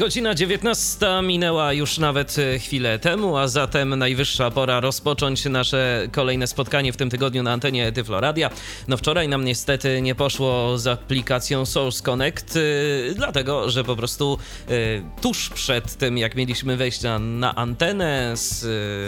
Godzina 0.00 0.34
19 0.34 1.06
minęła 1.22 1.72
już 1.72 1.98
nawet 1.98 2.38
e, 2.38 2.58
chwilę 2.58 2.98
temu, 2.98 3.36
a 3.36 3.48
zatem 3.48 3.98
najwyższa 3.98 4.50
pora 4.50 4.80
rozpocząć 4.80 5.44
nasze 5.44 6.08
kolejne 6.12 6.46
spotkanie 6.46 6.92
w 6.92 6.96
tym 6.96 7.10
tygodniu 7.10 7.42
na 7.42 7.52
antenie 7.52 7.92
Tyfloradia. 7.92 8.50
No 8.88 8.96
wczoraj 8.96 9.28
nam 9.28 9.44
niestety 9.44 10.02
nie 10.02 10.14
poszło 10.14 10.78
z 10.78 10.86
aplikacją 10.86 11.66
Source 11.66 12.02
Connect, 12.02 12.54
yy, 12.56 13.14
dlatego 13.14 13.70
że 13.70 13.84
po 13.84 13.96
prostu 13.96 14.38
yy, 14.68 15.02
tuż 15.20 15.48
przed 15.48 15.96
tym, 15.96 16.18
jak 16.18 16.34
mieliśmy 16.34 16.76
wejść 16.76 17.02
na, 17.02 17.18
na 17.18 17.54
antenę 17.54 18.32
z 18.36 18.62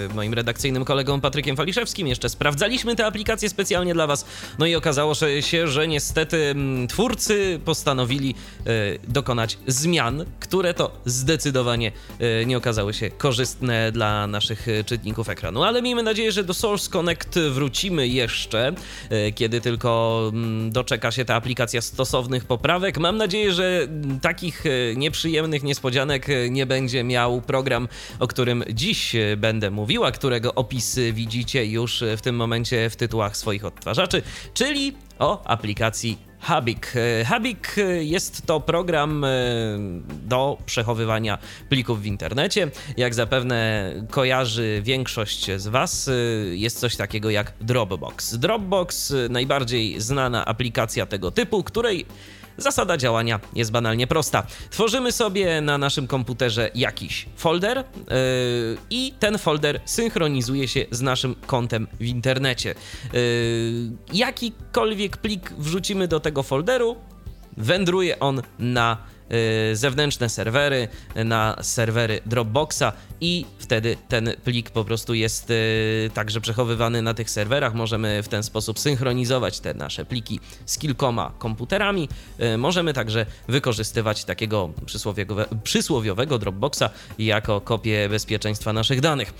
yy, 0.08 0.14
moim 0.14 0.34
redakcyjnym 0.34 0.84
kolegą 0.84 1.20
Patrykiem 1.20 1.56
Faliszewskim, 1.56 2.06
jeszcze 2.06 2.28
sprawdzaliśmy 2.28 2.96
tę 2.96 3.06
aplikację 3.06 3.48
specjalnie 3.48 3.94
dla 3.94 4.06
Was, 4.06 4.24
no 4.58 4.66
i 4.66 4.74
okazało 4.74 5.14
się, 5.40 5.68
że 5.68 5.88
niestety 5.88 6.36
mm, 6.36 6.88
twórcy 6.88 7.60
postanowili 7.64 8.34
dokonać 9.08 9.58
zmian, 9.66 10.24
które 10.40 10.74
to 10.74 10.81
to 10.82 10.90
zdecydowanie 11.04 11.92
e, 12.18 12.46
nie 12.46 12.56
okazały 12.56 12.94
się 12.94 13.10
korzystne 13.10 13.92
dla 13.92 14.26
naszych 14.26 14.68
e, 14.68 14.84
czytników 14.84 15.28
ekranu. 15.28 15.62
Ale 15.62 15.82
miejmy 15.82 16.02
nadzieję, 16.02 16.32
że 16.32 16.44
do 16.44 16.54
Source 16.54 16.90
Connect 16.90 17.38
wrócimy 17.38 18.08
jeszcze, 18.08 18.72
e, 19.10 19.32
kiedy 19.32 19.60
tylko 19.60 20.30
mm, 20.32 20.72
doczeka 20.72 21.10
się 21.10 21.24
ta 21.24 21.34
aplikacja 21.34 21.80
stosownych 21.80 22.44
poprawek. 22.44 22.98
Mam 22.98 23.16
nadzieję, 23.16 23.52
że 23.52 23.88
takich 24.22 24.64
nieprzyjemnych 24.96 25.62
niespodzianek 25.62 26.26
nie 26.50 26.66
będzie 26.66 27.04
miał 27.04 27.40
program, 27.40 27.88
o 28.18 28.26
którym 28.26 28.64
dziś 28.72 29.16
będę 29.36 29.70
mówiła, 29.70 30.12
którego 30.12 30.54
opisy 30.54 31.12
widzicie 31.12 31.66
już 31.66 32.04
w 32.16 32.20
tym 32.20 32.36
momencie 32.36 32.90
w 32.90 32.96
tytułach 32.96 33.36
swoich 33.36 33.64
odtwarzaczy, 33.64 34.22
czyli 34.54 34.92
o 35.18 35.46
aplikacji 35.46 36.31
Habik. 36.42 36.92
E, 36.96 37.24
Habik 37.24 37.78
e, 37.78 38.04
jest 38.04 38.46
to 38.46 38.60
program 38.60 39.24
e, 39.24 39.28
do 40.08 40.58
przechowywania 40.66 41.38
plików 41.68 42.02
w 42.02 42.06
internecie. 42.06 42.70
Jak 42.96 43.14
zapewne 43.14 43.92
kojarzy 44.10 44.80
większość 44.84 45.50
z 45.56 45.68
Was, 45.68 46.10
jest 46.52 46.80
coś 46.80 46.96
takiego 46.96 47.30
jak 47.30 47.52
Dropbox. 47.60 48.34
Dropbox, 48.34 49.14
najbardziej 49.30 50.00
znana 50.00 50.44
aplikacja 50.44 51.06
tego 51.06 51.30
typu, 51.30 51.62
której 51.62 52.06
Zasada 52.56 52.96
działania 52.96 53.40
jest 53.54 53.72
banalnie 53.72 54.06
prosta. 54.06 54.46
Tworzymy 54.70 55.12
sobie 55.12 55.60
na 55.60 55.78
naszym 55.78 56.06
komputerze 56.06 56.70
jakiś 56.74 57.26
folder 57.36 57.76
yy, 57.76 57.84
i 58.90 59.12
ten 59.18 59.38
folder 59.38 59.80
synchronizuje 59.84 60.68
się 60.68 60.84
z 60.90 61.00
naszym 61.00 61.34
kontem 61.46 61.86
w 62.00 62.04
internecie. 62.04 62.74
Yy, 63.12 63.20
jakikolwiek 64.12 65.16
plik 65.16 65.52
wrzucimy 65.58 66.08
do 66.08 66.20
tego 66.20 66.42
folderu, 66.42 66.96
wędruje 67.56 68.18
on 68.20 68.42
na 68.58 68.96
zewnętrzne 69.72 70.28
serwery, 70.28 70.88
na 71.14 71.56
serwery 71.62 72.20
Dropboxa 72.26 72.92
i 73.20 73.46
wtedy 73.58 73.96
ten 74.08 74.30
plik 74.44 74.70
po 74.70 74.84
prostu 74.84 75.14
jest 75.14 75.50
y, 75.50 76.10
także 76.14 76.40
przechowywany 76.40 77.02
na 77.02 77.14
tych 77.14 77.30
serwerach. 77.30 77.74
Możemy 77.74 78.22
w 78.22 78.28
ten 78.28 78.42
sposób 78.42 78.78
synchronizować 78.78 79.60
te 79.60 79.74
nasze 79.74 80.04
pliki 80.04 80.40
z 80.66 80.78
kilkoma 80.78 81.32
komputerami. 81.38 82.08
Y, 82.40 82.58
możemy 82.58 82.92
także 82.92 83.26
wykorzystywać 83.48 84.24
takiego 84.24 84.70
przysłowiowego 85.64 86.38
Dropboxa 86.38 86.82
jako 87.18 87.60
kopię 87.60 88.08
bezpieczeństwa 88.08 88.72
naszych 88.72 89.00
danych. 89.00 89.34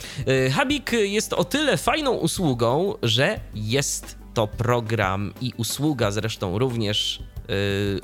Habik 0.52 0.92
jest 0.92 1.32
o 1.32 1.44
tyle 1.44 1.76
fajną 1.76 2.12
usługą, 2.12 2.94
że 3.02 3.40
jest 3.54 4.18
to 4.34 4.46
program 4.46 5.34
i 5.40 5.52
usługa 5.56 6.10
zresztą 6.10 6.58
również 6.58 7.22
Y, 7.22 7.31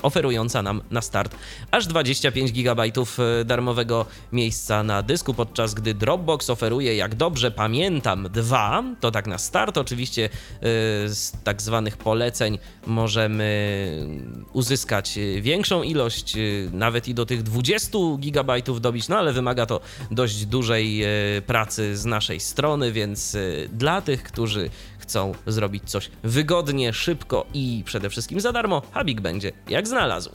oferująca 0.01 0.61
nam 0.61 0.81
na 0.91 1.01
start 1.01 1.35
aż 1.71 1.87
25 1.87 2.51
GB 2.51 2.83
y, 2.85 3.45
darmowego 3.45 4.05
miejsca 4.31 4.83
na 4.83 5.01
dysku, 5.01 5.33
podczas 5.33 5.73
gdy 5.73 5.93
Dropbox 5.93 6.49
oferuje, 6.49 6.95
jak 6.95 7.15
dobrze 7.15 7.51
pamiętam, 7.51 8.27
dwa. 8.33 8.83
To 8.99 9.11
tak 9.11 9.27
na 9.27 9.37
start. 9.37 9.77
Oczywiście 9.77 10.25
y, 10.25 10.29
z 11.07 11.33
tak 11.43 11.61
zwanych 11.61 11.97
poleceń 11.97 12.59
możemy 12.87 13.49
uzyskać 14.53 15.19
większą 15.41 15.83
ilość, 15.83 16.37
nawet 16.71 17.07
i 17.07 17.13
do 17.13 17.25
tych 17.25 17.43
20 17.43 17.97
GB 18.17 18.61
dobić, 18.79 19.07
no 19.07 19.17
ale 19.17 19.33
wymaga 19.33 19.65
to 19.65 19.79
dość 20.11 20.45
dużej 20.45 21.03
pracy 21.47 21.97
z 21.97 22.05
naszej 22.05 22.39
strony, 22.39 22.91
więc 22.91 23.37
dla 23.73 24.01
tych, 24.01 24.23
którzy 24.23 24.69
chcą 25.09 25.31
zrobić 25.47 25.83
coś 25.89 26.11
wygodnie, 26.23 26.93
szybko 26.93 27.45
i 27.53 27.83
przede 27.85 28.09
wszystkim 28.09 28.39
za 28.39 28.51
darmo, 28.51 28.81
Habik 28.91 29.21
będzie 29.21 29.51
jak 29.69 29.87
znalazł. 29.87 30.31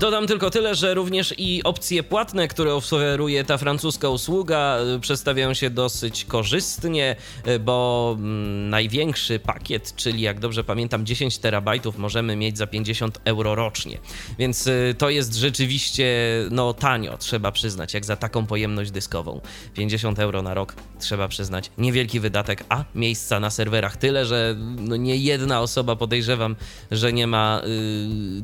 Dodam 0.00 0.26
tylko 0.26 0.50
tyle, 0.50 0.74
że 0.74 0.94
również 0.94 1.34
i 1.38 1.62
opcje 1.64 2.02
płatne, 2.02 2.48
które 2.48 2.74
oferuje 2.74 3.44
ta 3.44 3.58
francuska 3.58 4.08
usługa, 4.08 4.78
y, 4.96 5.00
przedstawiają 5.00 5.54
się 5.54 5.70
dosyć 5.70 6.24
korzystnie, 6.24 7.16
y, 7.46 7.58
bo 7.58 8.16
mm, 8.18 8.70
największy 8.70 9.38
pakiet, 9.38 9.96
czyli 9.96 10.20
jak 10.20 10.40
dobrze 10.40 10.64
pamiętam 10.64 11.06
10 11.06 11.38
terabajtów, 11.38 11.98
możemy 11.98 12.36
mieć 12.36 12.58
za 12.58 12.66
50 12.66 13.20
euro 13.24 13.54
rocznie. 13.54 13.98
Więc 14.38 14.66
y, 14.66 14.94
to 14.98 15.10
jest 15.10 15.34
rzeczywiście 15.34 16.06
no 16.50 16.74
tanio, 16.74 17.16
trzeba 17.16 17.52
przyznać, 17.52 17.94
jak 17.94 18.04
za 18.04 18.16
taką 18.16 18.46
pojemność 18.46 18.90
dyskową. 18.90 19.40
50 19.74 20.18
euro 20.18 20.42
na 20.42 20.54
rok, 20.54 20.74
trzeba 20.98 21.28
przyznać, 21.28 21.70
niewielki 21.78 22.20
wydatek, 22.20 22.64
a 22.68 22.84
miejsca 22.94 23.40
na 23.40 23.50
serwerach 23.50 23.96
tyle, 23.96 24.26
że 24.26 24.56
no 24.78 24.96
nie 24.96 25.16
jedna 25.16 25.60
osoba 25.60 25.96
podejrzewam, 25.96 26.56
że 26.90 27.12
nie 27.12 27.26
ma 27.26 27.62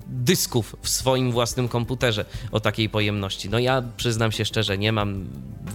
dysków 0.06 0.76
w 0.82 0.88
swoim 0.88 1.32
własnym 1.32 1.45
własnym 1.46 1.68
komputerze 1.68 2.24
o 2.52 2.60
takiej 2.60 2.88
pojemności. 2.88 3.50
No 3.50 3.58
ja 3.58 3.82
przyznam 3.96 4.32
się 4.32 4.44
szczerze, 4.44 4.78
nie 4.78 4.92
mam. 4.92 5.28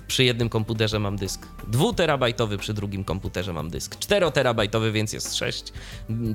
Przy 0.07 0.23
jednym 0.23 0.49
komputerze 0.49 0.99
mam 0.99 1.17
dysk 1.17 1.47
2 1.67 1.93
terabajtowy, 1.93 2.57
przy 2.57 2.73
drugim 2.73 3.03
komputerze 3.03 3.53
mam 3.53 3.69
dysk 3.69 3.99
4 3.99 4.31
terabajtowy, 4.31 4.91
więc 4.91 5.13
jest 5.13 5.35
6 5.35 5.63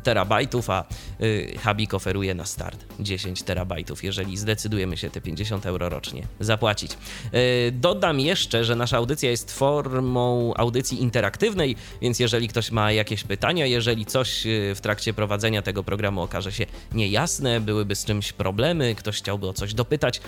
terabajtów, 0.02 0.70
a 0.70 0.84
y, 1.20 1.58
Habik 1.62 1.94
oferuje 1.94 2.34
na 2.34 2.44
start 2.44 2.84
10 3.00 3.42
terabajtów, 3.42 4.04
jeżeli 4.04 4.36
zdecydujemy 4.36 4.96
się 4.96 5.10
te 5.10 5.20
50 5.20 5.66
euro 5.66 5.88
rocznie 5.88 6.26
zapłacić. 6.40 6.92
Y, 6.92 7.72
dodam 7.72 8.20
jeszcze, 8.20 8.64
że 8.64 8.76
nasza 8.76 8.96
audycja 8.96 9.30
jest 9.30 9.52
formą 9.52 10.54
audycji 10.54 11.02
interaktywnej, 11.02 11.76
więc 12.02 12.18
jeżeli 12.18 12.48
ktoś 12.48 12.70
ma 12.70 12.92
jakieś 12.92 13.24
pytania, 13.24 13.66
jeżeli 13.66 14.06
coś 14.06 14.46
y, 14.46 14.74
w 14.74 14.80
trakcie 14.80 15.14
prowadzenia 15.14 15.62
tego 15.62 15.84
programu 15.84 16.22
okaże 16.22 16.52
się 16.52 16.66
niejasne, 16.92 17.60
byłyby 17.60 17.96
z 17.96 18.04
czymś 18.04 18.32
problemy, 18.32 18.94
ktoś 18.94 19.22
chciałby 19.26 19.48
o 19.48 19.52
coś 19.52 19.74
dopytać, 19.74 20.20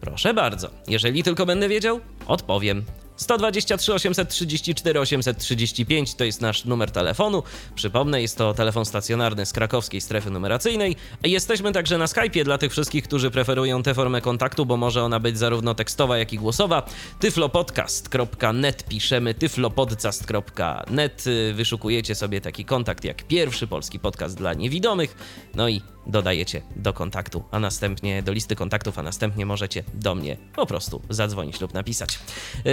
proszę 0.00 0.34
bardzo. 0.34 0.70
Jeżeli 0.88 1.22
tylko 1.22 1.46
będę 1.46 1.68
wiedział, 1.68 2.00
odpowiem. 2.26 2.84
123 3.16 3.94
834 3.94 5.00
835 5.00 6.14
to 6.14 6.24
jest 6.24 6.40
nasz 6.40 6.64
numer 6.64 6.90
telefonu. 6.90 7.42
Przypomnę, 7.74 8.22
jest 8.22 8.38
to 8.38 8.54
telefon 8.54 8.84
stacjonarny 8.84 9.46
z 9.46 9.52
krakowskiej 9.52 10.00
strefy 10.00 10.30
numeracyjnej. 10.30 10.96
Jesteśmy 11.24 11.72
także 11.72 11.98
na 11.98 12.06
Skype'ie 12.06 12.44
dla 12.44 12.58
tych 12.58 12.72
wszystkich, 12.72 13.04
którzy 13.04 13.30
preferują 13.30 13.82
tę 13.82 13.94
formę 13.94 14.20
kontaktu, 14.20 14.66
bo 14.66 14.76
może 14.76 15.02
ona 15.02 15.20
być 15.20 15.38
zarówno 15.38 15.74
tekstowa, 15.74 16.18
jak 16.18 16.32
i 16.32 16.38
głosowa. 16.38 16.82
tyflopodcast.net 17.20 18.84
piszemy 18.88 19.34
tyflopodcast.net. 19.34 21.24
Wyszukujecie 21.54 22.14
sobie 22.14 22.40
taki 22.40 22.64
kontakt 22.64 23.04
jak 23.04 23.22
pierwszy 23.22 23.66
polski 23.66 23.98
podcast 23.98 24.36
dla 24.36 24.54
niewidomych. 24.54 25.16
No 25.54 25.68
i 25.68 25.82
dodajecie 26.06 26.62
do 26.76 26.92
kontaktu, 26.92 27.44
a 27.50 27.58
następnie 27.58 28.22
do 28.22 28.32
listy 28.32 28.56
kontaktów, 28.56 28.98
a 28.98 29.02
następnie 29.02 29.46
możecie 29.46 29.84
do 29.94 30.14
mnie 30.14 30.36
po 30.56 30.66
prostu 30.66 31.02
zadzwonić 31.10 31.60
lub 31.60 31.74
napisać. 31.74 32.18
Yy, 32.64 32.72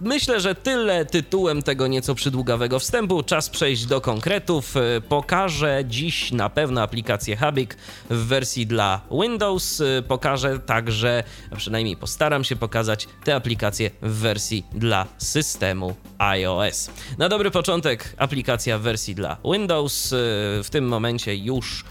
myślę, 0.00 0.40
że 0.40 0.54
tyle 0.54 1.04
tytułem 1.04 1.62
tego 1.62 1.86
nieco 1.86 2.14
przydługawego 2.14 2.78
wstępu. 2.78 3.22
Czas 3.22 3.50
przejść 3.50 3.86
do 3.86 4.00
konkretów. 4.00 4.74
Yy, 4.74 5.00
pokażę 5.00 5.82
dziś 5.86 6.32
na 6.32 6.50
pewno 6.50 6.82
aplikację 6.82 7.36
Habik 7.36 7.76
w 8.10 8.26
wersji 8.26 8.66
dla 8.66 9.00
Windows. 9.22 9.78
Yy, 9.78 10.02
pokażę 10.02 10.58
także, 10.58 11.24
a 11.50 11.56
przynajmniej 11.56 11.96
postaram 11.96 12.44
się 12.44 12.56
pokazać 12.56 13.08
te 13.24 13.34
aplikacje 13.34 13.90
w 14.02 14.12
wersji 14.12 14.64
dla 14.72 15.06
systemu 15.18 15.94
iOS. 16.18 16.90
Na 17.18 17.28
dobry 17.28 17.50
początek 17.50 18.14
aplikacja 18.18 18.78
w 18.78 18.82
wersji 18.82 19.14
dla 19.14 19.36
Windows. 19.44 20.14
W 20.62 20.68
tym 20.70 20.88
momencie 20.88 21.36
już 21.36 21.84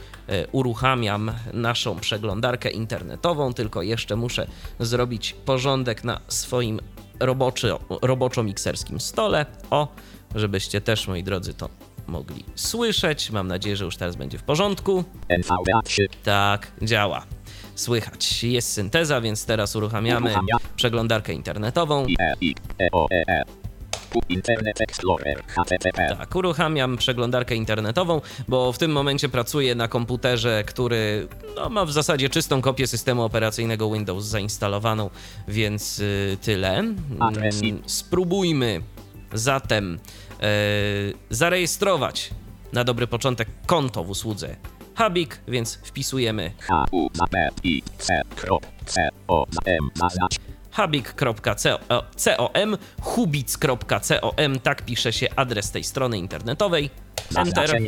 uruchamiam 0.52 1.32
naszą 1.54 2.00
przeglądarkę 2.00 2.70
internetową, 2.70 3.54
tylko 3.54 3.82
jeszcze 3.82 4.16
muszę 4.16 4.48
zrobić 4.80 5.36
porządek 5.46 6.04
na 6.04 6.20
swoim 6.28 6.80
roboczo, 7.20 7.80
roboczo-mikserskim 8.02 9.00
stole. 9.00 9.46
O, 9.70 9.88
żebyście 10.36 10.82
też, 10.82 11.08
moi 11.08 11.24
drodzy, 11.24 11.54
to 11.54 11.70
mogli 12.08 12.44
słyszeć. 12.56 13.32
Mam 13.32 13.48
nadzieję, 13.48 13.76
że 13.78 13.86
już 13.86 13.98
teraz 13.98 14.16
będzie 14.16 14.38
w 14.38 14.44
porządku. 14.44 15.04
NVDA3. 15.30 16.04
Tak, 16.24 16.72
działa. 16.82 17.26
Słychać. 17.76 18.44
Jest 18.44 18.74
synteza, 18.74 19.22
więc 19.22 19.46
teraz 19.46 19.76
uruchamiamy 19.76 20.26
Uruchamia. 20.26 20.56
przeglądarkę 20.76 21.34
internetową. 21.34 22.06
IE, 22.08 22.16
I, 22.42 22.56
E, 22.82 22.88
O, 22.92 23.08
E, 23.12 23.24
E. 23.28 23.44
Internet 24.30 24.82
Explorer. 24.82 25.44
HTTP. 25.48 26.16
Tak, 26.18 26.36
uruchamiam 26.36 26.98
przeglądarkę 26.98 27.56
internetową, 27.56 28.22
bo 28.48 28.74
w 28.74 28.78
tym 28.78 28.92
momencie 28.92 29.30
pracuję 29.30 29.76
na 29.76 29.88
komputerze, 29.88 30.64
który 30.64 31.28
no, 31.56 31.70
ma 31.70 31.86
w 31.86 31.92
zasadzie 31.92 32.30
czystą 32.30 32.62
kopię 32.62 32.88
systemu 32.88 33.24
operacyjnego 33.24 33.92
Windows 33.92 34.26
zainstalowaną, 34.26 35.10
więc 35.48 36.00
y, 36.00 36.38
tyle. 36.42 36.84
Adres 37.20 37.62
Mm, 37.64 37.82
Spróbujmy 37.86 38.82
zatem 39.34 40.00
e, 40.42 40.48
zarejestrować 41.30 42.30
na 42.74 42.84
dobry 42.84 43.08
początek 43.08 43.48
konto 43.66 44.04
w 44.04 44.10
usłudze 44.10 44.56
Habik, 44.96 45.40
więc 45.48 45.76
wpisujemy 45.76 46.52
H, 46.60 46.86
U, 46.92 47.10
Habik.com, 50.74 51.36
hubic.com, 53.02 54.60
tak 54.64 54.86
pisze 54.86 55.14
się 55.14 55.28
adres 55.36 55.72
tej 55.72 55.84
strony 55.84 56.18
internetowej. 56.18 56.90
Enter. 57.36 57.82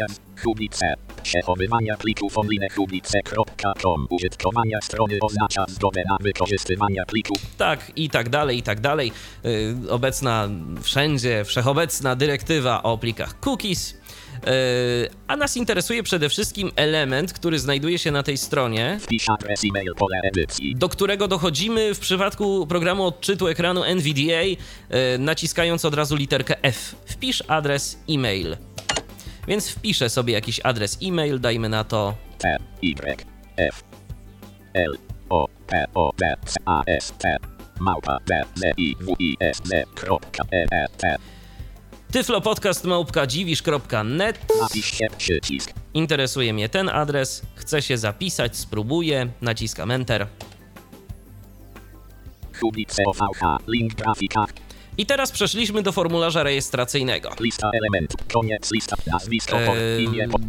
Hubice. 0.43 0.93
Przechowywania 1.23 1.97
plików 1.97 2.37
online 2.37 2.67
hubice.com. 2.75 4.07
Użytkowania 4.09 4.81
strony 4.81 5.17
oznacza 5.21 5.65
zgodę 5.67 6.03
na 6.09 6.17
wykorzystywania 6.19 7.05
plików. 7.05 7.37
Tak, 7.57 7.91
i 7.95 8.09
tak 8.09 8.29
dalej, 8.29 8.57
i 8.57 8.63
tak 8.63 8.79
dalej. 8.79 9.11
Yy, 9.43 9.91
obecna 9.91 10.49
wszędzie, 10.81 11.45
wszechobecna 11.45 12.15
dyrektywa 12.15 12.83
o 12.83 12.97
plikach 12.97 13.39
cookies. 13.39 14.04
Yy, 14.45 15.09
a 15.27 15.35
nas 15.35 15.57
interesuje 15.57 16.03
przede 16.03 16.29
wszystkim 16.29 16.71
element, 16.75 17.33
który 17.33 17.59
znajduje 17.59 17.99
się 17.99 18.11
na 18.11 18.23
tej 18.23 18.37
stronie, 18.37 18.97
Wpisz 19.01 19.29
adres 19.29 19.61
e-mail 19.69 19.95
pole 19.97 20.21
edycji. 20.23 20.75
do 20.75 20.89
którego 20.89 21.27
dochodzimy 21.27 21.95
w 21.95 21.99
przypadku 21.99 22.67
programu 22.67 23.05
odczytu 23.05 23.47
ekranu 23.47 23.83
NVDA, 23.83 24.41
yy, 24.43 24.57
naciskając 25.19 25.85
od 25.85 25.93
razu 25.93 26.15
literkę 26.15 26.63
F. 26.63 26.95
Wpisz 27.05 27.43
adres 27.47 27.99
e-mail. 28.09 28.57
Więc 29.47 29.69
wpiszę 29.69 30.09
sobie 30.09 30.33
jakiś 30.33 30.59
adres 30.59 30.97
e-mail, 31.03 31.39
dajmy 31.39 31.69
na 31.69 31.83
to 31.83 32.13
T, 32.37 32.57
Y, 32.81 33.25
F, 33.57 33.83
L, 34.73 34.97
O, 35.29 35.47
P, 35.67 35.85
O, 35.93 36.11
A, 36.65 36.83
S, 36.87 37.13
T. 37.19 37.37
Małpa, 37.79 38.19
B, 38.27 38.41
Z, 38.55 38.63
I, 38.77 38.95
W, 38.99 39.15
I, 39.19 39.35
S, 39.39 39.61
D, 39.61 39.83
kropka, 39.95 40.43
E, 40.51 40.65
E, 40.71 40.87
T. 40.97 41.15
przycisk. 45.17 45.73
Interesuje 45.93 46.53
mnie 46.53 46.69
ten 46.69 46.89
adres, 46.89 47.41
chcę 47.55 47.81
się 47.81 47.97
zapisać, 47.97 48.57
spróbuję, 48.57 49.27
naciskam 49.41 49.91
Enter. 49.91 50.27
OVH. 53.07 53.67
Link 53.67 53.93
grafika. 53.93 54.45
I 54.97 55.05
teraz 55.05 55.31
przeszliśmy 55.31 55.83
do 55.83 55.91
formularza 55.91 56.43
rejestracyjnego. 56.43 57.29
Lista 57.39 57.69
elementów. 57.73 58.27
Koniec 58.33 58.71
lista. 58.71 58.95
Nazwisko, 59.07 59.57
pod, 59.65 59.75
imię, 59.99 60.27
pod, 60.27 60.41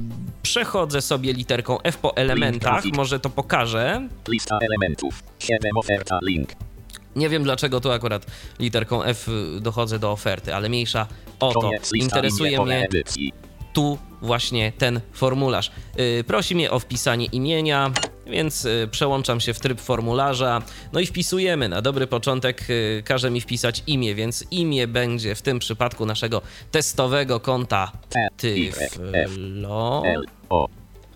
przechodzę 0.43 1.03
sobie 1.03 1.33
literką 1.33 1.83
F 1.83 1.97
po 1.97 2.17
elementach, 2.17 2.85
może 2.85 3.21
to 3.21 3.31
pokażę. 3.31 4.09
lista 4.29 4.59
elementów. 4.63 5.23
7 5.39 5.71
oferta 5.77 6.19
link. 6.23 6.49
Nie 7.17 7.29
wiem 7.29 7.43
dlaczego 7.45 7.81
tu 7.81 7.91
akurat 7.91 8.27
literką 8.59 9.05
F 9.05 9.29
y, 9.29 9.61
dochodzę 9.61 9.99
do 9.99 10.13
oferty, 10.13 10.55
ale 10.55 10.69
mniejsza 10.69 11.07
o 11.41 11.53
to. 11.53 11.71
Interesuje 11.95 12.65
mnie 12.65 12.89
tu 13.73 13.99
właśnie 14.23 14.73
ten 14.79 15.01
formularz. 15.13 15.71
Yy, 15.97 16.25
prosi 16.25 16.55
mnie 16.55 16.71
o 16.71 16.79
wpisanie 16.79 17.27
imienia, 17.27 17.91
więc 18.27 18.65
yy, 18.65 18.89
przełączam 18.91 19.41
się 19.41 19.55
w 19.55 19.61
tryb 19.61 19.81
formularza. 19.81 20.63
No 20.93 21.01
i 21.01 21.07
wpisujemy. 21.07 21.69
Na 21.69 21.83
dobry 21.83 22.07
początek 22.07 22.67
każe 23.05 23.31
mi 23.31 23.41
wpisać 23.41 23.83
imię, 23.87 24.15
więc 24.15 24.45
imię 24.51 24.87
będzie 24.87 25.35
w 25.35 25.43
tym 25.43 25.59
przypadku 25.59 26.07
naszego 26.07 26.43
testowego 26.71 27.41
konta 27.41 27.93
Y, 28.17 28.37
Tyflo. 28.37 30.03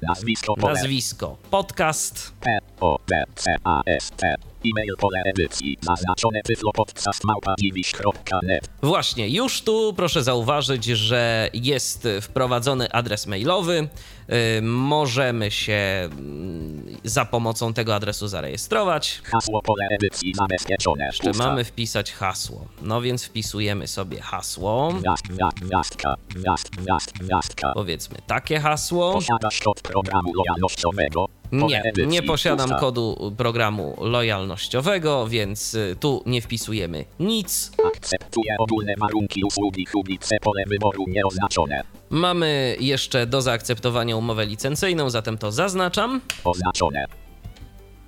Nazwisko, 0.02 0.54
Nazwisko 0.56 1.36
podcast. 1.50 2.32
P, 2.40 2.58
O, 2.80 2.98
B, 3.08 3.24
C, 3.34 3.56
A, 3.64 3.82
S, 3.86 4.10
T. 4.16 4.49
E-mail 4.66 4.94
pole 4.98 5.22
edycji. 5.24 5.78
Zaznaczone 5.80 6.42
tyflo 6.42 6.72
podcast 6.72 7.24
małpa 7.24 7.54
dziwisz.net. 7.60 8.70
Właśnie, 8.82 9.28
już 9.28 9.62
tu 9.62 9.94
proszę 9.96 10.22
zauważyć, 10.22 10.84
że 10.84 11.50
jest 11.54 12.08
wprowadzony 12.22 12.92
adres 12.92 13.26
mailowy. 13.26 13.88
Yy, 14.30 14.62
możemy 14.62 15.50
się 15.50 16.08
mm, 16.12 16.96
za 17.04 17.24
pomocą 17.24 17.72
tego 17.72 17.94
adresu 17.94 18.28
zarejestrować. 18.28 19.20
Hasło 19.24 19.62
pole 19.62 19.88
edycji 19.90 20.34
zabezpieczone. 20.34 21.04
Jeszcze 21.04 21.32
mamy 21.32 21.64
wpisać 21.64 22.12
hasło. 22.12 22.66
No 22.82 23.00
więc 23.00 23.24
wpisujemy 23.24 23.86
sobie 23.86 24.20
hasło. 24.20 24.92
Gwiazd, 25.00 25.22
gwiazd, 25.28 25.58
gwiazdka, 25.60 26.14
gwiazd, 26.28 26.70
gwiazd, 26.70 27.12
gwiazdka. 27.12 27.72
Powiedzmy 27.74 28.18
takie 28.26 28.60
hasło. 28.60 29.12
Posiadasz 29.12 29.60
kod 29.60 29.80
programu 29.82 30.32
lojalnościowego. 30.34 31.26
Nie, 31.52 31.82
nie 32.06 32.22
posiadam 32.22 32.70
kodu 32.80 33.34
programu 33.36 33.96
lojalnościowego, 34.00 35.28
więc 35.28 35.74
y, 35.74 35.96
tu 36.00 36.22
nie 36.26 36.42
wpisujemy 36.42 37.04
nic. 37.20 37.72
Akceptuję 37.96 38.56
ogólne 38.58 38.94
warunki 38.98 39.44
usługi 39.44 39.86
Hubice 39.86 40.36
pole 40.40 40.64
wyboru 40.66 41.04
nieoznaczone. 41.08 41.99
Mamy 42.10 42.76
jeszcze 42.80 43.26
do 43.26 43.42
zaakceptowania 43.42 44.16
umowę 44.16 44.46
licencyjną, 44.46 45.10
zatem 45.10 45.38
to 45.38 45.52
zaznaczam. 45.52 46.20
Oznaczone. 46.44 47.04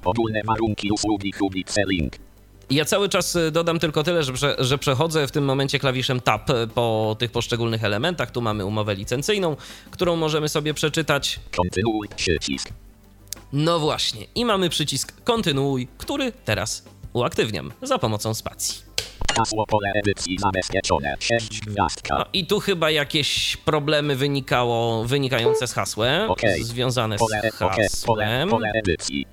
Ogólne 0.04 0.40
warunki 0.46 0.90
usługi 0.90 1.32
Hubice 1.32 1.82
link. 1.88 2.12
Ja 2.70 2.84
cały 2.84 3.08
czas 3.08 3.36
y, 3.36 3.50
dodam 3.50 3.78
tylko 3.78 4.02
tyle, 4.02 4.22
że, 4.22 4.32
prze, 4.32 4.56
że 4.58 4.78
przechodzę 4.78 5.26
w 5.26 5.30
tym 5.30 5.44
momencie 5.44 5.78
klawiszem 5.78 6.20
Tab 6.20 6.50
y, 6.50 6.68
po 6.74 7.16
tych 7.18 7.30
poszczególnych 7.30 7.84
elementach. 7.84 8.30
Tu 8.30 8.40
mamy 8.40 8.64
umowę 8.64 8.94
licencyjną, 8.94 9.56
którą 9.90 10.16
możemy 10.16 10.48
sobie 10.48 10.74
przeczytać. 10.74 11.40
Kontynuuj 11.56 12.08
przycisk. 12.16 12.68
No 13.52 13.78
właśnie, 13.78 14.26
i 14.34 14.44
mamy 14.44 14.68
przycisk 14.70 15.24
Kontynuuj, 15.24 15.88
który 15.98 16.32
teraz 16.44 16.84
uaktywniam 17.12 17.72
za 17.82 17.98
pomocą 17.98 18.34
spacji. 18.34 18.91
Hasło 19.36 19.66
pole 19.66 19.92
edycji 19.94 20.38
zabezpieczone. 20.38 21.16
6 21.20 21.60
gwiazdka. 21.60 22.16
No 22.18 22.24
i 22.32 22.46
tu 22.46 22.60
chyba 22.60 22.90
jakieś 22.90 23.56
problemy 23.56 24.16
wynikało, 24.16 25.04
wynikające 25.04 25.66
z 25.66 25.72
hasłem, 25.72 26.30
Okej. 26.30 26.64
związane 26.64 27.16
z 27.16 27.20
Pole, 27.20 27.38
okej, 27.38 27.50
pole, 27.58 28.24
hasłem. 28.24 28.48
pole 28.48 28.72
edycji. 28.74 29.26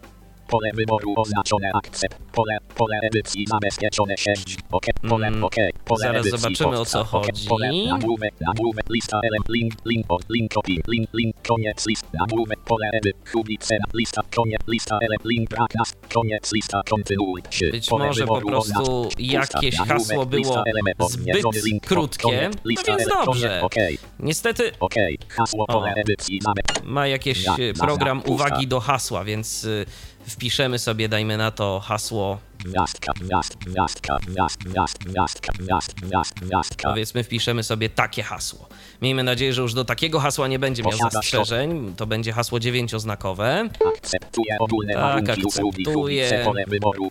Pole 0.49 0.71
wyboru 0.73 1.13
oznaczone 1.17 1.71
akcept. 1.73 2.17
Pole, 2.33 2.57
pole 2.75 2.99
edycji 3.03 3.45
zabezpieczone 3.47 4.17
6. 4.17 4.57
OK. 4.71 4.85
Pole, 5.09 5.27
Mm, 5.27 5.43
OK. 5.43 5.55
Pole 5.85 5.99
zaraz 5.99 6.21
edycji 6.27 6.39
zobaczymy, 6.41 6.69
o 6.69 6.85
co 6.85 6.99
podstaw, 6.99 7.15
OK. 7.15 7.25
chodzi. 7.25 7.47
Pole, 7.47 7.71
nagłówek, 7.87 8.33
nagłówek, 8.41 8.85
lista 8.89 9.19
element, 9.23 9.49
link, 9.49 9.73
link, 9.85 10.05
od, 10.09 10.29
link, 10.29 10.53
copy, 10.53 10.71
link, 10.87 11.09
link, 11.13 11.35
koniec 11.47 11.87
list, 11.87 12.05
nagłówek, 12.13 12.59
pole 12.59 12.89
edy, 12.93 13.11
hubice, 13.31 13.77
lista, 13.93 14.21
koniec, 14.35 14.61
lista 14.67 14.97
element, 15.01 15.25
link, 15.25 15.49
braknas, 15.49 15.93
koniec 16.13 16.53
lista, 16.53 16.81
kontynuuj. 16.89 17.41
Być 17.71 17.89
Pole 17.89 18.05
może 18.07 18.25
po 18.25 18.41
prostu 18.41 18.81
oznacz- 19.07 19.15
jakieś 19.19 19.77
pusta, 19.77 19.93
hasło 19.93 20.25
było 20.25 20.63
zbyt 21.09 21.65
link, 21.65 21.85
krótkie, 21.85 22.49
no 22.65 22.95
więc 22.97 23.09
dobrze. 23.25 23.61
Okej, 23.61 23.97
Niestety 24.19 24.71
okej, 24.79 25.17
hasło 25.29 25.65
pole 25.67 25.93
edycji 25.95 26.39
ma 26.83 27.07
jakiś 27.07 27.43
Ja- 27.43 27.55
za- 27.73 27.85
program 27.85 28.21
uwagi 28.25 28.67
do 28.67 28.79
hasła, 28.79 29.23
więc 29.23 29.63
y, 29.63 29.85
wpiszemy 30.27 30.79
sobie, 30.79 31.09
dajmy 31.09 31.37
na 31.37 31.51
to 31.51 31.79
hasło, 31.79 32.37
Gwiazdka, 32.65 33.13
gwiazd, 33.21 33.55
gwiazdka, 33.57 34.17
gwiazd, 34.27 34.63
gwiazd, 34.63 34.97
gwiazdka, 35.03 35.53
gwiazd, 35.53 35.93
gwiazd, 35.93 36.39
gwiazdka. 36.39 36.89
powiedzmy 36.89 37.23
wpiszemy 37.23 37.63
sobie 37.63 37.89
takie 37.89 38.23
hasło. 38.23 38.67
Miejmy 39.01 39.23
nadzieję, 39.23 39.53
że 39.53 39.61
już 39.61 39.73
do 39.73 39.85
takiego 39.85 40.19
hasła 40.19 40.47
nie 40.47 40.59
będzie 40.59 40.83
miał 40.83 40.91
Posiadasz 40.91 41.13
zastrzeżeń. 41.13 41.93
To 41.97 42.07
będzie 42.07 42.31
hasło 42.33 42.59
dziewięcioznakowe. 42.59 43.69
Akceptuję 43.97 44.57
ogólne 44.59 44.93
Tak, 44.93 45.01
warunki 45.01 45.31
akceptuję. 45.31 46.41
Pole 46.45 46.63
wyboru 46.67 47.07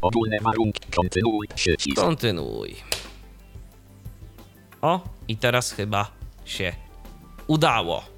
ogólne 0.00 0.38
warunki 0.40 0.80
kontynuuj 0.96 1.46
przycisk. 1.54 1.96
Kontynuuj. 1.96 2.76
O, 4.82 5.00
i 5.28 5.36
teraz 5.36 5.72
chyba 5.72 6.10
się 6.44 6.72
udało. 7.46 8.13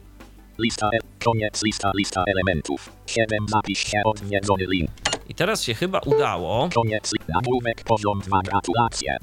Lista 0.58 0.90
e, 0.92 0.98
koniec 1.24 1.62
lista 1.62 1.90
lista 1.94 2.24
elementów. 2.26 2.92
7 3.06 3.48
zapisz 3.48 3.78
się 3.78 4.00
odwiedzony 4.04 4.64
link. 4.68 4.90
I 5.28 5.34
teraz 5.34 5.62
się 5.62 5.74
chyba 5.74 6.00
udało. 6.06 6.68
Koniec 6.74 7.12
nagłówek 7.28 7.84
poziom 7.84 8.20
2 8.20 8.40
gratulacje. 8.42 9.16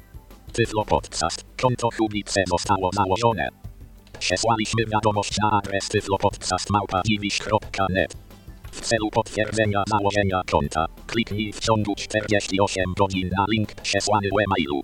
Tyflo 0.53 0.85
podcast. 0.85 1.45
Konto 1.61 1.89
Hubice 1.97 2.43
zostało 2.47 2.89
założone. 2.93 3.49
Przesłaliśmy 4.19 4.85
wiadomość 4.85 5.37
na 5.37 5.51
adres 5.51 5.89
tyflopodcast.net. 5.89 8.13
W 8.71 8.81
celu 8.81 9.09
potwierdzenia 9.09 9.83
założenia 9.87 10.41
konta, 10.51 10.85
kliknij 11.07 11.53
w 11.53 11.59
ciągu 11.59 11.95
48 11.95 12.93
godzin 12.97 13.29
na 13.37 13.45
link 13.51 13.75
przesłany 13.75 14.29
w 14.29 14.39
e-mailu. 14.39 14.83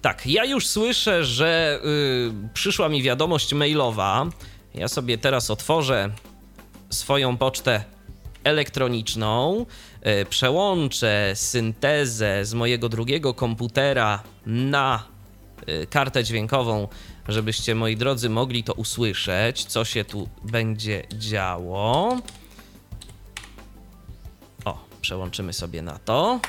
Tak, 0.00 0.26
ja 0.26 0.44
już 0.44 0.66
słyszę, 0.66 1.24
że 1.24 1.80
y, 1.84 2.32
przyszła 2.54 2.88
mi 2.88 3.02
wiadomość 3.02 3.54
mailowa 3.54 4.26
Ja 4.74 4.88
sobie 4.88 5.18
teraz 5.18 5.50
otworzę 5.50 6.10
swoją 6.90 7.36
pocztę 7.36 7.84
elektroniczną, 8.44 9.66
e, 10.02 10.24
przełączę 10.24 11.32
syntezę 11.34 12.44
z 12.44 12.54
mojego 12.54 12.88
drugiego 12.88 13.34
komputera 13.34 14.22
na 14.46 15.04
e, 15.66 15.86
kartę 15.86 16.24
dźwiękową, 16.24 16.88
żebyście 17.28 17.74
moi 17.74 17.96
drodzy 17.96 18.30
mogli 18.30 18.64
to 18.64 18.72
usłyszeć, 18.72 19.64
co 19.64 19.84
się 19.84 20.04
tu 20.04 20.28
będzie 20.44 21.02
działo. 21.12 22.18
O, 24.64 24.78
przełączymy 25.00 25.52
sobie 25.52 25.82
na 25.82 25.98
to. 25.98 26.40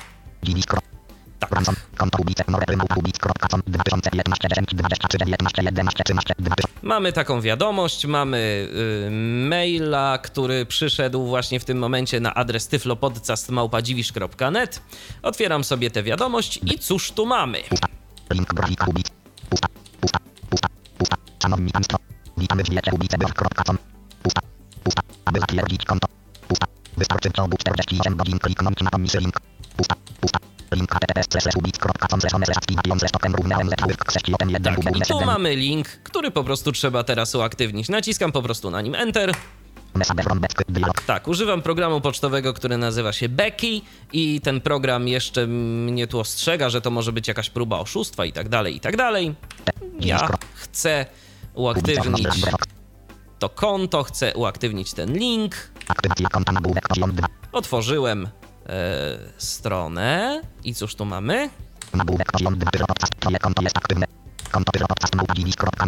Mamy 6.81 7.13
taką 7.13 7.41
wiadomość, 7.41 8.05
mamy 8.05 8.67
y, 9.07 9.11
maila, 9.49 10.17
który 10.17 10.65
przyszedł 10.65 11.25
właśnie 11.25 11.59
w 11.59 11.65
tym 11.65 11.77
momencie 11.77 12.19
na 12.19 12.33
adres 12.33 12.67
tyflopodcast.małpadziwisz.net. 12.67 14.81
Otwieram 15.21 15.63
sobie 15.63 15.91
tę 15.91 16.03
wiadomość 16.03 16.59
i 16.65 16.79
cóż 16.79 17.11
tu 17.11 17.25
mamy? 17.25 17.61
Szanowni 21.43 21.71
Państwo, 21.71 21.97
witamy 22.37 22.63
w 22.63 22.69
Pusta. 24.23 24.41
Pusta. 24.83 25.01
Aby 25.25 25.39
zatwierdzić 25.39 25.85
konto. 25.85 26.07
Pusta. 26.47 26.65
Wystarczy 26.97 27.29
w 27.29 27.33
ciągu 27.33 27.57
48 27.57 28.15
godzin 28.15 28.39
kliknąć 28.39 28.81
na 28.81 28.89
link. 29.19 29.39
Pusta. 29.77 29.95
Pusta. 30.21 30.39
Link 30.71 30.89
Tak, 34.63 34.95
i 34.95 35.01
tu 35.01 35.25
mamy 35.25 35.55
link, 35.55 35.87
który 35.87 36.31
po 36.31 36.43
prostu 36.43 36.71
trzeba 36.71 37.03
teraz 37.03 37.35
uaktywnić. 37.35 37.89
Naciskam 37.89 38.31
po 38.31 38.41
prostu 38.41 38.71
na 38.71 38.81
nim 38.81 38.95
Enter. 38.95 39.31
Tak, 41.05 41.27
używam 41.27 41.61
programu 41.61 42.01
pocztowego, 42.01 42.53
który 42.53 42.77
nazywa 42.77 43.13
się 43.13 43.29
Becky 43.29 43.81
i 44.13 44.41
ten 44.41 44.61
program 44.61 45.07
jeszcze 45.07 45.47
mnie 45.47 46.07
tu 46.07 46.19
ostrzega, 46.19 46.69
że 46.69 46.81
to 46.81 46.91
może 46.91 47.11
być 47.11 47.27
jakaś 47.27 47.49
próba 47.49 47.79
oszustwa 47.79 48.25
i 48.25 48.33
tak 48.33 48.49
dalej, 48.49 48.75
i 48.75 48.79
tak 48.79 48.97
dalej. 48.97 49.35
Ja 49.99 50.29
chcę 50.55 51.05
uaktywnić 51.53 52.27
to 53.39 53.49
konto, 53.49 54.03
chcę 54.03 54.33
uaktywnić 54.35 54.93
ten 54.93 55.13
link. 55.17 55.55
Otworzyłem 57.51 58.27
e, 58.65 59.17
stronę 59.37 60.41
i 60.63 60.75
cóż 60.75 60.95
tu 60.95 61.05
mamy? 61.05 61.49
Konto 63.39 63.61
jest 63.61 63.77
aktywne. 63.77 64.05
Konto 64.51 64.71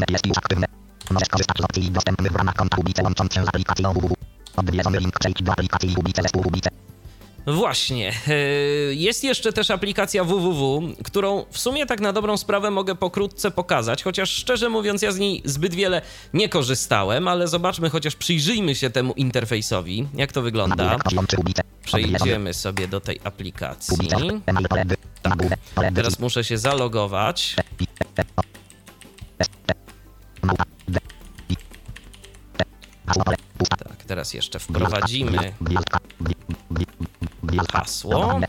jest 0.10 0.28
już 0.28 0.38
aktywne. 0.38 0.68
Możesz 1.12 1.30
korzystać 1.30 1.58
z 1.58 1.62
opcji 1.62 1.92
dostępnych 1.92 2.32
w 2.32 2.36
ramach 2.36 2.56
konta 2.56 2.78
Ubice 2.78 3.04
łącząc 3.04 3.34
się 3.34 3.46
z 3.46 3.48
aplikacją 3.48 3.94
www. 3.94 4.16
Odwiedzony 4.56 5.00
link 5.00 5.20
przejdź 5.20 5.44
do 5.44 5.52
aplikacji 5.52 5.96
Ubice 5.98 6.22
zespół 6.22 6.48
Ubice. 6.48 6.70
Właśnie. 7.48 8.14
E, 8.28 8.34
jest 8.94 9.24
jeszcze 9.24 9.54
też 9.54 9.72
aplikacja 9.72 10.24
www, 10.24 10.82
którą 11.04 11.46
w 11.52 11.60
sumie 11.60 11.86
tak 11.86 12.00
na 12.00 12.14
dobrą 12.14 12.38
sprawę 12.38 12.72
mogę 12.72 12.96
pokrótce 12.96 13.52
pokazać, 13.52 14.04
chociaż 14.04 14.30
szczerze 14.30 14.70
mówiąc 14.70 15.02
ja 15.02 15.12
z 15.12 15.20
niej 15.20 15.42
zbyt 15.46 15.76
wiele 15.76 16.02
nie 16.34 16.50
korzystałem, 16.50 17.28
ale 17.28 17.48
zobaczmy, 17.48 17.90
chociaż 17.90 18.16
przyjrzyjmy 18.16 18.76
się 18.76 18.90
temu 18.90 19.14
interfejsowi, 19.14 20.08
jak 20.14 20.32
to 20.32 20.42
wygląda. 20.42 20.98
Przejdziemy 21.84 22.54
sobie 22.54 22.88
do 22.88 23.00
tej 23.00 23.20
aplikacji. 23.24 24.08
Tak. 24.08 25.94
Teraz 25.96 26.20
muszę 26.20 26.44
się 26.44 26.58
zalogować. 26.58 27.56
Tak, 33.80 34.04
teraz 34.08 34.34
jeszcze 34.34 34.60
wprowadzimy 34.60 35.54
hasło. 37.72 38.40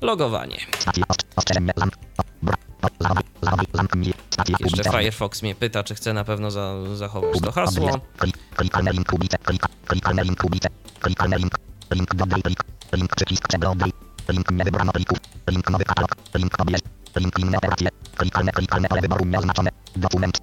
Logowanie. 0.00 0.56
Jeszcze 4.60 4.90
Firefox 4.90 5.42
mnie 5.42 5.54
pyta, 5.54 5.84
czy 5.84 5.94
chcę 5.94 6.12
na 6.12 6.24
pewno 6.24 6.50
za 6.50 6.96
zachować 6.96 7.40
to 7.40 7.52
hasło. 7.52 7.90
Link 12.98 13.14
przycisk 13.16 13.42
nie 14.52 14.64
wybrano 14.64 14.92
plików, 14.92 15.18
link 15.50 15.70
nowy 15.70 15.84
katalog, 15.84 16.10
link 16.34 16.56
pobierz, 16.56 16.80
link 17.16 17.38
inne 17.38 17.58
operacje, 17.58 17.88
klikalne, 18.16 18.52
klikalne 18.52 18.88
pole 18.88 19.00
wyboru 19.00 19.24
nieoznaczone, 19.24 19.70
dokument, 19.96 20.38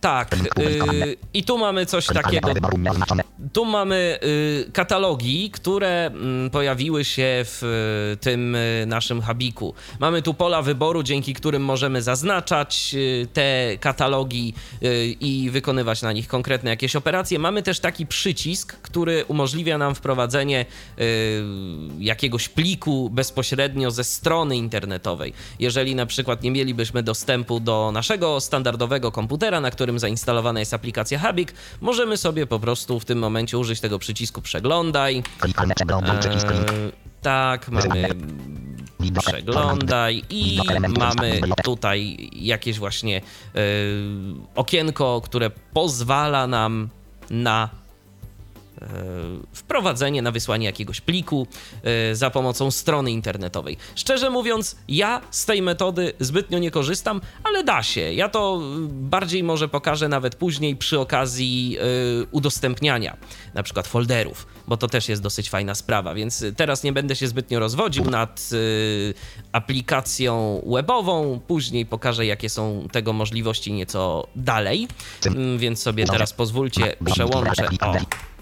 tak, 0.00 0.36
yy, 0.58 1.16
i 1.34 1.44
tu 1.44 1.58
mamy 1.58 1.86
coś 1.86 2.06
takiego. 2.06 2.48
Tu 3.52 3.64
mamy 3.64 4.18
yy, 4.22 4.72
katalogi, 4.72 5.50
które 5.50 6.10
yy, 6.44 6.50
pojawiły 6.50 7.04
się 7.04 7.44
w 7.44 7.62
y, 8.14 8.16
tym 8.16 8.54
y, 8.54 8.84
naszym 8.86 9.20
habiku. 9.20 9.74
Mamy 10.00 10.22
tu 10.22 10.34
pola 10.34 10.62
wyboru, 10.62 11.02
dzięki 11.02 11.34
którym 11.34 11.64
możemy 11.64 12.02
zaznaczać 12.02 12.96
te 13.32 13.78
katalogi 13.80 14.54
i 15.20 15.50
wykonywać 15.52 16.02
na 16.02 16.12
nich 16.12 16.28
konkretne 16.28 16.70
jakieś 16.70 16.96
operacje. 16.96 17.38
Mamy 17.38 17.62
też 17.62 17.80
taki 17.80 18.06
przycisk, 18.06 18.80
który 18.80 19.24
umożliwia 19.24 19.78
nam 19.78 19.94
wprowadzenie 19.94 20.66
jakiegoś 21.98 22.48
pliku 22.48 23.10
bezpośrednio 23.10 23.90
ze 23.90 24.04
strony 24.04 24.56
internetowej. 24.56 25.32
Jeżeli 25.58 25.94
na 25.94 26.06
przykład 26.06 26.42
nie 26.42 26.50
mielibyśmy 26.50 27.02
dostępu 27.02 27.60
do 27.60 27.90
naszego 27.92 28.40
standardowego 28.40 29.12
komputera, 29.12 29.60
na 29.60 29.70
którym 29.70 29.87
którym 29.88 29.98
zainstalowana 29.98 30.60
jest 30.60 30.74
aplikacja 30.74 31.18
Habik, 31.18 31.54
możemy 31.80 32.16
sobie 32.16 32.46
po 32.46 32.60
prostu 32.60 33.00
w 33.00 33.04
tym 33.04 33.18
momencie 33.18 33.58
użyć 33.58 33.80
tego 33.80 33.98
przycisku 33.98 34.42
przeglądaj. 34.42 35.22
Eee, 35.44 36.92
tak, 37.22 37.68
mamy 37.68 38.08
przeglądaj 39.20 40.22
i 40.30 40.58
mamy 40.98 41.40
tutaj 41.64 42.30
jakieś 42.32 42.78
właśnie 42.78 43.16
e, 43.18 43.60
okienko, 44.54 45.20
które 45.24 45.50
pozwala 45.72 46.46
nam 46.46 46.88
na 47.30 47.68
wprowadzenie 49.52 50.22
na 50.22 50.30
wysłanie 50.30 50.66
jakiegoś 50.66 51.00
pliku 51.00 51.46
e, 51.82 52.14
za 52.14 52.30
pomocą 52.30 52.70
strony 52.70 53.10
internetowej. 53.10 53.76
Szczerze 53.94 54.30
mówiąc, 54.30 54.76
ja 54.88 55.20
z 55.30 55.46
tej 55.46 55.62
metody 55.62 56.12
zbytnio 56.20 56.58
nie 56.58 56.70
korzystam, 56.70 57.20
ale 57.44 57.64
da 57.64 57.82
się. 57.82 58.00
Ja 58.00 58.28
to 58.28 58.60
bardziej 58.88 59.42
może 59.42 59.68
pokażę 59.68 60.08
nawet 60.08 60.34
później 60.34 60.76
przy 60.76 61.00
okazji 61.00 61.76
e, 61.80 61.82
udostępniania 62.30 63.16
na 63.54 63.62
przykład 63.62 63.86
folderów, 63.86 64.46
bo 64.68 64.76
to 64.76 64.88
też 64.88 65.08
jest 65.08 65.22
dosyć 65.22 65.50
fajna 65.50 65.74
sprawa, 65.74 66.14
więc 66.14 66.44
teraz 66.56 66.82
nie 66.82 66.92
będę 66.92 67.16
się 67.16 67.28
zbytnio 67.28 67.58
rozwodził 67.58 68.04
nad 68.04 68.50
aplikacją 69.52 70.62
webową. 70.66 71.40
Później 71.46 71.86
pokażę, 71.86 72.26
jakie 72.26 72.48
są 72.48 72.88
tego 72.92 73.12
możliwości 73.12 73.72
nieco 73.72 74.28
dalej, 74.36 74.88
mm, 75.26 75.58
więc 75.58 75.82
sobie 75.82 76.04
teraz 76.06 76.32
pozwólcie 76.32 76.96
przełączę. 77.04 77.68
O 77.80 78.37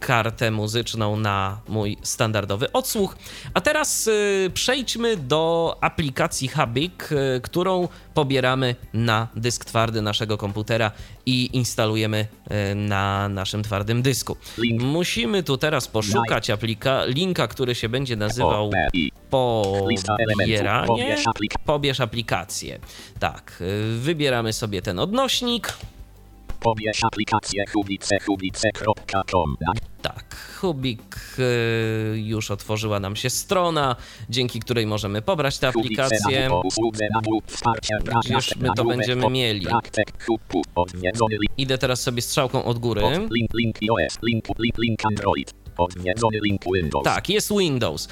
kartę 0.00 0.50
muzyczną 0.50 1.16
na 1.16 1.60
mój 1.68 1.96
standardowy 2.02 2.72
odsłuch. 2.72 3.16
A 3.54 3.60
teraz 3.60 4.06
y, 4.06 4.50
przejdźmy 4.54 5.16
do 5.16 5.76
aplikacji 5.80 6.48
Habik, 6.48 7.12
y, 7.12 7.40
którą 7.40 7.88
pobieramy 8.14 8.76
na 8.92 9.28
dysk 9.36 9.64
twardy 9.64 10.02
naszego 10.02 10.38
komputera 10.38 10.90
i 11.26 11.50
instalujemy 11.52 12.26
na 12.74 13.28
naszym 13.28 13.62
twardym 13.62 14.02
dysku. 14.02 14.36
Musimy 14.78 15.42
tu 15.42 15.56
teraz 15.56 15.88
poszukać 15.88 16.50
aplika 16.50 17.04
linka, 17.04 17.48
który 17.48 17.74
się 17.74 17.88
będzie 17.88 18.16
nazywał 18.16 18.70
pobieranie, 19.30 21.16
pobierz 21.64 22.00
aplikację. 22.00 22.78
Tak, 23.18 23.62
wybieramy 23.98 24.52
sobie 24.52 24.82
ten 24.82 24.98
odnośnik. 24.98 25.72
Pobierz 26.60 27.04
aplikację 27.04 27.64
hubice 27.72 28.20
hubice.com. 28.20 29.56
Tak, 30.02 30.36
Hubik 30.60 31.16
y, 31.38 32.18
już 32.18 32.50
otworzyła 32.50 33.00
nam 33.00 33.16
się 33.16 33.30
strona, 33.30 33.96
dzięki 34.30 34.60
której 34.60 34.86
możemy 34.86 35.22
pobrać 35.22 35.58
tę 35.58 35.68
aplikację. 35.68 36.50
Gdzież 38.24 38.56
my 38.56 38.68
to 38.76 38.84
będziemy 38.84 39.30
mieli. 39.30 39.66
Idę 41.58 41.78
teraz 41.78 42.00
sobie 42.00 42.22
strzałką 42.22 42.64
od 42.64 42.78
góry. 42.78 43.02
Link. 43.30 43.78
Odwiedzony 45.78 46.38
Windows. 46.74 47.04
Tak, 47.04 47.28
jest 47.28 47.52
Windows. 47.58 48.08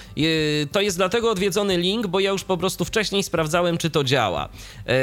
To 0.72 0.80
jest 0.80 0.96
dlatego 0.96 1.30
odwiedzony 1.30 1.78
link, 1.78 2.06
bo 2.06 2.20
ja 2.20 2.30
już 2.30 2.44
po 2.44 2.56
prostu 2.56 2.84
wcześniej 2.84 3.22
sprawdzałem, 3.22 3.78
czy 3.78 3.90
to 3.90 4.04
działa. 4.04 4.48
E, 4.86 4.94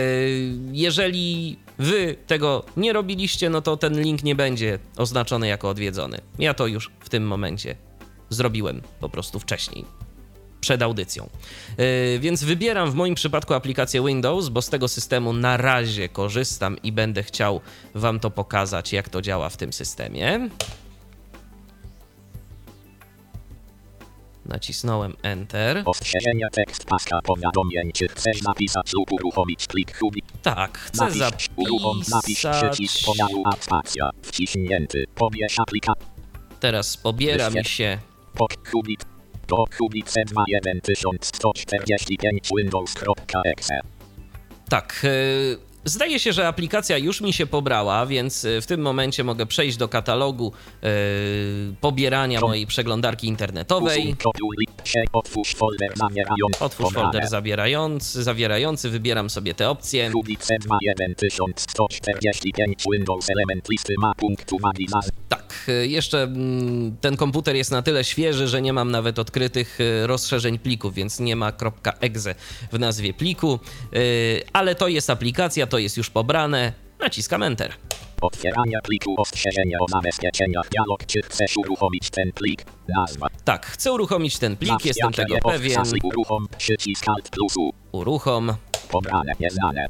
jeżeli 0.72 1.58
wy 1.80 2.16
tego 2.28 2.66
nie 2.78 2.94
robiliście, 2.94 3.50
no 3.50 3.62
to 3.62 3.78
ten 3.78 4.02
link 4.02 4.24
nie 4.24 4.36
będzie 4.36 4.80
oznaczony 4.98 5.48
jako 5.48 5.70
odwiedzony. 5.70 6.18
Ja 6.40 6.54
to 6.54 6.68
już 6.68 6.92
w 7.00 7.10
tym 7.10 7.28
momencie 7.28 7.76
zrobiłem 8.30 8.82
po 9.00 9.10
prostu 9.10 9.40
wcześniej. 9.40 9.86
przed 10.62 10.82
audycją. 10.82 11.30
Yy, 11.78 12.20
więc 12.20 12.44
wybieram 12.44 12.92
w 12.92 12.96
moim 12.96 13.16
przypadku 13.16 13.54
aplikację 13.54 14.06
Windows, 14.06 14.50
bo 14.50 14.62
z 14.62 14.70
tego 14.70 14.88
systemu 14.88 15.34
na 15.34 15.58
razie 15.58 16.10
korzystam 16.10 16.78
i 16.84 16.92
będę 16.92 17.24
chciał 17.24 17.62
Wam 17.96 18.20
to 18.20 18.32
pokazać, 18.32 18.94
jak 18.94 19.10
to 19.10 19.22
działa 19.22 19.50
w 19.50 19.58
tym 19.58 19.74
systemie. 19.74 20.50
Nacisnąłem 24.46 25.14
Enter. 25.22 25.82
Ostrzeżenia 25.86 26.50
tekst 26.50 26.86
paska 26.86 27.20
powiadomień. 27.24 27.92
Czy 27.94 28.08
chcesz 28.08 28.40
zapisać 28.40 28.94
lub 28.94 29.12
uruchomić 29.12 29.68
plik 29.68 29.98
Hubi? 29.98 30.24
Tak, 30.42 30.78
chcę 30.78 31.06
Napisz, 31.06 31.50
uruchom, 31.56 32.02
napisz 32.12 32.46
przycisk 32.52 32.94
zapisać. 32.94 33.06
podziału 33.06 33.44
spacja. 33.60 34.10
Wciśnięty. 34.22 35.06
Pobierz 35.16 35.60
aplikację. 35.60 36.06
Teraz 36.60 36.98
pobiera 36.98 37.50
mi 37.50 37.54
Wyświetl. 37.54 37.70
się 37.70 37.98
Pod 38.38 38.68
Hubit. 38.72 39.06
Do 39.48 39.66
Hubit 39.78 40.08
C2 40.08 40.44
1145 40.84 42.50
Windows.exe. 42.58 43.80
Tak. 44.70 45.02
e, 45.04 45.73
Zdaje 45.86 46.20
się, 46.20 46.34
że 46.34 46.48
aplikacja 46.48 46.98
już 46.98 47.22
mi 47.22 47.34
się 47.34 47.48
pobrała, 47.48 48.06
więc 48.06 48.46
e, 48.46 48.62
w 48.62 48.66
tym 48.66 48.82
momencie 48.82 49.24
mogę 49.24 49.46
przejść 49.46 49.78
do 49.78 49.88
katalogu 49.88 50.52
e, 50.84 50.90
pobierania 51.82 52.42
mojej 52.42 52.68
przeglądarki 52.68 53.28
internetowej. 53.28 54.16
Otwórz 55.14 55.56
folder 55.56 55.94
zawierający. 55.96 56.60
Otwórz 56.60 56.94
folder 56.94 57.28
zawierający, 57.28 58.24
zawierający, 58.24 58.90
wybieram 58.90 59.30
sobie 59.30 59.54
te 59.54 59.70
opcje. 59.70 60.10
Hubit 60.12 60.42
C2 60.42 60.78
1145 61.18 62.84
Windows 62.94 63.30
element 63.30 63.70
listy 63.70 63.94
ma 63.98 64.14
punkt 64.16 64.54
uwagi 64.54 64.88
za 64.88 65.00
Tak, 65.30 65.54
e, 65.68 65.88
jeszcze 65.88 66.24
mm, 66.24 66.98
ten 67.02 67.18
komputer 67.18 67.56
jest 67.56 67.72
na 67.72 67.82
tyle 67.82 68.04
świeży, 68.04 68.48
że 68.48 68.62
nie 68.62 68.74
mam 68.74 68.92
nawet 68.92 69.20
odkrytych 69.20 69.80
e, 69.82 70.08
rozszerzeń 70.08 70.60
plików, 70.60 70.94
więc 70.94 71.20
nie 71.20 71.36
ma 71.36 71.52
.exe 72.00 72.36
w 72.72 72.80
nazwie 72.80 73.14
pliku, 73.14 73.60
ale 74.54 74.76
to 74.76 74.88
jest 74.88 75.10
aplikacja, 75.10 75.68
to 75.74 75.78
jest 75.80 75.98
już 75.98 76.10
pobrane. 76.10 76.74
Naciskam 77.00 77.44
Enter. 77.44 77.74
Otwierania 78.22 78.80
pliku 78.82 79.16
ostrzeżenia 79.18 79.78
o 79.82 79.88
zabezpieczeniach 79.88 80.70
dialog. 80.70 81.06
Czy 81.06 81.22
chcesz 81.22 81.58
uruchomić 81.58 82.10
ten 82.10 82.32
plik? 82.32 82.66
Nazwa. 82.88 83.28
Tak, 83.44 83.66
chcę 83.66 83.92
uruchomić 83.92 84.38
ten 84.38 84.58
plik, 84.58 84.86
jestem 84.86 85.12
tego 85.12 85.36
pewien. 85.44 85.82
Uruchom 86.04 86.48
przycisk 86.58 87.06
Alt 87.08 87.30
plus 87.30 87.58
U. 87.58 87.72
Uruchom. 87.92 88.54
Pobrane, 88.90 89.34
nieznane. 89.40 89.88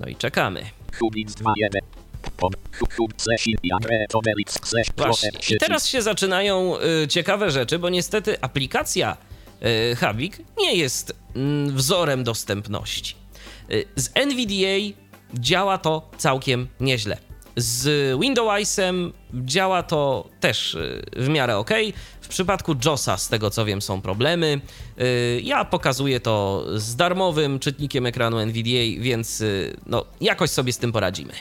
No 0.00 0.06
i 0.06 0.16
czekamy. 0.16 0.64
Hubit 0.98 1.32
2 1.32 1.52
1. 1.56 1.80
Pob. 2.36 2.56
Hub 2.78 2.94
hub 2.94 3.12
slash 3.16 3.46
in 3.46 3.56
i 3.62 3.72
Andre 3.72 4.06
to 4.08 4.20
Belix 4.20 4.58
slash 4.68 4.86
Właśnie. 4.96 5.30
I 5.56 5.58
teraz 5.58 5.86
się 5.86 6.02
zaczynają 6.02 6.74
y, 7.04 7.08
ciekawe 7.08 7.50
rzeczy, 7.50 7.78
bo 7.78 7.88
niestety 7.88 8.40
aplikacja 8.40 9.16
y, 9.66 9.96
Habik 9.96 10.42
nie 10.58 10.74
jest 10.74 11.16
mm, 11.36 11.76
wzorem 11.76 12.24
dostępności. 12.24 13.14
Y, 13.70 13.84
z 13.96 14.10
NVDA 14.14 14.98
działa 15.34 15.78
to 15.78 16.10
całkiem 16.18 16.68
nieźle. 16.80 17.18
Z 17.56 18.20
Windowsem 18.20 19.12
działa 19.34 19.82
to 19.82 20.28
też 20.40 20.74
y, 20.74 21.02
w 21.16 21.28
miarę 21.28 21.56
ok. 21.56 21.70
Przypadku 22.32 22.76
JOSa, 22.84 23.16
z 23.16 23.28
tego 23.28 23.50
co 23.50 23.64
wiem, 23.64 23.82
są 23.82 24.00
problemy. 24.00 24.60
Y, 25.00 25.40
Ja 25.44 25.64
pokazuję 25.64 26.20
to 26.20 26.64
z 26.74 26.96
darmowym 26.96 27.58
czytnikiem 27.58 28.06
ekranu 28.06 28.38
NVDA, 28.38 29.00
więc 29.00 29.40
y, 29.40 29.76
no, 29.86 30.04
jakoś 30.20 30.50
sobie 30.50 30.72
z 30.72 30.78
tym 30.78 30.92
poradzimy. 30.92 31.32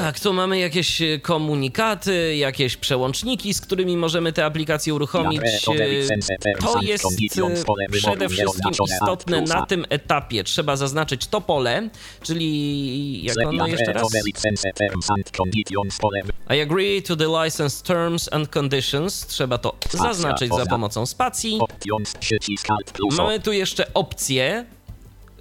Tak, 0.00 0.20
tu 0.20 0.32
mamy 0.32 0.58
jakieś 0.58 1.02
komunikaty, 1.22 2.36
jakieś 2.36 2.76
przełączniki, 2.76 3.54
z 3.54 3.60
którymi 3.60 3.96
możemy 3.96 4.32
te 4.32 4.44
aplikacje 4.44 4.94
uruchomić. 4.94 5.40
To 5.64 6.82
jest 6.82 7.10
e, 7.72 7.88
przede 7.92 8.28
wszystkim 8.28 8.70
istotne 8.94 9.40
na 9.40 9.66
tym 9.66 9.84
etapie. 9.88 10.44
Trzeba 10.44 10.76
zaznaczyć 10.76 11.26
to 11.26 11.40
pole, 11.40 11.88
czyli 12.22 13.24
jak 13.24 13.36
ono 13.48 13.66
jeszcze 13.66 13.92
raz? 13.92 14.02
I 16.56 16.60
agree 16.60 17.02
to 17.02 17.16
the 17.16 17.44
license 17.44 17.84
terms 17.84 18.28
and 18.32 18.48
conditions. 18.48 19.26
Trzeba 19.26 19.58
to 19.58 19.76
zaznaczyć 19.90 20.48
za 20.48 20.66
pomocą 20.70 21.06
spacji. 21.06 21.58
Mamy 23.16 23.40
tu 23.40 23.52
jeszcze 23.52 23.94
opcje, 23.94 24.64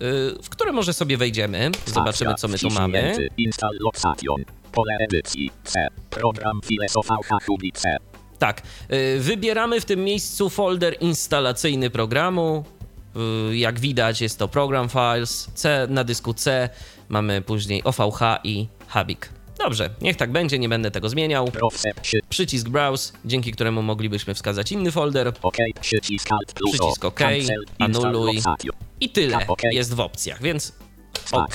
y, 0.01 0.43
w 0.43 0.49
które 0.49 0.71
może 0.71 0.93
sobie 0.93 1.17
wejdziemy. 1.17 1.71
Zobaczymy, 1.85 2.35
co 2.35 2.47
my 2.47 2.57
tu 2.59 2.69
mamy. 2.69 3.15
Program 6.09 6.61
filosofa 6.65 7.15
Hubi 7.45 7.71
C. 7.71 7.97
Tak, 8.39 8.61
y, 8.93 9.19
wybieramy 9.19 9.81
w 9.81 9.85
tym 9.85 10.03
miejscu 10.03 10.49
folder 10.49 10.95
instalacyjny 10.99 11.89
programu. 11.89 12.63
Y, 13.51 13.57
Jak 13.57 13.79
widać, 13.79 14.21
jest 14.21 14.39
to 14.39 14.47
Program 14.47 14.89
Files, 14.89 15.47
C 15.53 15.87
na 15.89 16.03
dysku 16.03 16.33
C, 16.33 16.69
mamy 17.09 17.41
później 17.41 17.83
OVH 17.83 18.19
i 18.43 18.67
Habik. 18.87 19.29
Dobrze, 19.59 19.89
niech 20.01 20.17
tak 20.17 20.31
będzie, 20.31 20.59
nie 20.59 20.69
będę 20.69 20.91
tego 20.91 21.09
zmieniał. 21.09 21.51
Przycisk 22.29 22.69
Browse, 22.69 23.13
dzięki 23.25 23.51
któremu 23.51 23.81
moglibyśmy 23.81 24.33
wskazać 24.33 24.71
inny 24.71 24.91
folder. 24.91 25.33
Przycisk 26.71 27.05
OK, 27.05 27.19
anuluj. 27.79 28.41
I 29.01 29.09
tyle 29.09 29.37
jest 29.71 29.93
w 29.93 29.99
opcjach, 29.99 30.41
więc 30.41 30.73
OK. 31.31 31.45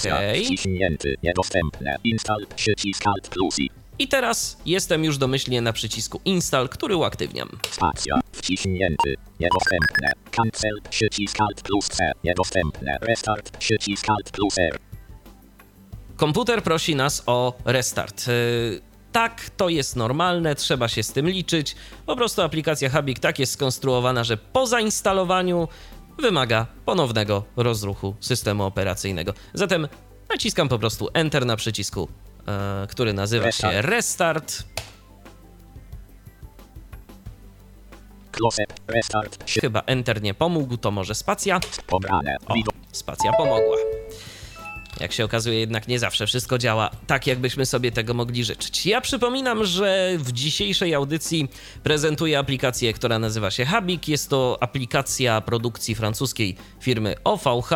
Przycisk. 2.57 3.05
I 3.99 4.09
teraz 4.09 4.57
jestem 4.67 5.05
już 5.05 5.19
domyślnie 5.19 5.61
na 5.61 5.73
przycisku 5.73 6.21
Install, 6.25 6.69
który 6.69 6.97
uaktywniam. 6.97 7.49
Spacja. 7.71 8.21
Wciśnięty. 8.33 9.15
Niedostępne. 9.41 10.09
Cancel. 10.31 10.73
Przycisk 10.91 11.41
Alt 11.41 11.63
plus 11.63 11.89
C. 11.89 12.13
Niedostępne. 12.25 12.99
Restart. 13.01 13.57
Przycisk 13.57 14.11
Alt 14.11 14.31
plus 14.31 14.59
R. 14.59 14.79
Komputer 16.17 16.63
prosi 16.63 16.97
nas 16.97 17.23
o 17.27 17.53
restart. 17.65 18.27
Yy, 18.27 18.81
Tak, 19.13 19.51
to 19.57 19.69
jest 19.69 19.97
normalne, 19.97 20.55
trzeba 20.55 20.89
się 20.89 21.03
z 21.03 21.13
tym 21.13 21.29
liczyć. 21.29 21.77
Po 22.07 22.17
prostu 22.17 22.43
aplikacja 22.43 22.89
Habik 22.89 23.19
tak 23.19 23.39
jest 23.39 23.53
skonstruowana, 23.53 24.25
że 24.25 24.37
po 24.37 24.67
zainstalowaniu 24.67 25.69
wymaga 26.19 26.67
ponownego 26.85 27.45
rozruchu 27.57 28.15
systemu 28.21 28.65
operacyjnego. 28.65 29.35
Zatem 29.55 29.89
naciskam 30.31 30.69
po 30.69 30.79
prostu 30.79 31.09
Enter 31.15 31.47
na 31.47 31.57
przycisku, 31.57 32.09
który 32.89 33.13
nazywa 33.13 33.53
się 33.53 33.83
Restart. 33.83 34.65
Restart. 38.89 39.51
Chyba 39.61 39.83
Enter 39.87 40.23
nie 40.23 40.35
pomógł, 40.35 40.77
to 40.77 40.91
może 40.91 41.15
spacja. 41.15 41.61
Pobrane. 41.87 42.37
O, 42.47 42.55
spacja 42.93 43.33
pomogła. 43.33 43.77
Jak 45.01 45.13
się 45.13 45.25
okazuje, 45.25 45.61
jednak 45.61 45.89
nie 45.89 45.99
zawsze 45.99 46.27
wszystko 46.27 46.59
działa 46.59 46.91
tak, 47.07 47.27
jakbyśmy 47.27 47.67
sobie 47.67 47.93
tego 47.93 48.15
mogli 48.15 48.45
życzyć. 48.45 48.87
Ja 48.87 49.01
przypominam, 49.01 49.65
że 49.65 50.13
w 50.19 50.33
dzisiejszej 50.33 50.95
audycji 50.95 51.49
prezentuję 51.83 52.39
aplikację, 52.39 52.93
która 52.93 53.19
nazywa 53.19 53.51
się 53.51 53.65
Habik. 53.65 54.09
Jest 54.09 54.31
to 54.31 54.59
aplikacja 54.61 55.41
produkcji 55.41 55.95
francuskiej 55.95 56.57
firmy 56.81 57.15
OVH. 57.25 57.71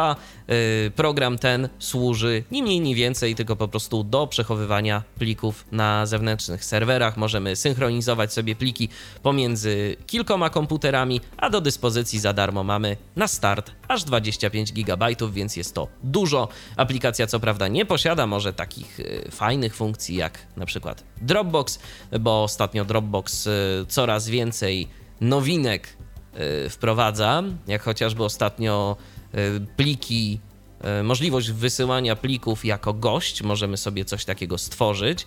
Yy, 0.53 0.91
Program 0.91 1.39
ten 1.39 1.69
służy 1.79 2.45
ni 2.51 2.63
mniej, 2.63 2.81
ni 2.81 2.95
więcej, 2.95 3.35
tylko 3.35 3.57
po 3.57 3.69
prostu 3.69 4.05
do 4.05 4.27
przechowywania 4.27 5.03
plików 5.19 5.65
na 5.73 6.07
zewnętrznych 6.07 6.65
serwerach. 6.65 7.17
Możemy 7.17 7.57
synchronizować 7.57 8.33
sobie 8.33 8.57
pliki 8.57 8.89
pomiędzy 9.23 9.97
kilkoma 10.07 10.51
komputerami, 10.51 11.21
a 11.37 11.51
do 11.51 11.61
dyspozycji 11.61 12.19
za 12.19 12.33
darmo 12.33 12.65
mamy 12.65 12.97
na 13.17 13.29
start 13.29 13.73
aż 13.89 14.05
25 14.05 14.73
GB, 14.73 15.07
więc 15.33 15.57
jest 15.57 15.75
to 15.75 15.89
dużo. 16.03 16.49
Aplikacja 16.77 17.27
co 17.27 17.41
prawda 17.41 17.69
nie 17.69 17.87
posiada 17.87 18.27
może 18.27 18.53
takich 18.53 19.01
y, 19.01 19.31
fajnych 19.31 19.75
funkcji 19.77 20.17
jak 20.17 20.39
na 20.57 20.67
przykład 20.67 21.05
Dropbox, 21.21 21.79
bo 22.21 22.43
ostatnio 22.43 22.85
Dropbox 22.85 23.47
y, 23.47 23.51
coraz 23.89 24.29
więcej 24.29 24.89
nowinek 25.21 25.97
y, 26.67 26.71
wprowadza, 26.71 27.43
jak 27.67 27.83
chociażby 27.83 28.25
ostatnio 28.25 28.97
y, 28.99 29.22
pliki 29.77 30.41
e, 30.81 31.03
możliwość 31.03 31.51
wysyłania 31.51 32.17
plików 32.17 32.65
jako 32.65 32.95
gość. 32.95 33.43
Możemy 33.43 33.77
sobie 33.77 34.05
coś 34.05 34.25
takiego 34.25 34.59
stworzyć 34.59 35.23
e, 35.23 35.27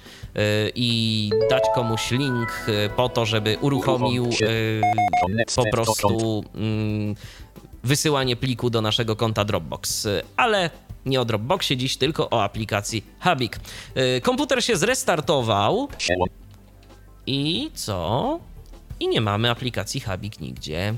i 0.76 1.30
dać 1.50 1.64
komuś 1.76 2.12
link 2.12 2.50
e, 2.68 2.90
po 2.90 3.10
to, 3.10 3.26
żeby 3.26 3.58
uruchomił 3.62 4.26
e, 4.26 5.46
po 5.56 5.64
prostu 5.72 6.44
mm, 6.56 7.16
wysyłanie 7.84 8.36
pliku 8.36 8.70
do 8.70 8.82
naszego 8.82 9.16
konta 9.16 9.46
Dropbox. 9.46 10.06
E, 10.06 10.22
Ale 10.38 10.70
nie 11.06 11.22
o 11.22 11.26
Dropboxie 11.26 11.78
dziś, 11.78 11.98
tylko 11.98 12.30
o 12.30 12.44
aplikacji 12.44 13.06
Habik. 13.20 13.60
E, 13.96 14.22
Komputer 14.22 14.64
się 14.64 14.76
zrestartował 14.78 15.88
i 17.28 17.72
co? 17.74 18.40
i 19.00 19.08
nie 19.08 19.22
mamy 19.22 19.50
aplikacji 19.50 20.00
Habik 20.02 20.40
nigdzie. 20.40 20.94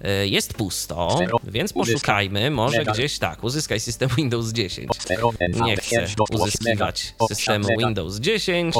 E, 0.00 0.26
Jest 0.26 0.54
pusto, 0.54 1.18
więc 1.44 1.72
poszukajmy, 1.72 2.50
może 2.50 2.84
gdzieś 2.84 3.18
tak, 3.18 3.44
uzyskaj 3.44 3.80
system 3.80 4.08
Windows 4.16 4.52
10. 4.52 4.90
Obsterowen. 4.90 5.52
Nie 5.64 5.76
chcę 5.76 6.06
uzyskiwać 6.30 7.14
systemu 7.28 7.68
Windows 7.78 8.16
10. 8.16 8.74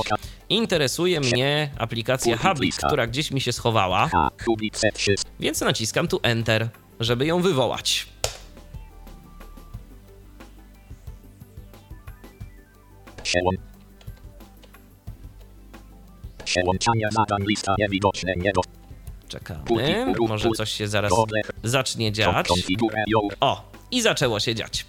Interesuje 0.48 1.20
mnie 1.20 1.70
aplikacja 1.78 2.36
Habik, 2.36 2.76
która 2.76 3.06
gdzieś 3.06 3.30
mi 3.30 3.40
się 3.40 3.52
schowała, 3.52 4.08
H. 4.08 4.28
Kubice 4.44 4.92
3. 4.92 5.14
więc 5.40 5.60
naciskam 5.60 6.08
tu 6.08 6.20
Enter, 6.22 6.68
żeby 7.00 7.26
ją 7.26 7.42
wywołać. 7.42 8.06
Przełącz. 13.22 13.60
Przełączanie 16.44 17.08
zadań 17.10 17.44
lista 17.46 17.74
niewidoczne 17.78 18.32
nie 18.36 18.52
do... 18.52 18.60
Czekamy, 19.28 19.60
może 20.28 20.50
coś 20.50 20.72
się 20.72 20.88
zaraz 20.88 21.12
zacznie 21.62 22.12
dziać. 22.12 22.48
O, 23.40 23.70
i 23.90 24.02
zaczęło 24.02 24.40
się 24.40 24.54
dziać. 24.54 24.86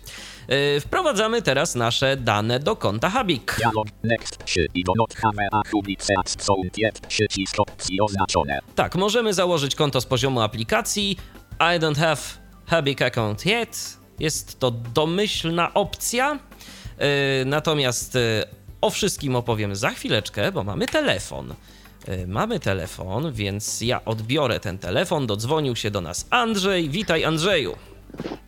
Yy, 0.47 0.81
Wprowadzamy 0.81 1.41
teraz 1.41 1.75
nasze 1.75 2.17
dane 2.17 2.59
do 2.59 2.75
konta 2.75 3.09
Habik. 3.09 3.55
Dialog. 3.57 3.87
Next. 4.03 4.45
3. 4.45 4.67
I 4.73 4.83
do 4.83 4.93
not 4.97 5.13
have 5.13 5.47
a 5.51 5.61
kubice 5.71 6.13
sound 6.37 6.77
yet. 6.77 6.99
Przycisk 7.07 7.59
opcji 7.59 8.01
oznaczone. 8.01 8.59
Tak, 8.75 8.95
możemy 8.95 9.33
założyć 9.33 9.75
konto 9.75 10.01
z 10.01 10.05
poziomu 10.05 10.41
aplikacji. 10.41 11.17
I 11.59 11.79
don't 11.79 11.97
have 11.97 12.17
Habik 12.65 13.01
account 13.01 13.45
yet. 13.45 13.97
Jest 14.19 14.59
to 14.59 14.71
domyślna 14.71 15.73
opcja. 15.73 16.39
Yy, 16.99 17.05
natomiast 17.45 18.15
yy, 18.15 18.21
o 18.81 18.89
wszystkim 18.89 19.35
opowiem 19.35 19.75
za 19.75 19.89
chwileczkę, 19.89 20.51
bo 20.51 20.63
mamy 20.63 20.87
telefon. 20.87 21.53
Yy, 22.07 22.27
mamy 22.27 22.59
telefon, 22.59 23.31
więc 23.33 23.81
ja 23.81 24.05
odbiorę 24.05 24.59
ten 24.59 24.77
telefon. 24.79 25.27
Dodzwonił 25.27 25.75
się 25.75 25.91
do 25.91 26.01
nas 26.01 26.27
Andrzej. 26.29 26.89
Witaj, 26.89 27.25
Andrzeju. 27.25 27.75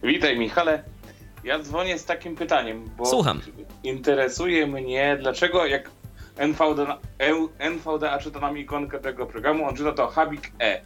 Witaj 0.04 0.40
Michale. 0.40 0.84
Ja 1.44 1.60
dzwonię 1.60 2.00
z 2.00 2.06
takim 2.06 2.36
pytaniem, 2.36 2.90
bo 2.98 3.06
Słucham. 3.06 3.42
interesuje 3.84 4.68
mnie, 4.68 5.18
dlaczego 5.22 5.66
jak 5.66 5.92
NVDA, 6.38 6.98
E- 7.20 7.70
NVDA 7.70 8.20
czyta 8.20 8.40
nam 8.40 8.58
ikonkę 8.58 9.00
tego 9.00 9.26
programu, 9.26 9.66
on 9.68 9.76
czyta 9.76 9.92
to 9.92 10.08
Habik 10.08 10.52
E. 10.60 10.82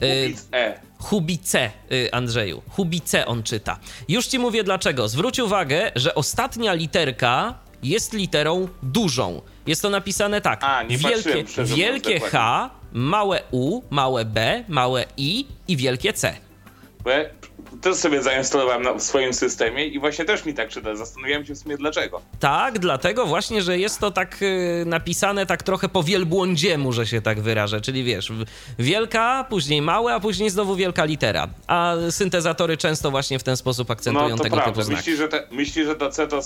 Yy, 0.00 0.08
Hubic 0.08 0.48
E. 0.52 0.80
Hubice, 0.98 1.70
y, 1.92 2.08
Andrzeju. 2.12 2.62
Hubice 2.70 3.26
on 3.26 3.42
czyta. 3.42 3.78
Już 4.08 4.26
ci 4.26 4.38
mówię 4.38 4.64
dlaczego. 4.64 5.08
Zwróć 5.08 5.38
uwagę, 5.38 5.92
że 5.96 6.14
ostatnia 6.14 6.72
literka 6.72 7.54
jest 7.82 8.12
literą 8.12 8.68
dużą. 8.82 9.40
Jest 9.66 9.82
to 9.82 9.90
napisane 9.90 10.40
tak. 10.40 10.64
A, 10.64 10.82
nie 10.82 10.98
wielkie 10.98 11.44
wielkie. 11.64 12.20
H, 12.20 12.70
małe 12.92 13.42
U, 13.50 13.82
małe 13.90 14.24
B, 14.24 14.64
małe 14.68 15.04
I 15.16 15.46
i 15.68 15.76
wielkie 15.76 16.12
C. 16.12 16.34
Ja 17.06 17.12
też 17.80 17.94
sobie 17.96 18.22
zainstalowałem 18.22 18.82
na, 18.82 18.94
w 18.94 19.02
swoim 19.02 19.34
systemie 19.34 19.86
i 19.86 19.98
właśnie 20.00 20.24
też 20.24 20.44
mi 20.44 20.54
tak 20.54 20.68
czyta. 20.68 20.96
Zastanawiałem 20.96 21.46
się 21.46 21.54
w 21.54 21.58
sumie 21.58 21.76
dlaczego. 21.76 22.20
Tak, 22.40 22.78
dlatego 22.78 23.26
właśnie, 23.26 23.62
że 23.62 23.78
jest 23.78 23.98
to 24.00 24.10
tak 24.10 24.42
y, 24.42 24.84
napisane 24.86 25.46
tak 25.46 25.62
trochę 25.62 25.88
po 25.88 26.02
wielbłądziemu, 26.02 26.92
że 26.92 27.06
się 27.06 27.22
tak 27.22 27.40
wyrażę. 27.40 27.80
Czyli 27.80 28.04
wiesz, 28.04 28.32
wielka, 28.78 29.46
później 29.50 29.82
małe, 29.82 30.14
a 30.14 30.20
później 30.20 30.50
znowu 30.50 30.76
wielka 30.76 31.04
litera. 31.04 31.48
A 31.66 31.94
syntezatory 32.10 32.76
często 32.76 33.10
właśnie 33.10 33.38
w 33.38 33.42
ten 33.42 33.56
sposób 33.56 33.90
akcentują 33.90 34.28
No 34.28 34.36
to 34.36 34.42
tego 34.42 34.56
typu 34.56 34.64
prawda. 34.64 34.82
znaki. 34.82 34.98
Myślisz, 34.98 35.18
że, 35.18 35.28
te, 35.28 35.46
myślisz, 35.50 35.86
że 35.86 35.94
to 35.94 36.10
C 36.10 36.26
to 36.26 36.40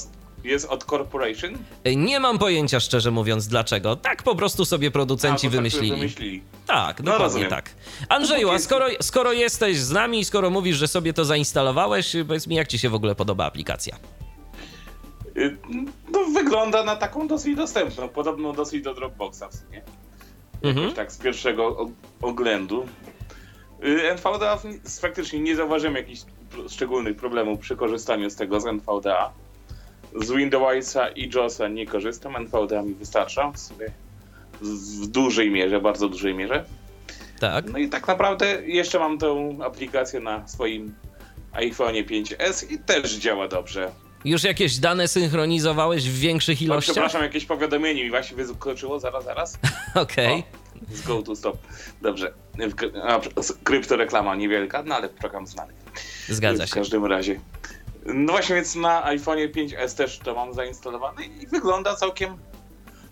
jest 0.47 0.67
od 0.69 0.85
Corporation? 0.85 1.53
Nie 1.97 2.21
mam 2.21 2.39
pojęcia, 2.39 2.81
szczerze 2.81 3.11
mówiąc, 3.11 3.49
dlaczego. 3.49 3.97
Tak 3.97 4.23
po 4.23 4.35
prostu 4.35 4.65
sobie 4.65 4.89
A, 4.89 4.91
producenci 4.91 5.47
to 5.47 5.51
tak 5.51 5.57
wymyślili. 5.57 5.91
wymyślili. 5.91 6.43
Tak, 6.67 7.03
No, 7.03 7.13
dokładnie 7.13 7.47
tak. 7.47 7.71
Andrzeju, 8.09 8.51
a 8.51 8.59
skoro, 8.59 8.87
skoro 9.01 9.33
jesteś 9.33 9.79
z 9.79 9.91
nami, 9.91 10.25
skoro 10.25 10.51
mówisz, 10.51 10.77
że 10.77 10.89
sobie 10.89 11.13
to 11.13 11.25
zainstalowałeś, 11.25 12.17
powiedz 12.29 12.47
mi, 12.47 12.57
jak 12.57 12.69
ci 12.69 12.79
się 12.79 12.89
w 12.91 12.95
ogóle 12.95 13.15
podoba 13.15 13.45
aplikacja? 13.47 13.97
Y, 15.37 15.57
No, 16.13 16.25
wygląda 16.25 16.85
na 16.85 16.97
taką 16.97 17.29
dosyć 17.29 17.57
dostępną, 17.57 18.09
podobną 18.09 18.53
dosyć 18.53 18.83
do 18.83 18.95
Dropboxa 18.95 19.43
w 19.51 19.55
sumie. 19.55 19.83
Mhm. 20.63 20.93
tak 20.93 21.13
z 21.13 21.19
pierwszego 21.19 21.69
og- 21.77 21.91
oględu. 22.23 22.87
Y, 23.85 24.11
NVDA 24.11 24.59
faktycznie 25.01 25.41
nie 25.41 25.57
zauważyłem 25.57 25.95
jakichś 25.95 26.21
szczególnych 26.69 27.17
problemów 27.17 27.61
przy 27.61 27.77
korzystaniu 27.77 28.31
z 28.31 28.37
tego 28.37 28.61
z 28.61 28.67
NVDA. 28.67 29.33
Z 30.21 30.31
Windowsa 30.31 31.09
i 31.09 31.31
JOSa 31.35 31.69
nie 31.69 31.87
korzystam, 31.87 32.37
NVDA 32.37 32.83
mi 32.83 32.95
wystarcza 32.95 33.51
w 33.51 33.59
sumie 33.59 33.87
w 34.61 35.03
w 35.03 35.07
dużej 35.07 35.51
mierze, 35.51 35.81
bardzo 35.81 36.09
dużej 36.09 36.35
mierze. 36.35 36.65
Tak. 37.41 37.73
No 37.73 37.79
i 37.79 37.89
tak 37.89 38.09
naprawdę 38.09 38.67
jeszcze 38.67 38.99
mam 38.99 39.19
tą 39.19 39.59
aplikację 39.65 40.21
na 40.21 40.49
swoim 40.49 40.95
iPhone 41.53 41.95
5S 41.95 42.73
i 42.73 42.79
też 42.79 43.13
działa 43.15 43.49
dobrze. 43.49 43.91
Już 44.25 44.45
jakieś 44.45 44.77
dane 44.79 45.09
synchronizowałeś 45.09 46.11
w 46.11 46.19
większych 46.19 46.59
O, 46.61 46.65
ilościach? 46.65 46.93
przepraszam, 46.95 47.23
jakieś 47.23 47.45
powiadomienie 47.45 48.05
mi 48.05 48.11
właśnie 48.11 48.37
wyskoczyło, 48.37 49.01
zaraz, 49.01 49.25
zaraz. 49.25 49.59
Okej. 49.95 50.43
Z 50.93 51.03
go 51.03 51.23
to 51.23 51.37
stop. 51.37 51.57
Dobrze. 52.03 52.33
Kryptoreklama 53.65 54.35
niewielka, 54.37 54.83
no 54.83 54.95
ale 54.95 55.09
program 55.09 55.47
znany. 55.47 55.73
Zgadza 56.29 56.67
W 56.67 56.69
się. 56.69 56.75
każdym 56.75 57.05
razie. 57.07 57.41
No 58.14 58.33
właśnie, 58.33 58.55
więc 58.55 58.75
na 58.75 59.05
iPhone 59.05 59.38
5S 59.38 59.97
też 59.97 60.19
to 60.19 60.35
mam 60.35 60.55
zainstalowane 60.55 61.25
i 61.25 61.47
wygląda 61.47 61.95
całkiem, 61.95 62.37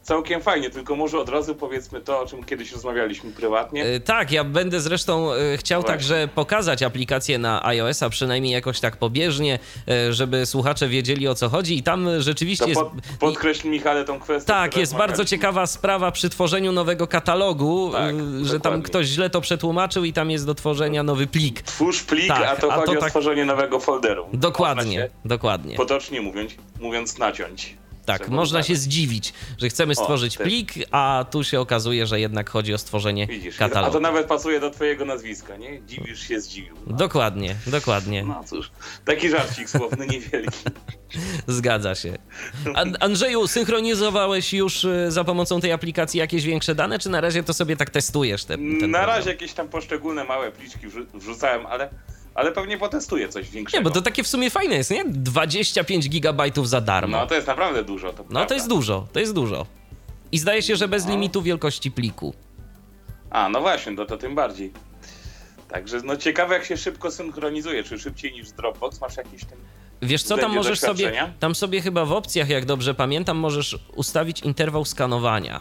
całkiem 0.05 0.43
fajnie. 0.43 0.71
Tylko 0.71 0.97
może 0.97 1.19
od 1.19 1.29
razu 1.29 1.55
powiedzmy 1.55 2.01
to, 2.01 2.21
o 2.21 2.27
czym 2.27 2.45
kiedyś 2.45 2.73
rozmawialiśmy 2.73 3.31
prywatnie. 3.33 3.85
E, 3.85 4.01
Tak, 4.01 4.33
ja 4.33 4.45
będę 4.45 4.81
zresztą 4.81 5.33
e, 5.33 5.57
chciał 5.57 5.81
Właśnie. 5.81 5.95
także 5.97 6.29
pokazać 6.35 6.83
aplikację 6.83 7.39
na 7.39 7.67
iOS-a, 7.67 8.11
przynajmniej 8.11 8.53
jakoś 8.53 8.81
tak 8.81 8.97
pobieżnie, 8.97 9.59
e, 9.89 10.13
żeby 10.13 10.47
słuchacze 10.47 10.89
wiedzieli 10.89 11.29
o 11.29 11.35
co 11.35 11.49
chodzi 11.49 11.79
i 11.79 11.83
tam 11.83 12.09
rzeczywiście 12.19 12.65
To 12.65 12.69
jest... 12.71 12.81
pod, 12.83 12.93
podkreśl 13.21 13.69
Michale 13.69 14.05
tą 14.05 14.21
kwestię. 14.21 14.47
Tak, 14.47 14.77
jest 14.77 14.97
bardzo 14.97 15.25
ciekawa 15.25 15.67
sprawa 15.67 16.11
przy 16.11 16.29
tworzeniu 16.31 16.73
nowego 16.73 17.07
katalogu, 17.07 17.91
Tak, 17.93 18.15
że 18.43 18.51
tam 18.53 18.59
dokładnie. 18.61 18.83
ktoś 18.83 19.07
źle 19.07 19.31
to 19.31 19.41
przetłumaczył 19.41 20.05
i 20.05 20.13
tam 20.13 20.31
jest 20.31 20.47
do 20.47 20.55
tworzenia 20.55 21.03
nowy 21.03 21.27
plik. 21.27 21.63
Twórz 21.63 22.03
plik, 22.03 22.29
Tak, 22.29 22.43
a 22.43 22.57
to 22.57 22.73
a 22.73 22.75
to 22.75 22.81
chodzi 22.81 22.97
o 22.97 23.01
tak- 23.01 23.11
stworzenie 23.11 23.45
nowego 23.45 23.81
folderu. 23.81 24.27
Dokładnie, 24.33 25.09
dokładnie. 25.25 25.77
potocznie 25.77 26.21
mówiąc, 26.21 26.53
mówiąc 26.81 27.19
naciąć. 27.19 27.77
Tak, 28.07 28.29
można 28.29 28.63
się 28.63 28.77
zdziwić, 28.77 29.33
że 29.59 29.69
chcemy 29.69 29.95
stworzyć 29.95 30.37
też. 30.37 30.47
plik, 30.47 30.73
a 30.91 31.25
tu 31.31 31.45
się 31.45 31.61
okazuje, 31.61 32.07
że 32.07 32.21
jednak 32.21 32.51
chodzi 32.51 32.75
o 32.75 32.79
stworzenie 32.79 33.27
Widzisz, 33.27 33.57
a 33.57 33.59
katalogu. 33.59 33.93
to 33.93 34.01
nawet 34.01 34.27
pasuje 34.27 34.61
do 34.61 34.71
twojego 34.71 35.05
nazwiska, 35.05 35.57
nie? 35.57 35.83
Dziwisz 35.87 36.29
się, 36.29 36.41
zdziwił. 36.41 36.75
No, 36.87 36.97
Dokładnie, 36.97 37.57
dokładnie. 37.67 38.25
no 38.25 38.45
cóż, 38.47 38.71
taki 39.05 39.31
żarcik 39.31 39.71
słowny, 39.71 40.07
niewielki. 40.07 40.59
Zgadza 41.47 41.95
się. 41.95 42.19
An- 42.75 42.97
Andrzeju, 43.01 43.47
synchronizowałeś 43.47 44.53
już 44.53 44.85
y, 44.85 45.07
za 45.11 45.25
pomocą 45.25 45.61
tej 45.61 45.73
aplikacji 45.73 46.21
jakieś 46.21 46.45
większe 46.45 46.75
dane, 46.75 46.99
czy 46.99 47.09
na 47.11 47.21
razie 47.21 47.43
to 47.43 47.55
sobie 47.55 47.77
tak 47.77 47.91
testujesz 47.91 48.45
te, 48.45 48.55
ten 48.55 48.73
Na 48.73 48.79
program? 48.79 49.07
razie 49.07 49.31
jakieś 49.31 49.53
tam 49.53 49.69
poszczególne 49.69 50.25
małe 50.25 50.53
pliczki 50.53 50.87
wrzu- 50.89 51.07
wrzucałem, 51.15 51.67
ale, 51.67 51.91
ale 52.35 52.53
pewnie 52.53 52.79
potestuję 52.79 53.29
coś 53.29 53.51
większego. 53.51 53.81
Nie, 53.81 53.85
bo 53.85 53.91
to 53.91 54.03
takie 54.03 54.23
w 54.23 54.29
sumie 54.29 54.51
fajne 54.51 54.75
jest, 54.75 54.91
nie? 54.91 55.05
25 55.07 56.09
gigabajtów 56.09 56.69
za 56.69 56.81
darmo. 56.81 57.17
No 57.19 57.27
to 57.27 57.35
jest 57.35 57.47
naprawdę 57.47 57.85
dużo. 57.85 58.13
To 58.13 58.23
No 58.23 58.25
prawda. 58.29 58.47
to 58.47 58.55
jest 58.55 58.69
dużo, 58.69 59.07
to 59.13 59.21
jest 59.21 59.35
dużo. 59.35 59.67
I 60.33 60.39
zdaje 60.39 60.63
się, 60.63 60.77
że 60.77 60.89
bez 60.89 61.05
No. 61.05 61.11
limitu 61.11 61.43
wielkości 61.43 61.91
pliku. 61.91 62.35
A, 63.31 63.49
no 63.49 63.61
właśnie, 63.61 63.93
no 63.93 64.05
to 64.05 64.17
tym 64.17 64.35
bardziej. 64.35 64.73
Także 65.69 66.01
no 66.05 66.17
ciekawe 66.17 66.55
jak 66.55 66.65
się 66.65 66.77
szybko 66.77 67.11
synchronizuje, 67.11 67.85
czy 67.85 67.99
szybciej 67.99 68.33
niż 68.33 68.51
Dropbox, 68.53 69.01
masz 69.01 69.17
jakiś 69.17 69.45
ten... 69.45 69.59
Wiesz 70.03 70.23
co, 70.23 70.37
tam 70.39 70.55
możesz 70.55 70.81
sobie, 70.81 71.33
tam 71.41 71.55
sobie 71.55 71.81
chyba 71.81 72.05
w 72.05 72.13
opcjach, 72.13 72.49
jak 72.49 72.65
dobrze 72.65 72.95
pamiętam, 72.95 73.37
możesz 73.37 73.79
ustawić 73.97 74.41
interwał 74.41 74.85
skanowania. 74.85 75.61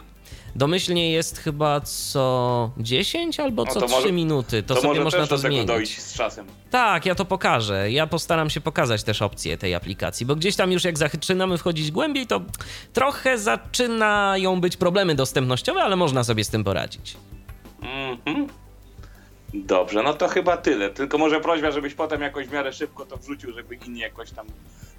Domyślnie 0.56 1.12
jest 1.12 1.38
chyba 1.38 1.80
co 1.80 2.70
10 2.78 3.40
albo 3.40 3.64
No 3.64 3.72
co 3.72 3.80
to 3.80 3.86
3 3.86 3.96
może- 3.96 4.12
minuty. 4.12 4.62
To, 4.62 4.74
To, 4.74 4.80
sobie 4.80 4.88
może 4.88 5.04
można 5.04 5.20
też 5.20 5.28
to 5.28 5.36
do 5.36 5.42
tego 5.42 5.52
zmienić. 5.54 5.66
dojść 5.68 6.00
z 6.02 6.14
czasem. 6.14 6.46
Tak, 6.70 7.06
ja 7.06 7.14
to 7.14 7.24
pokażę. 7.24 7.90
Ja 7.92 8.06
postaram 8.06 8.50
się 8.50 8.60
pokazać 8.60 9.02
też 9.02 9.22
opcje 9.22 9.56
tej 9.58 9.74
aplikacji, 9.74 10.26
bo 10.26 10.36
gdzieś 10.36 10.56
tam 10.56 10.72
już 10.72 10.84
jak 10.84 10.98
zaczynamy 10.98 11.58
wchodzić 11.58 11.90
głębiej, 11.90 12.26
to 12.26 12.40
trochę 12.92 13.38
zaczynają 13.38 14.60
być 14.60 14.76
problemy 14.76 15.14
dostępnościowe, 15.14 15.82
ale 15.82 15.96
można 15.96 16.24
sobie 16.24 16.44
z 16.44 16.48
tym 16.48 16.64
poradzić. 16.64 17.16
Mhm. 17.82 18.46
Dobrze, 19.54 20.02
no 20.02 20.14
to 20.14 20.28
chyba 20.28 20.56
tyle. 20.56 20.90
Tylko 20.90 21.18
może 21.18 21.40
prośba, 21.40 21.70
żebyś 21.70 21.94
potem 21.94 22.20
jakoś 22.22 22.46
w 22.46 22.52
miarę 22.52 22.72
szybko 22.72 23.06
to 23.06 23.16
wrzucił, 23.16 23.52
żeby 23.52 23.74
inni 23.74 24.00
jakoś 24.00 24.30
tam 24.30 24.46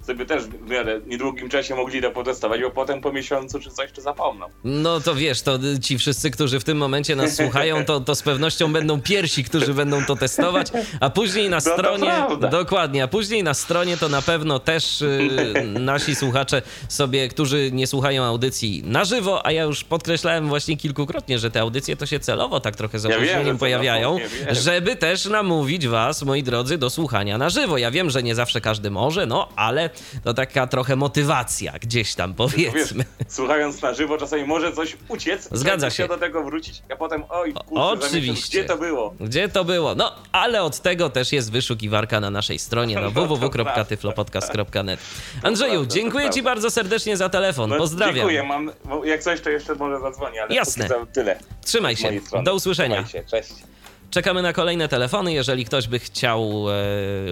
sobie 0.06 0.26
też 0.26 0.42
w 0.42 0.70
miarę 0.70 1.00
niedługim 1.06 1.48
czasie 1.48 1.74
mogli 1.74 2.02
to 2.02 2.10
potestować, 2.10 2.60
bo 2.60 2.70
potem 2.70 3.00
po 3.00 3.12
miesiącu 3.12 3.60
czy 3.60 3.70
coś 3.70 3.92
to 3.92 4.00
zapomną. 4.00 4.46
No 4.64 5.00
to 5.00 5.14
wiesz, 5.14 5.42
to 5.42 5.58
ci 5.82 5.98
wszyscy, 5.98 6.30
którzy 6.30 6.60
w 6.60 6.64
tym 6.64 6.76
momencie 6.78 7.16
nas 7.16 7.36
słuchają, 7.42 7.84
to, 7.84 8.00
to 8.00 8.14
z 8.14 8.22
pewnością 8.22 8.72
będą 8.72 9.00
pierwsi, 9.02 9.44
którzy 9.44 9.74
będą 9.74 10.04
to 10.04 10.16
testować, 10.16 10.66
a 11.00 11.10
później 11.10 11.50
na 11.50 11.56
No 11.56 11.60
stronie. 11.60 12.04
prawda. 12.06 12.48
dokładnie, 12.48 13.02
a 13.02 13.08
później 13.08 13.42
na 13.42 13.54
stronie 13.54 13.96
to 13.96 14.08
na 14.08 14.22
pewno 14.22 14.58
też 14.58 15.02
y, 15.02 15.28
nasi 15.80 16.14
słuchacze 16.14 16.62
sobie, 16.88 17.28
którzy 17.28 17.70
nie 17.72 17.86
słuchają 17.86 18.24
audycji 18.24 18.82
na 18.86 19.04
żywo, 19.04 19.46
a 19.46 19.52
ja 19.52 19.62
już 19.62 19.84
podkreślałem 19.84 20.48
właśnie 20.48 20.76
kilkukrotnie, 20.76 21.38
że 21.38 21.50
te 21.50 21.60
audycje 21.60 21.96
to 21.96 22.06
się 22.06 22.20
celowo 22.20 22.60
tak 22.60 22.76
trochę 22.76 22.98
z 22.98 23.04
Ja 23.04 23.16
opóźnieniem 23.16 23.54
to 23.56 23.58
pojawiają, 23.60 24.18
żeby 24.50 24.96
też 24.96 25.24
namówić 25.24 25.88
was, 25.88 26.22
moi 26.22 26.42
drodzy, 26.42 26.78
do 26.78 26.90
słuchania 26.90 27.38
na 27.38 27.50
żywo. 27.50 27.78
Ja 27.78 27.90
wiem, 27.90 28.10
że 28.10 28.22
nie 28.22 28.34
zawsze 28.34 28.60
każdy 28.60 28.90
może, 28.90 29.26
no 29.26 29.48
ale 29.56 29.90
to 30.24 30.34
taka 30.34 30.66
trochę 30.66 30.96
motywacja 30.96 31.72
gdzieś 31.78 32.14
tam 32.14 32.34
Wiesz, 32.34 32.36
powiedzmy. 32.72 33.04
słuchając 33.28 33.82
na 33.82 33.94
żywo 33.94 34.18
czasami 34.18 34.44
może 34.44 34.72
coś 34.72 34.96
uciec, 35.08 35.48
Zgadza 35.52 35.90
się. 35.90 36.08
do 36.08 36.18
tego 36.18 36.44
wrócić, 36.44 36.82
a 36.92 36.96
potem 36.96 37.24
oj 37.28 37.52
kurczę, 37.52 38.06
Oczywiście. 38.06 38.58
gdzie 38.58 38.68
to 38.68 38.76
było? 38.78 39.14
Gdzie 39.20 39.48
to 39.48 39.64
było? 39.64 39.94
No, 39.94 40.12
ale 40.32 40.62
od 40.62 40.80
tego 40.80 41.10
też 41.10 41.32
jest 41.32 41.52
wyszukiwarka 41.52 42.20
na 42.20 42.30
naszej 42.30 42.58
stronie 42.58 42.94
no, 43.00 43.00
No 43.00 43.10
www.tyflopodcast.net. 43.10 45.00
Andrzeju, 45.42 45.86
dziękuję 45.86 46.30
Ci 46.30 46.42
bardzo 46.42 46.70
serdecznie 46.70 47.16
za 47.16 47.28
telefon. 47.28 47.70
No, 47.70 47.76
Pozdrawiam. 47.76 48.14
Dziękuję, 48.16 48.42
mam, 48.42 48.70
jak 49.04 49.22
coś 49.22 49.40
to 49.40 49.50
jeszcze 49.50 49.74
może 49.74 50.00
zadzwonię, 50.00 50.42
ale 50.42 50.54
Jasne. 50.54 50.88
tyle. 51.12 51.38
Trzymaj 51.64 51.96
się. 51.96 52.10
Do 52.44 52.54
usłyszenia. 52.54 53.02
Trzymaj 53.04 53.24
się, 53.24 53.30
Cześć. 53.30 53.52
Czekamy 54.10 54.42
na 54.42 54.52
kolejne 54.52 54.88
telefony. 54.88 55.32
Jeżeli 55.32 55.64
ktoś 55.64 55.88
by 55.88 55.98
chciał 55.98 56.66
e, 56.70 56.74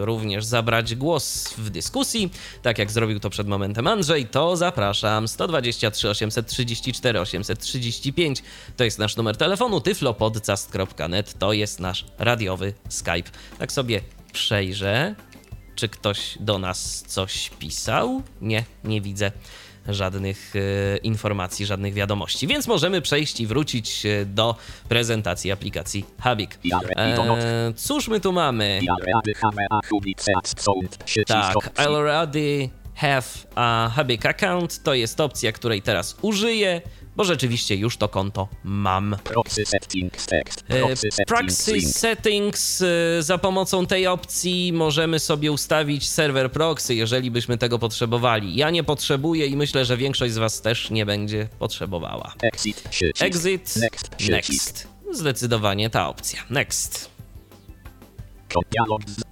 również 0.04 0.44
zabrać 0.44 0.94
głos 0.94 1.54
w 1.58 1.70
dyskusji, 1.70 2.30
tak 2.62 2.78
jak 2.78 2.92
zrobił 2.92 3.20
to 3.20 3.30
przed 3.30 3.48
momentem 3.48 3.86
Andrzej, 3.86 4.26
to 4.26 4.56
zapraszam. 4.56 5.28
123 5.28 6.08
834 6.08 7.20
835 7.20 8.42
to 8.76 8.84
jest 8.84 8.98
nasz 8.98 9.16
numer 9.16 9.36
telefonu. 9.36 9.80
tyflopodcast.net 9.80 11.38
to 11.38 11.52
jest 11.52 11.80
nasz 11.80 12.04
radiowy 12.18 12.74
Skype. 12.88 13.30
Tak 13.58 13.72
sobie 13.72 14.00
przejrzę, 14.32 15.14
czy 15.74 15.88
ktoś 15.88 16.38
do 16.40 16.58
nas 16.58 17.04
coś 17.06 17.50
pisał. 17.58 18.22
Nie, 18.40 18.64
nie 18.84 19.00
widzę 19.00 19.32
żadnych 19.88 20.52
e, 20.56 20.96
informacji, 20.96 21.66
żadnych 21.66 21.94
wiadomości, 21.94 22.46
więc 22.46 22.66
możemy 22.66 23.02
przejść 23.02 23.40
i 23.40 23.46
wrócić 23.46 24.06
e, 24.06 24.26
do 24.26 24.56
prezentacji 24.88 25.52
aplikacji 25.52 26.04
Habik. 26.20 26.58
E, 26.96 27.72
cóż 27.76 28.08
my 28.08 28.20
tu 28.20 28.32
mamy? 28.32 28.80
Tak, 31.26 31.78
already 31.78 32.68
have 32.94 33.24
a 33.54 33.90
Habik 33.94 34.26
account, 34.26 34.82
to 34.82 34.94
jest 34.94 35.20
opcja, 35.20 35.52
której 35.52 35.82
teraz 35.82 36.16
użyję, 36.22 36.80
bo 37.16 37.24
rzeczywiście 37.24 37.76
już 37.76 37.96
to 37.96 38.08
konto 38.08 38.48
mam. 38.64 39.16
Proxy 39.24 39.66
settings 39.66 40.26
text. 40.26 40.64
E, 40.68 41.24
Proxy 41.26 41.80
settings 41.80 42.82
e, 42.82 43.22
za 43.22 43.38
pomocą 43.38 43.86
tej 43.86 44.06
opcji 44.06 44.72
możemy 44.72 45.18
sobie 45.18 45.52
ustawić 45.52 46.10
serwer 46.10 46.52
proxy, 46.52 46.94
jeżeli 46.94 47.30
byśmy 47.30 47.58
tego 47.58 47.78
potrzebowali. 47.78 48.56
Ja 48.56 48.70
nie 48.70 48.84
potrzebuję 48.84 49.46
i 49.46 49.56
myślę, 49.56 49.84
że 49.84 49.96
większość 49.96 50.34
z 50.34 50.38
Was 50.38 50.60
też 50.60 50.90
nie 50.90 51.06
będzie 51.06 51.48
potrzebowała. 51.58 52.34
Exit. 52.42 52.82
Exit, 53.20 53.76
Next. 53.76 54.08
Przycisk. 54.08 54.30
next. 54.30 54.88
Zdecydowanie 55.12 55.90
ta 55.90 56.08
opcja. 56.08 56.42
Next. 56.50 57.14
Dialog 58.70 59.02
z 59.06 59.24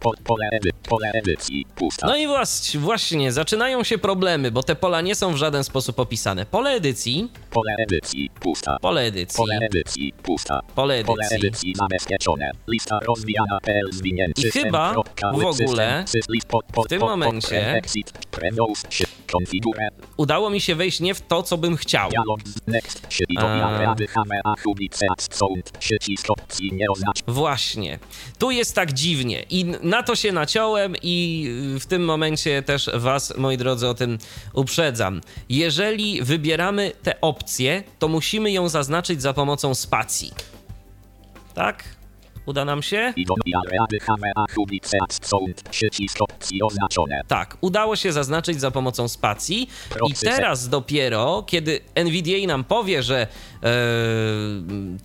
po- 0.00 0.12
Pole 0.24 0.48
edy- 0.52 0.70
pole 0.88 1.10
edycji. 1.12 1.66
Pusta. 1.74 2.06
No 2.06 2.16
i 2.16 2.26
właśnie, 2.26 2.80
właśnie, 2.80 3.32
zaczynają 3.32 3.84
się 3.84 3.98
problemy, 3.98 4.50
bo 4.50 4.62
te 4.62 4.76
pola 4.76 5.00
nie 5.00 5.14
są 5.14 5.32
w 5.32 5.36
żaden 5.36 5.64
sposób 5.64 5.98
opisane. 5.98 6.46
Pole 6.46 6.70
edycji, 6.70 7.32
Pole 7.50 7.76
edycji. 7.78 8.30
Pusta. 8.40 8.76
pole 8.80 9.02
edycji, 9.02 9.36
Pole 9.36 9.56
edycji. 9.56 10.12
Pusta. 10.22 10.60
pole 10.74 11.04
Pole 11.04 11.24
edycji. 11.26 11.46
edycji 11.48 11.74
zabezpieczone. 11.74 12.50
Lista 12.68 12.98
rozwijana 13.06 13.60
PL 13.60 13.92
zwinięty. 13.92 14.48
I 14.48 14.50
chyba 14.50 14.94
w 15.34 15.44
ogóle 15.44 16.04
w 16.84 16.88
tym 16.88 17.00
momencie-. 17.00 17.80
Udało 20.16 20.50
mi 20.50 20.60
się 20.60 20.74
wejść 20.74 21.00
nie 21.00 21.14
w 21.14 21.20
to, 21.20 21.42
co 21.42 21.58
bym 21.58 21.76
chciał. 21.76 22.10
A. 23.38 23.94
Właśnie. 27.26 27.98
Tu 28.38 28.50
jest 28.50 28.74
tak 28.74 28.92
dziwnie 28.92 29.44
i 29.50 29.64
na 29.88 30.02
to 30.02 30.16
się 30.16 30.32
naciąłem 30.32 30.94
i 31.02 31.48
w 31.80 31.86
tym 31.86 32.04
momencie 32.04 32.62
też 32.62 32.90
was, 32.94 33.36
moi 33.36 33.56
drodzy, 33.56 33.88
o 33.88 33.94
tym 33.94 34.18
uprzedzam. 34.52 35.20
Jeżeli 35.48 36.22
wybieramy 36.22 36.92
tę 37.02 37.20
opcję, 37.20 37.82
to 37.98 38.08
musimy 38.08 38.50
ją 38.50 38.68
zaznaczyć 38.68 39.22
za 39.22 39.32
pomocą 39.32 39.74
spacji. 39.74 40.32
Tak? 41.54 41.97
Uda 42.48 42.64
nam 42.64 42.82
się? 42.82 43.12
Tak, 47.28 47.56
udało 47.60 47.96
się 47.96 48.12
zaznaczyć 48.12 48.60
za 48.60 48.70
pomocą 48.70 49.08
spacji 49.08 49.68
i 50.10 50.14
teraz 50.14 50.68
dopiero, 50.68 51.44
kiedy 51.46 51.80
NVDA 51.94 52.46
nam 52.46 52.64
powie, 52.64 53.02
że 53.02 53.26
e, 53.62 53.68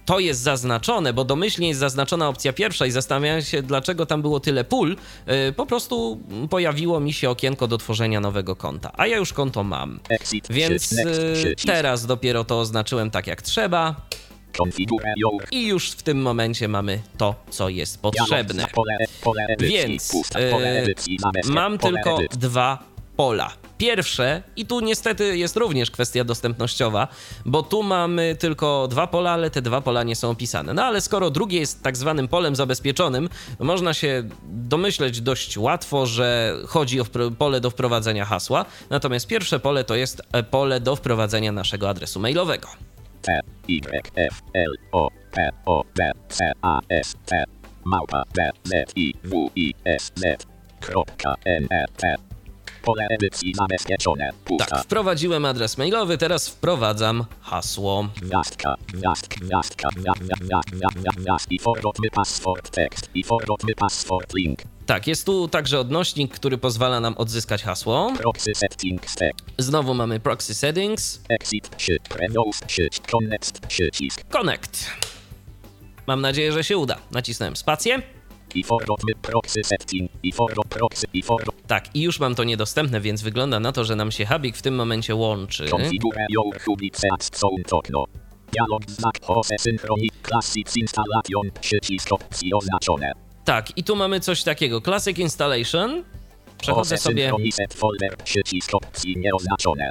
to 0.05 0.19
jest 0.19 0.41
zaznaczone, 0.41 1.13
bo 1.13 1.23
domyślnie 1.25 1.67
jest 1.67 1.79
zaznaczona 1.79 2.27
opcja 2.27 2.53
pierwsza 2.53 2.85
i 2.85 2.91
zastanawiałem 2.91 3.41
się, 3.41 3.61
dlaczego 3.61 4.05
tam 4.05 4.21
było 4.21 4.39
tyle 4.39 4.63
pól, 4.63 4.95
e, 5.25 5.51
po 5.51 5.65
prostu 5.65 6.19
pojawiło 6.49 6.99
mi 6.99 7.13
się 7.13 7.29
okienko 7.29 7.67
do 7.67 7.77
tworzenia 7.77 8.19
nowego 8.19 8.55
konta, 8.55 8.91
a 8.97 9.07
ja 9.07 9.17
już 9.17 9.33
konto 9.33 9.63
mam. 9.63 9.99
Więc 10.49 10.93
e, 10.93 11.05
teraz 11.65 12.05
dopiero 12.05 12.43
to 12.43 12.59
oznaczyłem 12.59 13.11
tak 13.11 13.27
jak 13.27 13.41
trzeba. 13.41 13.95
I 15.51 15.67
już 15.67 15.91
w 15.91 16.03
tym 16.03 16.21
momencie 16.21 16.67
mamy 16.67 17.01
to, 17.17 17.35
co 17.49 17.69
jest 17.69 18.01
potrzebne. 18.01 18.67
Więc 19.59 20.11
e, 20.35 20.51
mam 21.45 21.77
tylko 21.77 22.19
dwa 22.31 22.93
pola. 23.15 23.51
Pierwsze, 23.77 24.43
i 24.55 24.65
tu 24.65 24.79
niestety 24.79 25.37
jest 25.37 25.57
również 25.57 25.91
kwestia 25.91 26.23
dostępnościowa, 26.23 27.07
bo 27.45 27.63
tu 27.63 27.83
mamy 27.83 28.35
tylko 28.39 28.87
dwa 28.87 29.07
pola, 29.07 29.31
ale 29.31 29.49
te 29.49 29.61
dwa 29.61 29.81
pola 29.81 30.03
nie 30.03 30.15
są 30.15 30.29
opisane. 30.29 30.73
No 30.73 30.83
ale 30.83 31.01
skoro 31.01 31.29
drugie 31.29 31.59
jest 31.59 31.83
tak 31.83 31.97
zwanym 31.97 32.27
polem 32.27 32.55
zabezpieczonym, 32.55 33.29
można 33.59 33.93
się 33.93 34.23
domyśleć 34.47 35.21
dość 35.21 35.57
łatwo, 35.57 36.05
że 36.05 36.57
chodzi 36.67 37.01
o 37.01 37.05
pole 37.37 37.61
do 37.61 37.69
wprowadzenia 37.69 38.25
hasła. 38.25 38.65
Natomiast 38.89 39.27
pierwsze 39.27 39.59
pole 39.59 39.83
to 39.83 39.95
jest 39.95 40.21
e, 40.31 40.43
pole 40.43 40.79
do 40.79 40.95
wprowadzenia 40.95 41.51
naszego 41.51 41.89
adresu 41.89 42.19
mailowego. 42.19 42.67
T, 43.23 43.39
Y, 43.67 44.11
F, 44.15 44.41
L, 44.53 44.73
O, 44.91 45.09
P, 45.31 45.49
O, 45.65 45.83
D, 45.95 46.11
C, 46.29 46.51
A, 46.61 46.79
S, 46.89 47.15
T, 47.25 47.43
małpa, 47.85 48.23
D, 48.35 48.49
Z, 48.63 48.93
I, 48.95 49.13
W, 49.23 49.49
I, 49.55 49.73
S, 49.85 50.11
Z, 50.15 50.45
kropka, 50.79 51.35
N, 51.45 51.67
E, 51.71 51.85
T. 51.97 52.15
Pole 52.83 53.07
edycji 53.09 53.53
zabezpieczone. 53.55 54.29
Tak, 54.59 54.83
wprowadziłem 54.83 55.45
adres 55.45 55.77
mailowy, 55.77 56.17
teraz 56.17 56.49
wprowadzam 56.49 57.25
hasło. 57.41 58.07
Gwiazdka, 58.21 58.75
gwiazdka, 58.93 59.35
gwiazdka, 59.45 59.89
gwiazdka, 59.95 60.35
gwiazdka, 60.71 61.11
gwiazdka, 61.15 61.37
i 61.49 61.59
forwardny 61.59 62.09
password 62.09 62.69
tekst, 62.69 63.09
i 63.15 63.23
forwardny 63.23 63.75
password 63.75 64.33
link, 64.33 64.59
Tak, 64.85 65.07
jest 65.07 65.25
tu 65.25 65.47
także 65.47 65.79
odnośnik, 65.79 66.33
który 66.33 66.57
pozwala 66.57 66.99
nam 66.99 67.17
odzyskać 67.17 67.63
hasło. 67.63 68.13
proxy 68.17 68.55
settings 68.55 69.15
tekst, 69.15 69.45
Znowu 69.57 69.93
mamy 69.93 70.19
proxy 70.19 70.53
settings, 70.53 71.21
exit, 71.29 71.69
przy, 71.69 71.97
connect, 73.11 73.67
przycisk, 73.67 74.23
connect. 74.29 74.89
Mam 76.07 76.21
nadzieję, 76.21 76.51
że 76.51 76.63
się 76.63 76.77
uda. 76.77 76.97
Nacisnąłem 77.11 77.55
spację. 77.55 78.01
i 78.55 78.63
proxy 79.21 79.63
setting, 79.63 80.11
i 80.23 80.33
proxy, 80.69 81.07
i 81.13 81.23
Tak, 81.67 81.95
i 81.95 82.01
już 82.01 82.19
mam 82.19 82.35
to 82.35 82.43
niedostępne, 82.43 83.01
więc 83.01 83.21
wygląda 83.21 83.59
na 83.59 83.71
to, 83.71 83.83
że 83.83 83.95
nam 83.95 84.11
się 84.11 84.25
Habik 84.25 84.57
w 84.57 84.61
tym 84.61 84.75
momencie 84.75 85.15
łączy. 85.15 85.65
Konfigurę 85.65 86.25
your 86.29 86.61
publicat 86.65 87.29
sound 87.33 87.73
okno. 87.73 88.05
Dialog 88.51 88.91
znak 88.91 89.13
Hose 89.21 89.55
Synchronic 89.59 90.13
Classics 90.27 90.77
Installation 90.77 91.51
przycisk 91.61 92.11
opcji 92.11 92.53
oznaczone. 92.53 93.32
Tak, 93.45 93.77
i 93.77 93.83
tu 93.83 93.95
mamy 93.95 94.19
coś 94.19 94.43
takiego. 94.43 94.81
Classic 94.81 95.17
Installation. 95.19 96.03
Przechodzę 96.61 96.97
sobie, 96.97 97.31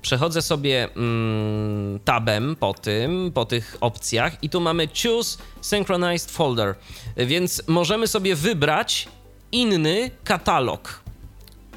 przechodzę 0.02 0.42
sobie 0.42 0.88
mm, 0.96 2.00
tabem 2.04 2.56
po 2.56 2.74
tym, 2.74 3.30
po 3.34 3.44
tych 3.44 3.76
opcjach 3.80 4.44
i 4.44 4.50
tu 4.50 4.60
mamy 4.60 4.88
Choose 5.02 5.38
Synchronized 5.60 6.30
Folder, 6.30 6.74
więc 7.16 7.62
możemy 7.68 8.08
sobie 8.08 8.36
wybrać 8.36 9.08
inny 9.52 10.10
katalog, 10.24 11.02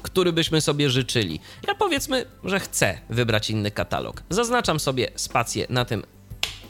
który 0.02 0.32
byśmy 0.32 0.60
sobie 0.60 0.90
życzyli. 0.90 1.40
Ja 1.68 1.74
powiedzmy, 1.74 2.26
że 2.44 2.60
chcę 2.60 2.98
wybrać 3.10 3.50
inny 3.50 3.70
katalog. 3.70 4.22
Zaznaczam 4.30 4.80
sobie 4.80 5.10
spację 5.16 5.66
na 5.70 5.84
tym 5.84 6.02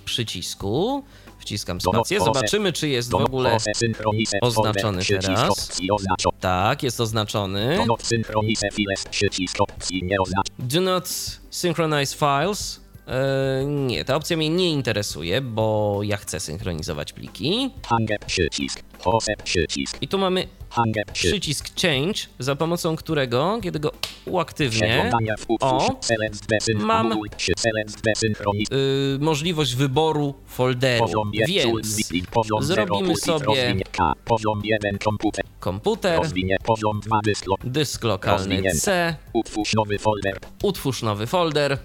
przycisku, 0.05 1.05
Wciskam 1.47 1.81
spację, 1.81 2.19
zobaczymy, 2.35 2.73
czy 2.73 2.89
jest 2.89 3.11
w 3.11 3.15
ogóle 3.15 3.57
oznaczony 4.41 5.03
teraz. 5.21 5.79
Tak, 6.41 6.83
jest 6.83 7.01
oznaczony. 7.01 7.77
Do 10.59 10.81
not 10.81 11.09
synchronize 11.51 12.17
files. 12.17 12.81
E, 13.09 13.65
nie, 13.67 14.05
ta 14.05 14.17
opcja 14.17 14.37
mnie 14.37 14.51
nie 14.51 14.71
interesuje, 14.71 15.41
bo 15.41 16.01
ja 16.03 16.17
chcę 16.17 16.41
synchronizować 16.41 17.13
pliki. 17.13 17.71
I 20.01 20.09
tu 20.09 20.19
mamy 20.19 20.49
przycisk 21.13 21.81
Change, 21.83 22.21
za 22.39 22.57
pomocą 22.57 22.97
którego, 22.97 23.59
kiedy 23.63 23.81
go 23.81 23.93
uaktywnię, 24.27 25.11
o, 25.61 25.97
mam 26.75 27.13
y, 28.73 29.19
możliwość 29.21 29.75
wyboru 29.75 30.35
folderu, 30.47 31.07
więc 31.47 31.97
zrobimy 32.61 33.17
sobie 33.17 33.75
komputer, 35.61 36.21
dysk 37.65 38.05
lokalny 38.05 38.63
C, 38.75 39.17
utwórz 40.63 41.03
nowy 41.03 41.27
folder. 41.27 41.79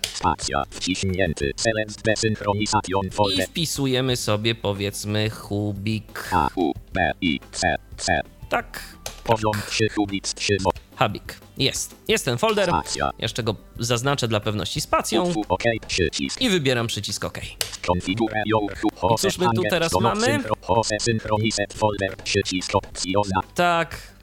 I 3.34 3.41
wpisujemy 3.41 4.15
sobie 4.15 4.56
powiedzmy 4.56 5.30
Hubik. 5.30 6.30
Tak. 8.52 8.96
Habik. 10.96 11.40
Jest. 11.58 11.96
Jest 12.08 12.26
ten 12.26 12.38
folder. 12.38 12.70
Jeszcze 13.20 13.44
go 13.44 13.56
zaznaczę 13.80 14.28
dla 14.28 14.40
pewności 14.40 14.82
spacją. 14.82 15.34
I 16.42 16.50
wybieram 16.50 16.88
przycisk 16.88 17.26
OK. 17.26 17.38
I 18.08 18.16
cóż 19.20 19.38
my 19.38 19.46
tu 19.56 19.62
teraz 19.70 19.92
mamy? 20.02 20.44
Tak. 23.56 24.14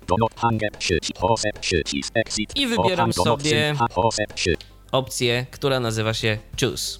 I 2.57 2.67
wybieram 2.67 3.12
sobie 3.25 3.75
opcję, 4.93 5.47
która 5.51 5.81
nazywa 5.81 6.14
się 6.14 6.38
Choose. 6.61 6.99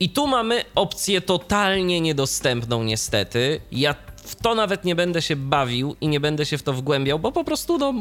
I 0.00 0.10
tu 0.10 0.26
mamy 0.26 0.64
opcję 0.74 1.20
totalnie 1.20 2.00
niedostępną 2.00 2.82
niestety. 2.82 3.60
Ja 3.72 3.94
w 4.16 4.34
to 4.34 4.54
nawet 4.54 4.84
nie 4.84 4.94
będę 4.94 5.22
się 5.22 5.36
bawił 5.36 5.96
i 6.00 6.08
nie 6.08 6.20
będę 6.20 6.46
się 6.46 6.58
w 6.58 6.62
to 6.62 6.72
wgłębiał, 6.72 7.18
bo 7.18 7.32
po 7.32 7.44
prostu 7.44 7.78
no, 7.78 7.94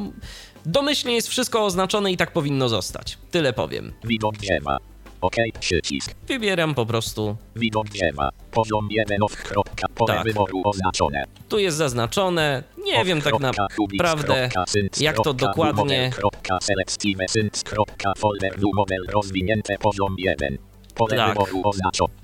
domyślnie 0.65 1.15
jest 1.15 1.27
wszystko 1.27 1.65
oznaczone 1.65 2.11
i 2.11 2.17
tak 2.17 2.31
powinno 2.31 2.69
zostać. 2.69 3.17
Tyle 3.31 3.53
powiem. 3.53 3.93
Widok 4.03 4.37
drzewa. 4.37 4.77
OK, 5.21 5.35
przycisk. 5.59 6.15
Wybieram 6.27 6.75
po 6.75 6.85
prostu. 6.85 7.35
Widok 7.55 7.89
drzewa. 7.89 8.29
Poziom 8.51 8.87
1 8.91 9.23
of 9.23 9.35
kropka. 9.35 9.87
Pole 9.95 10.13
Tak. 10.13 10.23
wyboru 10.23 10.61
oznaczone. 10.65 11.23
Tu 11.49 11.59
jest 11.59 11.77
zaznaczone. 11.77 12.63
Nie 12.83 13.05
wiem 13.05 13.21
tak 13.21 13.39
naprawdę, 13.39 14.49
jak 14.99 15.15
to 15.23 15.33
dokładnie. 15.33 16.11
Sync, 17.27 17.63
kropka, 17.63 18.13
folder, 18.17 18.59
rozwinięte 19.09 19.77
poziom 19.77 20.15
1. 20.17 20.57
Tak. 20.95 21.37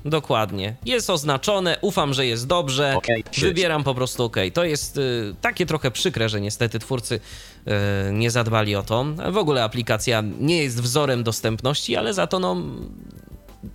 Dokładnie. 0.06 0.76
Jest 0.86 1.10
oznaczone, 1.10 1.78
ufam, 1.82 2.14
że 2.14 2.26
jest 2.26 2.48
dobrze. 2.48 2.98
Wybieram 3.38 3.84
po 3.84 3.96
prostu 3.96 4.24
OK. 4.24 4.38
To 4.54 4.64
jest 4.64 4.98
y, 4.98 5.36
takie 5.42 5.66
trochę 5.66 5.92
przykre, 5.92 6.30
że 6.30 6.42
niestety 6.42 6.80
twórcy 6.80 7.16
y, 7.20 7.72
nie 8.14 8.32
zadbali 8.32 8.76
o 8.76 8.84
to. 8.84 9.06
W 9.32 9.38
ogóle 9.38 9.64
aplikacja 9.64 10.24
nie 10.40 10.64
jest 10.64 10.82
wzorem 10.82 11.24
dostępności, 11.24 11.96
ale 11.96 12.14
za 12.14 12.28
to 12.28 12.40
no, 12.40 12.58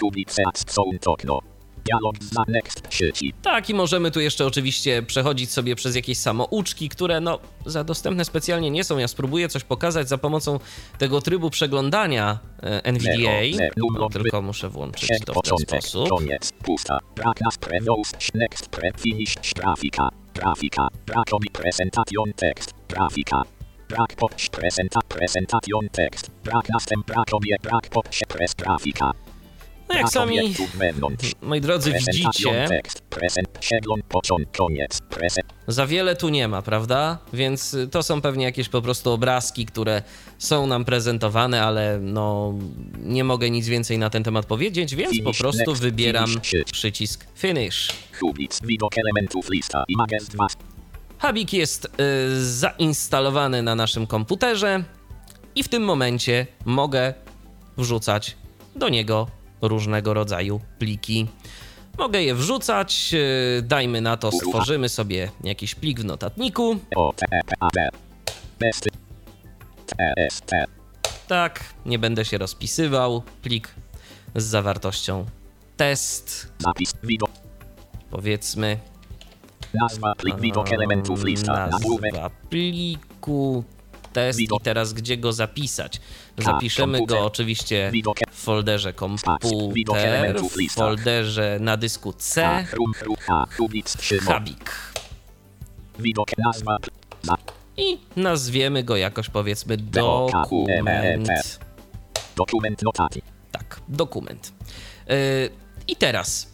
Kubice 0.00 0.42
at 0.46 0.64
sound 0.70 1.08
okno. 1.08 1.55
Dialog 1.86 2.24
za 2.24 2.42
next 2.48 2.80
przycisk. 2.80 3.36
Tak, 3.42 3.70
i 3.70 3.74
możemy 3.74 4.10
tu 4.10 4.20
jeszcze 4.20 4.46
oczywiście 4.46 5.02
przechodzić 5.02 5.50
sobie 5.50 5.76
przez 5.76 5.96
jakieś 5.96 6.18
samouczki, 6.18 6.88
które 6.88 7.20
no 7.20 7.38
za 7.66 7.84
dostępne 7.84 8.24
specjalnie 8.24 8.70
nie 8.70 8.84
są. 8.84 8.98
Ja 8.98 9.08
spróbuję 9.08 9.48
coś 9.48 9.64
pokazać 9.64 10.08
za 10.08 10.18
pomocą 10.18 10.60
tego 10.98 11.20
trybu 11.20 11.50
przeglądania 11.50 12.38
e, 12.62 12.84
NVDA. 12.84 13.66
No, 13.98 14.08
tylko 14.08 14.42
muszę 14.42 14.68
włączyć 14.68 15.10
to 15.24 15.32
w 15.32 15.42
ten 15.42 15.82
sposób. 15.82 16.08
koniec, 16.08 16.52
pusta. 16.52 16.98
Next 18.34 18.68
pre, 18.68 18.90
finish, 18.98 19.34
grafika, 19.56 20.08
grafika, 20.34 20.88
brakowi 21.06 21.50
presentation 21.50 22.32
tekst, 22.36 22.74
grafika. 22.88 23.42
Brak 23.88 24.14
presentation 25.10 25.88
tekst, 25.92 26.30
brak 26.44 26.68
następ, 26.68 27.06
brakowie, 27.06 27.56
brak 27.62 27.88
pres, 28.28 28.54
grafika. 28.54 29.12
No 29.88 29.94
jak 29.94 30.08
sami, 30.08 30.38
moi 31.42 31.60
drodzy, 31.60 31.92
widzicie, 31.92 32.68
za 35.68 35.86
wiele 35.86 36.16
tu 36.16 36.28
nie 36.28 36.48
ma, 36.48 36.62
prawda? 36.62 37.18
Więc 37.32 37.74
y, 37.74 37.88
to 37.88 38.02
są 38.02 38.20
pewnie 38.20 38.44
jakieś 38.44 38.68
po 38.68 38.82
prostu 38.82 39.12
obrazki, 39.12 39.66
które 39.66 40.02
są 40.38 40.66
nam 40.66 40.84
prezentowane, 40.84 41.62
ale 41.62 41.98
no 42.02 42.54
nie 42.98 43.24
mogę 43.24 43.50
nic 43.50 43.68
więcej 43.68 43.98
na 43.98 44.10
ten 44.10 44.24
temat 44.24 44.46
powiedzieć, 44.46 44.94
więc 44.94 45.22
po 45.24 45.32
prostu 45.32 45.74
wybieram 45.74 46.30
przycisk 46.72 47.26
Finish. 47.34 47.88
widok 48.62 48.92
elementów 48.98 49.50
lista, 49.50 49.84
images 49.88 50.28
2, 50.28 50.46
Habik 51.18 51.52
jest 51.52 51.84
y, 51.84 51.88
zainstalowany 52.44 53.62
na 53.62 53.74
naszym 53.74 54.06
komputerze 54.06 54.84
i 55.54 55.62
w 55.62 55.68
tym 55.68 55.82
momencie 55.84 56.46
mogę 56.64 57.14
wrzucać 57.76 58.36
do 58.76 58.88
niego 58.88 59.26
różnego 59.62 60.14
rodzaju 60.14 60.60
pliki. 60.78 61.26
Mogę 61.98 62.22
je 62.22 62.34
wrzucać, 62.34 63.10
y, 63.58 63.62
dajmy 63.62 64.00
na 64.00 64.16
to, 64.16 64.32
stworzymy 64.32 64.88
sobie 64.88 65.30
jakiś 65.44 65.74
plik 65.74 66.00
w 66.00 66.04
notatniku. 66.04 66.78
Tak, 71.28 71.64
nie 71.86 71.98
będę 71.98 72.24
się 72.24 72.38
rozpisywał. 72.38 73.22
Plik 73.42 73.74
z 74.34 74.44
zawartością 74.44 75.26
test, 75.76 76.52
zapis, 76.58 76.94
widok, 77.02 77.30
powiedzmy. 78.10 78.78
nazwa, 79.74 80.14
plik, 80.14 80.40
widok 80.40 80.72
elementów 80.72 81.24
lista, 81.24 81.66
Nazwa 81.66 82.30
pliku 82.50 83.64
test 84.12 84.40
i 84.40 84.48
teraz 84.62 84.92
gdzie 84.92 85.16
go 85.16 85.32
zapisać? 85.32 86.00
K, 86.36 86.42
Zapiszemy 86.44 87.06
go 87.06 87.24
oczywiście 87.24 87.90
folderze 88.46 88.92
komputer, 88.92 90.36
w 90.68 90.72
folderze 90.74 91.58
na 91.60 91.76
dysku 91.76 92.12
C, 92.12 92.64
Habik. 94.26 94.70
widok, 95.98 96.28
nazwa, 96.38 96.76
I 97.76 97.98
nazwiemy 98.16 98.84
go 98.84 98.96
jakoś 98.96 99.28
powiedzmy 99.28 99.76
D-O-K-U-M-E-T. 99.76 101.18
dokument. 101.18 101.60
dokument 102.36 102.82
notacji, 102.82 103.22
Tak, 103.52 103.80
dokument. 103.88 104.52
Yy, 105.08 105.50
I 105.88 105.96
teraz 105.96 106.52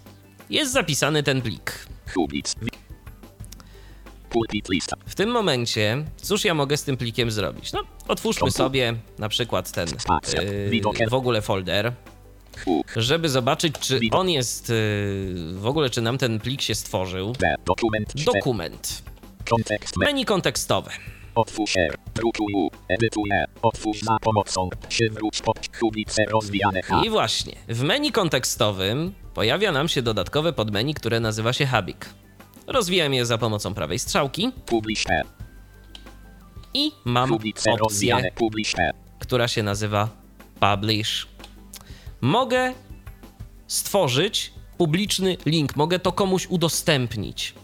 jest 0.51 0.73
zapisany 0.73 1.23
ten 1.23 1.43
plik. 1.43 1.87
W 5.07 5.15
tym 5.15 5.31
momencie, 5.31 6.05
cóż 6.17 6.45
ja 6.45 6.55
mogę 6.55 6.77
z 6.77 6.85
tym 6.85 6.97
plikiem 6.97 7.31
zrobić? 7.31 7.73
No, 7.73 7.83
otwórzmy 8.09 8.51
sobie 8.51 8.95
na 9.19 9.29
przykład 9.29 9.73
ten 9.73 9.89
yy, 10.73 11.11
w 11.11 11.15
ogóle 11.15 11.43
folder, 11.43 11.93
żeby 12.97 13.29
zobaczyć, 13.29 13.75
czy 13.81 14.01
on 14.11 14.31
jest 14.31 14.69
yy, 14.69 14.75
w 15.55 15.67
ogóle, 15.67 15.91
czy 15.91 16.01
nam 16.01 16.19
ten 16.19 16.41
plik 16.41 16.63
się 16.63 16.75
stworzył. 16.75 17.33
Dokument. 18.25 19.03
Menu 19.97 20.25
kontekstowe. 20.25 20.91
Otwórz 21.35 21.77
R. 21.77 21.97
Drukuj 22.15 22.55
U. 22.55 22.69
Edytuj 22.89 23.31
E. 23.33 23.45
Otwórz 23.63 24.01
za 24.01 24.17
pomocą. 24.21 24.69
Przywróć 24.89 25.43
pod 25.43 25.59
kubice 25.81 26.25
rozwijane 26.25 26.83
H. 26.83 27.03
I 27.05 27.11
właśnie, 27.11 27.57
w 27.69 27.83
menu 27.83 28.13
kontekstowym 28.13 29.13
pojawia 29.35 29.73
nam 29.73 29.89
się 29.89 30.03
dodatkowe 30.03 30.53
podmenu, 30.53 30.95
które 30.95 31.21
nazywa 31.21 31.53
się 31.53 31.67
Habik. 31.67 32.07
Rozwijam 32.67 33.15
je 33.15 33.27
za 33.27 33.39
pomocą 33.39 33.75
prawej 33.75 33.99
strzałki 33.99 34.53
Publish 34.67 35.05
E. 35.11 35.23
i 36.75 36.93
mam 37.05 37.31
Kubice 37.31 37.71
opcję, 37.71 37.85
rozwijane. 37.85 38.31
Publish 38.31 38.75
E. 38.79 38.93
która 39.19 39.49
się 39.49 39.63
nazywa 39.63 40.09
Publish. 40.61 41.27
Mogę 42.21 42.73
stworzyć 43.67 44.53
publiczny 44.79 45.37
link, 45.47 45.77
mogę 45.77 45.99
to 45.99 46.13
komuś 46.13 46.47
udostępnić. 46.47 47.55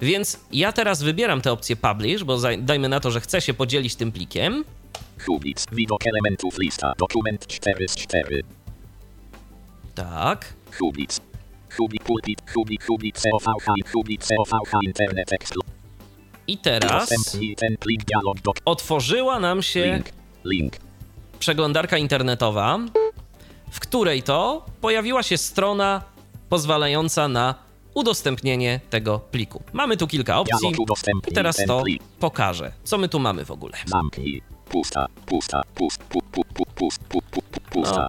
Więc 0.00 0.40
ja 0.52 0.72
teraz 0.72 1.02
wybieram 1.02 1.40
tę 1.40 1.52
opcję 1.52 1.76
Publish, 1.76 2.24
bo 2.24 2.38
dajmy 2.58 2.88
na 2.88 3.00
to, 3.00 3.10
że 3.10 3.20
chcę 3.20 3.40
się 3.40 3.54
podzielić 3.54 3.94
tym 3.96 4.12
plikiem. 4.12 4.64
Kubic. 5.26 5.64
Widok 5.72 6.00
elementów 6.06 6.58
lista. 6.58 6.92
Dokument 6.98 7.46
4 7.46 7.88
z 7.88 7.96
4. 7.96 8.42
Tak. 9.94 10.52
Kubic. 10.78 11.20
I 16.48 16.58
teraz 16.58 17.10
otworzyła 18.64 19.40
nam 19.40 19.62
się 19.62 20.02
przeglądarka 21.38 21.98
internetowa, 21.98 22.78
w 23.70 23.80
której 23.80 24.22
to 24.22 24.66
pojawiła 24.80 25.22
się 25.22 25.36
strona 25.38 26.02
pozwalająca 26.48 27.28
na 27.28 27.54
udostępnienie 27.94 28.80
tego 28.90 29.18
pliku. 29.18 29.62
Mamy 29.72 29.96
tu 29.96 30.06
kilka 30.06 30.38
opcji 30.38 30.68
i 31.28 31.32
teraz 31.34 31.56
to 31.66 31.82
pokażę. 32.20 32.72
Co 32.84 32.98
my 32.98 33.08
tu 33.08 33.18
mamy 33.18 33.44
w 33.44 33.50
ogóle? 33.50 33.76
Pusta. 34.68 35.06
Pusta. 35.26 35.62
Pust. 35.74 36.02
Pu, 36.04 36.20
pu, 36.32 36.44
pu, 36.44 36.64
pust. 36.74 37.04
Pu, 37.04 37.22
pu, 37.30 37.42
pu, 37.42 37.60
pusta. 37.70 37.90
Udost. 38.00 38.00
Pusta. 38.00 38.08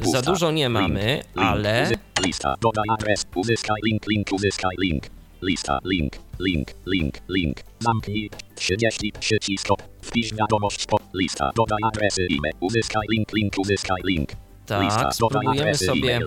Za 0.00 0.22
dużo 0.22 0.50
nie 0.50 0.68
mamy, 0.68 1.22
ale 1.36 1.90
Lista. 2.26 2.54
Dodaj 2.60 2.84
adres. 2.90 3.26
Uzyskaj 3.34 3.80
link. 3.84 4.02
Link. 4.08 4.32
Uzyskaj 4.32 4.76
link. 4.78 5.02
Lista. 5.42 5.78
Link. 5.84 6.12
Link. 6.40 6.68
Link. 6.86 7.14
Link. 7.28 7.56
Zamknij. 7.80 8.30
30 8.54 9.12
przycisk. 9.20 9.68
Wpisz 10.02 10.34
wiadomość 10.34 10.86
po. 10.86 10.96
Lista. 11.14 11.50
Dodaj 11.56 11.78
adresy 11.82 12.22
e-mail. 12.22 12.54
Uzyskaj 12.60 13.06
link. 13.10 13.32
Link. 13.32 13.52
Uzyskaj 13.58 14.00
link. 14.04 14.28
tak, 14.66 14.82
Lista. 14.82 14.98
Dodaj 15.02 15.12
spróbujemy 15.14 15.60
adresy 15.60 15.84
sobie 15.86 16.20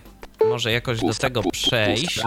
może 0.49 0.71
jakoś 0.71 0.99
do 1.01 1.13
tego 1.13 1.41
przejść. 1.51 2.19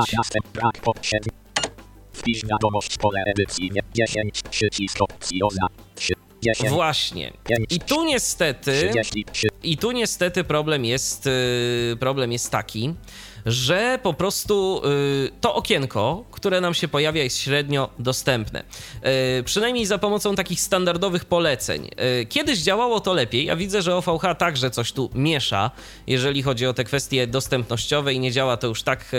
Wpisz 2.13 2.47
wiadomość 2.47 2.99
pole 2.99 3.23
edycji. 3.27 3.71
nie- 3.75 3.83
10 3.95 4.43
przycisk 4.51 5.03
opcji 5.03 5.43
oznacz. 5.43 5.73
3, 6.53 6.63
10, 6.63 6.75
Właśnie. 6.75 7.33
5, 7.45 7.61
I 7.71 7.81
tu 7.81 8.05
niestety 8.05 8.89
33. 8.91 9.49
I 9.63 9.77
tu 9.79 9.93
niestety 9.93 10.45
problem 10.45 10.85
jest, 10.85 11.27
yy, 11.27 11.97
problem 12.01 12.33
jest 12.33 12.51
taki, 12.51 12.95
że 13.47 13.99
po 14.03 14.15
prostu 14.15 14.81
yy, 14.85 15.31
to 15.41 15.55
okienko, 15.55 16.25
które 16.31 16.61
nam 16.61 16.75
się 16.75 16.89
pojawia, 16.89 17.23
jest 17.23 17.39
średnio 17.39 17.91
dostępne. 17.99 18.65
Yy, 19.03 19.43
przynajmniej 19.43 19.87
za 19.87 19.99
pomocą 19.99 20.35
takich 20.35 20.61
standardowych 20.61 21.25
poleceń. 21.25 21.85
Yy, 22.19 22.27
kiedyś 22.27 22.59
działało 22.59 23.01
to 23.01 23.13
lepiej. 23.13 23.45
Ja 23.45 23.57
widzę, 23.57 23.83
że 23.83 23.97
OVH 23.97 24.23
także 24.39 24.71
coś 24.71 24.93
tu 24.93 25.11
miesza, 25.15 25.71
jeżeli 26.07 26.43
chodzi 26.43 26.67
o 26.67 26.75
te 26.75 26.85
kwestie 26.85 27.27
dostępnościowe 27.27 28.15
i 28.15 28.21
nie 28.21 28.33
działa 28.33 28.57
to 28.57 28.67
już 28.67 28.83
tak, 28.83 29.13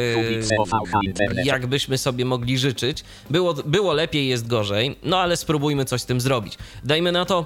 internet. 1.03 1.45
jakbyśmy 1.45 1.97
sobie 1.97 2.25
mogli 2.25 2.57
życzyć. 2.57 3.03
Było, 3.29 3.53
było 3.53 3.93
lepiej, 3.93 4.27
jest 4.27 4.47
gorzej, 4.47 4.95
no 5.03 5.19
ale 5.19 5.37
spróbujmy 5.37 5.85
coś 5.85 6.01
z 6.01 6.05
tym 6.05 6.21
zrobić. 6.21 6.57
Dajmy 6.83 7.11
na 7.11 7.25
to 7.25 7.45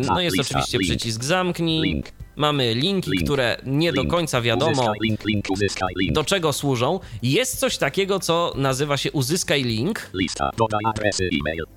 na 0.00 0.14
No 0.14 0.20
jest 0.20 0.40
oczywiście 0.40 0.78
przycisk 0.78 1.24
zamknij. 1.24 2.02
Mamy 2.36 2.74
linki, 2.74 3.10
Link. 3.10 3.24
które 3.24 3.56
nie 3.66 3.92
do 3.92 4.04
końca 4.04 4.40
wiadomo 4.40 4.92
do 6.12 6.24
czego 6.24 6.52
służą. 6.52 7.00
Jest 7.22 7.58
coś 7.58 7.78
takiego, 7.78 8.20
co 8.20 8.52
nazywa 8.56 8.96
się 8.96 9.12
uzyskaj 9.12 9.64
link. 9.64 10.10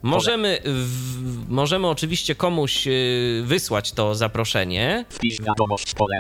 Możemy, 0.01 0.61
w, 0.65 1.49
możemy 1.49 1.87
oczywiście 1.87 2.35
komuś 2.35 2.87
y, 2.87 3.43
wysłać 3.45 3.91
to 3.91 4.15
zaproszenie. 4.15 5.05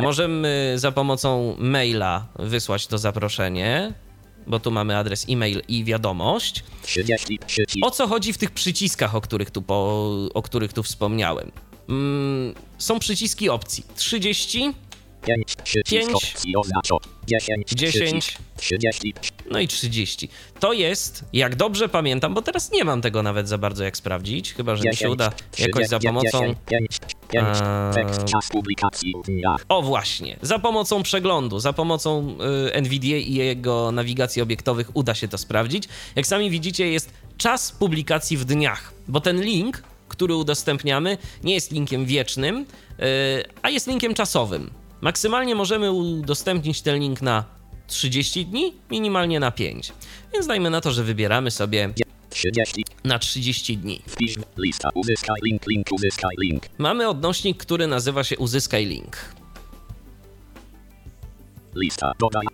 Możemy 0.01 0.73
za 0.75 0.91
pomocą 0.91 1.55
maila 1.59 2.27
wysłać 2.39 2.87
to 2.87 2.97
zaproszenie, 2.97 3.93
bo 4.47 4.59
tu 4.59 4.71
mamy 4.71 4.97
adres 4.97 5.25
e-mail 5.29 5.61
i 5.67 5.83
wiadomość. 5.83 6.63
30 6.81 7.39
przycisk. 7.47 7.85
O 7.85 7.91
co 7.91 8.07
chodzi 8.07 8.33
w 8.33 8.37
tych 8.37 8.51
przyciskach, 8.51 9.15
o 9.15 9.21
których 9.21 9.51
tu, 9.51 9.61
po, 9.61 10.09
o 10.33 10.41
których 10.41 10.73
tu 10.73 10.83
wspomniałem? 10.83 11.51
Mm, 11.89 12.53
są 12.77 12.99
przyciski 12.99 13.49
opcji 13.49 13.83
30, 13.95 14.73
5 15.25 15.55
przycisk 15.63 15.89
pięć, 15.89 16.13
opcji 16.13 16.55
oznacz. 16.55 16.89
10 17.27 17.69
10, 17.69 17.93
przycisk. 17.93 18.41
30 18.57 19.13
no 19.51 19.59
i 19.59 19.67
30. 19.67 20.29
To 20.59 20.73
jest, 20.73 21.25
jak 21.33 21.55
dobrze 21.55 21.89
pamiętam, 21.89 22.33
bo 22.33 22.41
teraz 22.41 22.71
nie 22.71 22.83
mam 22.83 23.01
tego 23.01 23.23
nawet 23.23 23.49
za 23.49 23.57
bardzo 23.57 23.83
jak 23.83 23.97
sprawdzić, 23.97 24.53
chyba 24.53 24.75
że 24.75 24.83
mi 24.83 24.89
się 24.89 24.91
10, 24.91 25.13
uda 25.13 25.31
jakoś 25.59 25.87
za 25.87 25.99
30, 25.99 26.07
pomocą. 26.07 26.39
10, 26.39 26.57
5, 26.65 26.99
5, 27.29 27.45
Eee. 27.47 27.93
tekst 27.93 28.25
czas 28.25 28.49
publikacji 28.49 29.13
w 29.23 29.25
dniach. 29.25 29.65
O 29.69 29.81
właśnie, 29.81 30.37
za 30.41 30.59
pomocą 30.59 31.03
przeglądu, 31.03 31.59
za 31.59 31.73
pomocą 31.73 32.37
y, 32.67 32.73
NVDA 32.73 33.17
i 33.17 33.33
jego 33.33 33.91
nawigacji 33.91 34.41
obiektowych 34.41 34.95
uda 34.95 35.15
się 35.15 35.27
to 35.27 35.37
sprawdzić. 35.37 35.83
Jak 36.15 36.27
sami 36.27 36.49
widzicie, 36.49 36.87
jest 36.87 37.09
czas 37.37 37.71
publikacji 37.71 38.37
w 38.37 38.45
dniach, 38.45 38.93
bo 39.07 39.21
ten 39.21 39.41
link, 39.41 39.83
który 40.15 40.35
udostępniamy, 40.35 41.17
nie 41.43 41.53
jest 41.53 41.71
linkiem 41.71 42.05
wiecznym, 42.05 42.65
y, 42.99 43.03
a 43.61 43.69
jest 43.69 43.87
linkiem 43.87 44.13
czasowym. 44.13 44.69
Maksymalnie 45.01 45.55
możemy 45.55 45.91
udostępnić 45.91 46.81
ten 46.81 46.99
link 46.99 47.21
na 47.21 47.43
30 47.87 48.45
dni, 48.45 48.73
minimalnie 48.91 49.39
na 49.39 49.51
5. 49.51 49.93
Więc 50.33 50.47
dajmy 50.47 50.69
na 50.69 50.81
to, 50.81 50.91
że 50.91 51.03
wybieramy 51.03 51.51
sobie 51.51 51.89
30 52.29 52.83
na 53.03 53.19
30 53.19 53.77
dni. 53.77 54.01
wpisz 54.07 54.35
lista. 54.57 54.89
Uzyskaj 54.95 55.35
link, 55.43 55.67
link, 55.67 55.87
uzyskaj 55.91 56.35
link. 56.39 56.63
Mamy 56.77 57.09
odnośnik, 57.09 57.57
który 57.57 57.87
nazywa 57.87 58.23
się 58.23 58.37
uzyskaj 58.37 58.85
link. 58.85 59.17
Lista. 61.75 62.11
Dodaj. 62.19 62.45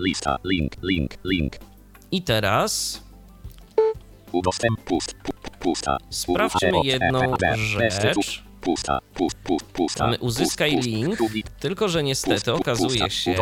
Lista. 0.00 0.36
Link, 0.44 0.72
link, 0.82 1.14
link. 1.24 1.52
I 2.12 2.22
teraz 2.22 3.02
Udostęp 4.32 4.80
pust, 4.80 5.14
pu, 5.14 5.32
pu- 5.32 5.58
pusta. 5.58 5.96
Sprawdźmy 6.10 6.70
jedną 6.84 7.20
rzecz. 7.56 8.44
Pusta, 8.60 8.98
pust, 9.14 9.36
pust, 9.44 9.66
pusta. 9.66 10.04
Mamy 10.04 10.18
uzyskaj 10.18 10.76
link, 10.80 11.18
tylko 11.60 11.88
że 11.88 12.02
niestety 12.02 12.52
okazuje 12.52 13.10
się, 13.10 13.34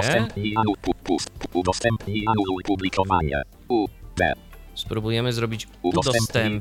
Udostępnij 1.52 2.24
anuluj 2.26 2.62
publikowanie. 2.64 3.42
U, 3.68 3.86
B. 4.18 4.32
spróbujemy 4.74 5.32
zrobić 5.32 5.68
Udostępnij 5.82 6.58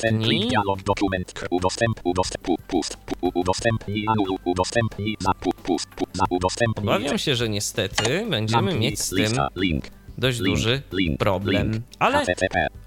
dokument. 0.85 1.33
Udostęp, 1.49 1.99
udostęp, 2.03 2.47
pu- 2.47 2.55
pust, 2.67 2.97
pu- 3.05 3.31
udostępnij 3.33 4.05
anuluj, 4.07 4.37
udostępnij 4.45 5.15
za 5.19 5.31
pu- 5.31 5.53
pust, 5.63 5.87
pu- 5.95 6.07
za 6.13 6.23
udostępnij. 6.29 6.89
Obawiam 6.89 7.17
się, 7.17 7.35
że 7.35 7.49
niestety 7.49 8.25
będziemy 8.29 8.73
mieć 8.75 8.99
z 9.01 9.09
tym. 9.09 9.33
Dość 10.17 10.39
duży 10.39 10.81
problem, 11.19 11.81
ale 11.99 12.25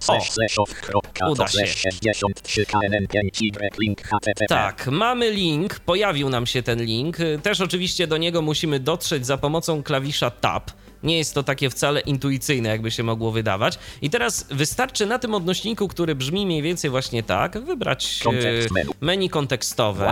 O, 0.09 1.31
uda 1.31 1.49
się. 1.49 1.67
63 1.67 2.65
KNN5Y, 2.65 3.69
link 3.81 4.03
http. 4.03 4.47
tak, 4.49 4.87
mamy 4.87 5.31
link, 5.31 5.81
pojawił 5.81 6.29
nam 6.29 6.47
się 6.47 6.63
ten 6.63 6.85
link. 6.85 7.17
Też 7.43 7.61
oczywiście 7.61 8.07
do 8.07 8.17
niego 8.17 8.43
musimy 8.43 8.81
dotrzeć 8.81 9.27
za 9.27 9.39
pomocą 9.39 9.83
klawisza 9.83 10.31
Tab. 10.31 10.71
Nie 11.03 11.19
jest 11.19 11.35
to 11.35 11.43
takie 11.43 11.71
wcale 11.71 12.01
intuicyjne, 12.01 12.69
jakby 12.69 12.91
się 12.91 13.03
mogło 13.03 13.33
wydawać. 13.33 13.79
I 14.03 14.11
teraz 14.11 14.47
wystarczy 14.51 15.07
na 15.07 15.19
tym 15.19 15.35
odnośniku, 15.35 15.89
który 15.89 16.15
brzmi 16.15 16.47
mniej 16.47 16.63
więcej 16.63 16.91
właśnie 16.91 17.23
tak, 17.23 17.59
wybrać 17.65 18.21
Kontekst 18.25 18.71
e, 18.71 18.75
menu. 18.75 18.91
menu 19.01 19.29
kontekstowe. 19.29 20.07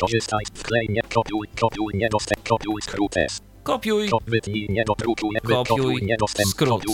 Korzystaj, 0.00 0.44
wklej 0.54 0.86
nie 0.90 1.02
kopiuj, 1.02 1.48
kopiuj 1.60 1.94
nie 1.94 2.08
dostęp, 2.08 2.48
kopiuj 2.48 2.82
skrót 2.82 3.16
S. 3.16 3.45
Kopiuj 3.66 4.08
Kopiuj 4.08 4.68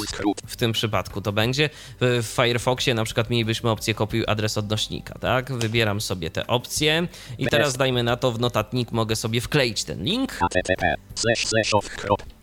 skrót. 0.06 0.40
w 0.46 0.56
tym 0.56 0.72
przypadku 0.72 1.20
to 1.20 1.32
będzie. 1.32 1.70
W 2.00 2.32
Firefoxie 2.36 2.94
na 2.94 3.04
przykład 3.04 3.30
mielibyśmy 3.30 3.70
opcję 3.70 3.94
kopiuj 3.94 4.24
adres 4.26 4.58
odnośnika, 4.58 5.18
tak? 5.18 5.52
Wybieram 5.52 6.00
sobie 6.00 6.30
tę 6.30 6.46
opcję 6.46 7.08
i 7.38 7.46
teraz 7.46 7.76
dajmy 7.76 8.02
na 8.02 8.16
to 8.16 8.32
w 8.32 8.40
notatnik 8.40 8.92
mogę 8.92 9.16
sobie 9.16 9.40
wkleić 9.40 9.84
ten 9.84 10.04
link. 10.04 10.38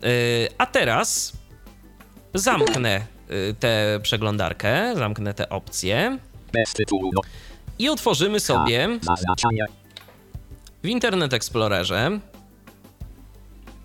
Yy, 0.01 0.09
a 0.57 0.65
teraz 0.65 1.33
zamknę 2.33 3.01
y, 3.31 3.55
tę 3.59 3.99
przeglądarkę, 4.01 4.95
zamknę 4.95 5.33
Bez 6.53 6.73
tytułu. 6.73 7.11
No. 7.13 7.21
i 7.79 7.89
otworzymy 7.89 8.39
sobie 8.39 8.99
Zaznaczanie. 9.01 9.65
w 10.83 10.87
Internet 10.87 11.33
Explorerze 11.33 12.19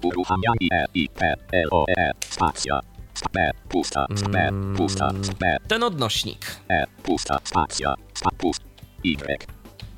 Uruchamianie 0.05 0.69
E, 0.73 0.85
I, 0.95 1.09
P, 1.09 1.35
L, 1.53 1.69
O, 1.71 1.85
E, 1.99 2.11
spacja. 2.31 2.81
Sp, 3.21 3.27
B, 3.33 3.51
pusta, 3.69 4.07
B, 4.31 4.51
pusta, 4.77 5.11
sp, 5.29 5.35
B, 5.41 5.57
ten 5.69 5.83
odnośnik. 5.83 6.57
E, 6.71 6.85
pusta, 7.03 7.39
spacja, 7.45 7.95
sp, 8.21 8.27
pust, 8.39 8.63
Y. 9.05 9.47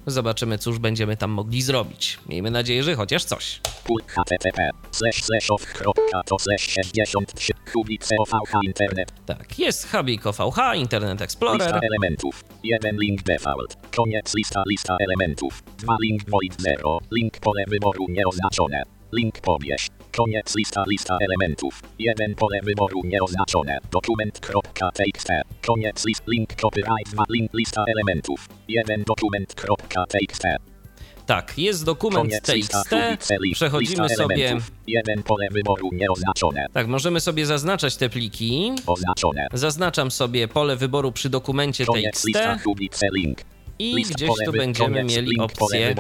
Zobaczymy, 0.09 0.59
cóż 0.59 0.79
będziemy 0.79 1.17
tam 1.17 1.31
mogli 1.31 1.63
zrobić. 1.63 2.19
Miejmy 2.29 2.51
nadzieję, 2.51 2.83
że 2.83 2.95
chociaż 2.95 3.25
coś. 3.25 3.61
Pul 3.85 4.01
http 4.07 4.71
slash 4.91 5.25
slash 5.25 5.51
off 5.51 5.73
kropka 5.73 6.23
to 6.27 6.39
slash 6.39 6.63
63 6.63 7.53
hubice 7.73 8.17
OVH 8.19 8.53
internet. 8.65 9.13
Tak, 9.27 9.59
jest 9.59 9.87
Habik 9.87 10.27
OVH, 10.27 10.59
Internet 10.75 11.13
lista 11.13 11.25
Explorer. 11.25 11.81
elementów. 11.85 12.45
1 12.65 12.97
link 12.99 13.23
default. 13.23 13.77
Koniec 13.97 14.35
lista 14.35 14.63
lista 14.71 14.97
elementów. 15.01 15.63
2 15.79 15.97
link 16.03 16.31
void 16.31 16.61
0 16.63 16.99
link 17.13 17.39
pole 17.41 17.65
wyboru 17.69 18.07
nieoznaczone 18.09 18.83
link 19.17 19.41
pobierz. 19.41 19.89
Koniec 20.17 20.57
lista 20.57 20.85
lista 20.89 21.19
elementów. 21.21 21.83
1 21.99 22.35
pole 22.35 22.61
wyboru 22.63 23.01
nieoznaczone. 23.05 23.79
Dokument.txt 23.93 25.29
koniec 25.67 26.05
list 26.07 26.23
link 26.27 26.55
copyright 26.55 27.11
2 27.13 27.25
link 27.31 27.55
lista 27.55 27.85
elementów. 27.89 28.49
1 28.69 29.05
dokument.txt 29.05 30.45
Tak, 31.27 31.59
jest 31.59 31.85
dokument 31.85 32.33
TXT. 32.43 32.95
Przechodzimy 33.53 34.09
sobie. 34.09 34.57
1 34.87 35.23
pole 35.23 35.47
wyboru 35.51 35.89
nieoznaczone. 35.93 36.67
Tak, 36.73 36.87
możemy 36.87 37.21
sobie 37.21 37.47
zaznaczać 37.47 37.97
te 37.97 38.09
pliki. 38.09 38.73
Oznaczone. 38.87 39.47
Zaznaczam 39.53 40.11
sobie 40.11 40.49
pole 40.49 40.77
wyboru 40.77 41.13
przy 41.13 41.31
dokumencie 41.31 41.85
TXT. 41.87 42.27
i 43.79 44.03
gdzieś 44.03 44.31
tu 44.45 44.53
będziemy 44.53 45.05
mieli 45.05 45.41
opcję. 45.41 45.95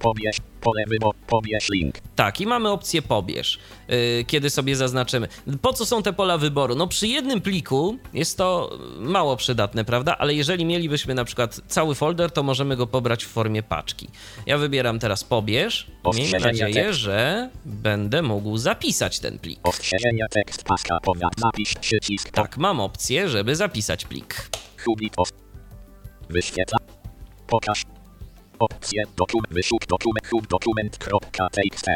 Pobierz, 0.00 0.36
pole 0.60 0.84
wyboru, 0.86 1.18
pobierz 1.26 1.68
link. 1.68 1.94
Tak, 2.16 2.40
i 2.40 2.46
mamy 2.46 2.68
opcję 2.68 3.02
pobierz, 3.02 3.58
yy, 3.88 4.24
kiedy 4.26 4.50
sobie 4.50 4.76
zaznaczymy. 4.76 5.28
Po 5.62 5.72
co 5.72 5.86
są 5.86 6.02
te 6.02 6.12
pola 6.12 6.38
wyboru? 6.38 6.74
No 6.74 6.86
przy 6.86 7.06
jednym 7.06 7.40
pliku 7.40 7.98
jest 8.14 8.38
to 8.38 8.78
mało 8.98 9.36
przydatne, 9.36 9.84
prawda? 9.84 10.16
Ale 10.18 10.34
jeżeli 10.34 10.64
mielibyśmy 10.64 11.14
na 11.14 11.24
przykład 11.24 11.60
cały 11.68 11.94
folder, 11.94 12.30
to 12.30 12.42
możemy 12.42 12.76
go 12.76 12.86
pobrać 12.86 13.24
w 13.24 13.28
formie 13.28 13.62
paczki. 13.62 14.08
Ja 14.46 14.58
wybieram 14.58 14.98
teraz 14.98 15.24
pobierz. 15.24 15.86
Miejmy 16.14 16.38
nadzieję, 16.40 16.94
że 16.94 17.50
będę 17.64 18.22
mógł 18.22 18.56
zapisać 18.56 19.18
ten 19.18 19.38
plik. 19.38 19.68
Ostrzeżenia 19.68 20.26
tekst 20.30 20.64
paska 20.64 20.98
zapisz 21.36 21.74
przycisk 21.74 22.30
Tak, 22.30 22.58
mam 22.58 22.80
opcję, 22.80 23.28
żeby 23.28 23.56
zapisać 23.56 24.04
plik. 24.04 24.50
Hubit 24.84 25.14
os. 25.16 25.28
Wyświetla. 26.28 26.78
Pokaż. 27.46 27.84
Opcje 28.60 29.04
dokument 29.16 29.52
wyszuk 29.52 29.86
dokument 29.86 30.26
hub 30.30 30.46
dokument.txt 30.48 31.88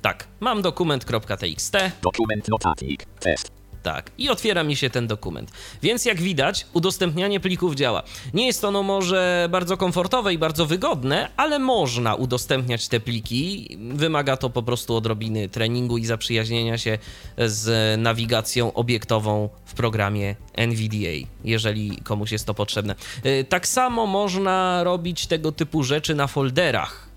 Tak, 0.00 0.28
mam 0.40 0.62
dokument.txt. 0.62 1.76
dokument 2.00 2.48
notatnik 2.48 3.06
test 3.18 3.61
Tak, 3.82 4.10
i 4.18 4.28
otwiera 4.28 4.64
mi 4.64 4.76
się 4.76 4.90
ten 4.90 5.06
dokument. 5.06 5.50
Więc 5.82 6.04
jak 6.04 6.20
widać, 6.20 6.66
udostępnianie 6.72 7.40
plików 7.40 7.74
działa. 7.74 8.02
Nie 8.34 8.46
jest 8.46 8.64
ono 8.64 8.82
może 8.82 9.48
bardzo 9.50 9.76
komfortowe 9.76 10.34
i 10.34 10.38
bardzo 10.38 10.66
wygodne, 10.66 11.28
ale 11.36 11.58
można 11.58 12.14
udostępniać 12.14 12.88
te 12.88 13.00
pliki. 13.00 13.76
Wymaga 13.94 14.36
to 14.36 14.50
po 14.50 14.62
prostu 14.62 14.96
odrobiny 14.96 15.48
treningu 15.48 15.98
i 15.98 16.04
zaprzyjaźnienia 16.04 16.78
się 16.78 16.98
z 17.38 18.00
nawigacją 18.00 18.72
obiektową 18.72 19.48
w 19.64 19.74
programie 19.74 20.36
NVDA, 20.54 21.28
jeżeli 21.44 21.96
komuś 21.96 22.32
jest 22.32 22.46
to 22.46 22.54
potrzebne. 22.54 22.94
Y, 23.26 23.44
Tak 23.48 23.68
samo 23.68 24.06
można 24.06 24.84
robić 24.84 25.26
tego 25.26 25.52
typu 25.52 25.82
rzeczy 25.82 26.14
na 26.14 26.26
folderach 26.26 27.11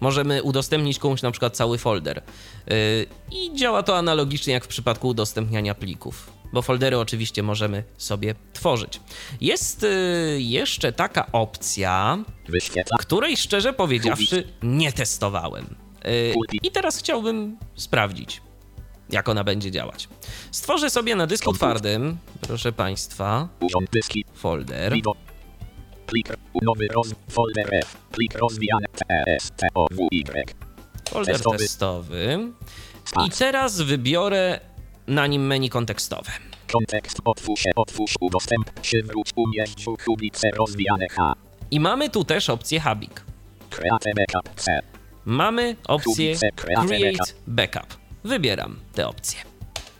możemy 0.00 0.42
udostępnić 0.42 0.98
komuś 0.98 1.22
na 1.22 1.30
przykład 1.30 1.56
cały 1.56 1.78
folder. 1.78 2.22
Yy, 2.66 2.74
I 3.32 3.56
działa 3.56 3.82
to 3.82 3.98
analogicznie 3.98 4.52
jak 4.52 4.64
w 4.64 4.68
przypadku 4.68 5.08
udostępniania 5.08 5.74
plików, 5.74 6.32
bo 6.52 6.62
foldery 6.62 6.98
oczywiście 6.98 7.42
możemy 7.42 7.84
sobie 7.96 8.34
tworzyć. 8.52 9.00
Jest 9.40 9.82
yy, 9.82 10.42
jeszcze 10.42 10.92
taka 10.92 11.32
opcja, 11.32 12.18
której 12.98 13.36
szczerze 13.36 13.72
powiedziawszy 13.72 14.44
nie 14.62 14.92
testowałem. 14.92 15.74
Yy, 16.04 16.34
I 16.62 16.70
teraz 16.70 16.98
chciałbym 16.98 17.56
sprawdzić, 17.76 18.42
jak 19.10 19.28
ona 19.28 19.44
będzie 19.44 19.70
działać. 19.70 20.08
Stworzę 20.50 20.90
sobie 20.90 21.16
na 21.16 21.26
dysku 21.26 21.52
twardym, 21.52 22.18
proszę 22.40 22.72
Państwa, 22.72 23.48
folder. 24.34 24.94
Plik 26.10 26.28
nowy 26.62 26.88
roz 26.88 27.14
folder 27.30 27.74
F 27.74 27.96
plik 28.10 28.34
rozwijany 28.34 28.86
T 28.94 29.24
S 29.26 29.50
T 29.56 29.66
O 29.74 29.86
W 29.90 30.08
Y 30.12 30.54
Folder 31.10 31.34
Testowy. 31.34 31.58
testowy. 31.58 32.38
I 33.02 33.08
Spac. 33.08 33.38
teraz 33.38 33.80
wybiorę 33.80 34.60
na 35.06 35.26
nim 35.26 35.46
menu 35.46 35.68
kontekstowe. 35.68 36.32
Kontekst 36.72 37.18
otwórz 37.24 37.62
otwórz 37.76 38.14
udostęp 38.20 38.70
się 38.82 39.02
wróć 39.02 39.30
umieść 39.36 39.84
w 39.84 40.04
hubice 40.04 40.50
rozwijane 40.50 41.08
H 41.08 41.34
I 41.70 41.80
mamy 41.80 42.10
tu 42.10 42.24
też 42.24 42.50
opcję 42.50 42.80
Habik. 42.80 43.22
Create 43.70 44.12
backup 44.16 44.54
C 44.60 44.80
Mamy 45.24 45.76
opcję 45.88 46.12
Kubice, 46.34 46.50
create 46.56 47.24
Backup. 47.46 47.96
Wybieram 48.24 48.76
tę 48.94 49.08
opcję. 49.08 49.40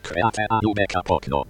Create 0.03 0.47
alu 0.49 0.75
backup 0.75 1.11
okno 1.11 1.45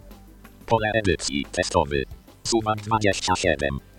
Pole 0.66 0.90
edycji 0.94 1.46
testowy 1.52 2.04
Suwak 2.44 2.80
27 2.80 3.89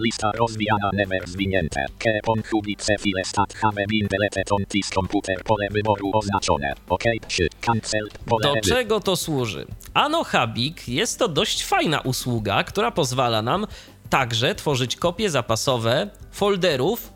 Lista 0.00 0.32
rozwijana 0.38 0.90
never 0.92 1.28
zwinięte 1.28 1.86
Kepon 1.98 2.42
hubice 2.50 2.98
file 2.98 3.24
stat 3.24 3.54
have 3.54 3.86
been 3.88 4.08
deleted 4.10 4.52
on 4.52 4.64
this 4.68 4.90
computer 4.90 5.44
Pole 5.44 5.68
wyboru 5.70 6.10
oznaczone 6.14 6.74
OK 6.88 7.04
3 7.28 7.48
Cancel 7.60 8.08
Pole 8.26 8.42
Do 8.42 8.60
czego 8.60 9.00
to 9.00 9.16
służy? 9.16 9.66
Ano 9.94 10.24
Habik 10.24 10.88
jest 10.88 11.18
to 11.18 11.28
dość 11.28 11.64
fajna 11.64 12.00
usługa, 12.00 12.64
która 12.64 12.90
pozwala 12.90 13.42
nam 13.42 13.66
także 14.10 14.54
tworzyć 14.54 14.96
kopie 14.96 15.30
zapasowe 15.30 16.10
folderów, 16.32 17.12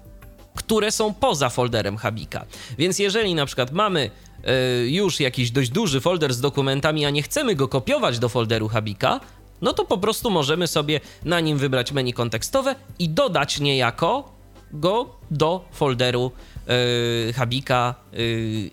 które 0.55 0.91
są 0.91 1.15
poza 1.15 1.49
folderem 1.49 1.97
Habika. 1.97 2.47
Więc 2.79 2.99
jeżeli 2.99 3.35
na 3.35 3.47
przykład 3.47 3.73
mamy 3.73 4.11
y, 4.85 4.91
już 4.91 5.21
jakiś 5.21 5.51
dość 5.51 5.71
duży 5.71 6.01
folder 6.01 6.35
z 6.35 6.41
dokumentami, 6.41 7.05
a 7.05 7.11
nie 7.11 7.23
chcemy 7.23 7.55
go 7.55 7.69
kopiować 7.69 8.19
do 8.19 8.29
folderu 8.29 8.69
Habika, 8.69 9.21
no 9.65 9.73
to 9.73 9.85
po 9.85 9.99
prostu 9.99 10.31
możemy 10.31 10.67
sobie 10.67 11.01
na 11.25 11.41
nim 11.41 11.59
wybrać 11.59 11.93
menu 11.93 12.13
kontekstowe 12.13 12.75
i 12.99 13.09
dodać 13.09 13.61
niejako 13.61 14.33
go 14.73 15.17
do 15.31 15.65
folderu 15.73 16.31
y, 17.29 17.33
Habika, 17.33 17.95
y, 18.15 18.71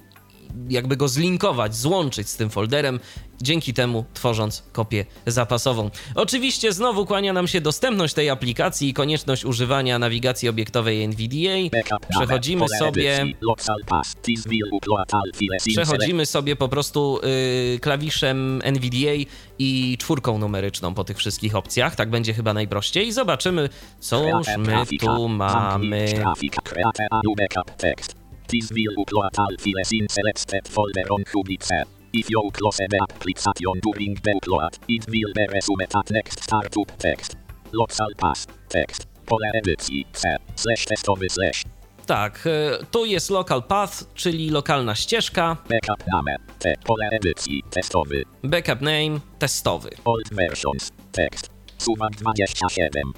jakby 0.70 0.98
go 0.98 1.08
zlinkować, 1.08 1.76
złączyć 1.76 2.30
z 2.30 2.36
tym 2.38 2.50
folderem, 2.50 3.00
dzięki 3.42 3.74
temu 3.74 4.06
tworząc 4.14 4.64
kopię 4.72 5.06
zapasową. 5.26 5.90
Oczywiście 6.16 6.74
znowu 6.74 7.06
kłania 7.06 7.34
nam 7.34 7.48
się 7.48 7.62
dostępność 7.62 8.14
tej 8.14 8.30
aplikacji 8.30 8.90
i 8.90 8.94
konieczność 8.94 9.46
używania 9.46 10.00
nawigacji 10.00 10.50
obiektowej 10.50 11.04
NVDA. 11.04 11.78
Przechodzimy 12.10 12.66
sobie 12.80 13.26
Przechodzimy 15.68 16.26
sobie 16.26 16.56
po 16.56 16.70
prostu 16.70 17.20
y, 17.76 17.80
klawiszem 17.80 18.62
NVDA 18.64 19.32
i 19.60 19.98
czwórką 20.00 20.38
numeryczną 20.38 20.94
po 20.94 21.04
tych 21.04 21.18
wszystkich 21.18 21.56
opcjach. 21.56 21.96
Tak 21.96 22.10
będzie 22.10 22.34
chyba 22.34 22.54
najprościej. 22.54 23.12
Zobaczymy, 23.12 23.70
cóż 24.00 24.46
Create 24.46 24.58
my 24.58 24.86
tu 25.00 25.28
mamy. 25.28 26.08
Zamknij 31.68 32.01
If 32.14 32.30
you 32.30 32.42
close 32.52 32.78
the 32.90 32.98
application 33.10 33.54
during 33.82 34.16
upload, 34.18 34.78
it 34.88 35.06
will 35.08 35.34
be 35.34 35.48
resumed 35.48 35.96
at 35.96 36.10
next 36.12 36.44
startup 36.44 36.98
text. 36.98 37.36
Local 37.72 38.08
pass 38.18 38.48
text. 38.70 39.08
Pole 39.26 39.52
edycji 39.54 40.06
C. 40.14 40.38
Slash 40.56 40.86
testowy 40.86 41.30
slash. 41.30 41.64
Tak, 42.06 42.46
y, 42.46 42.86
tu 42.92 43.06
jest 43.06 43.30
local 43.30 43.64
path, 43.64 44.04
czyli 44.16 44.50
lokalna 44.50 44.96
ścieżka, 44.96 45.58
Backup 45.70 46.08
name. 46.14 46.38
T. 46.60 46.74
Pole 46.86 47.10
edycji 47.12 47.64
testowy. 47.70 48.24
backup 48.44 48.82
name 48.82 49.20
testowy. 49.40 49.90
Old 50.06 50.30
versions. 50.34 50.92
Text. 51.12 51.50
Suwak 51.78 52.12
27. 52.16 53.14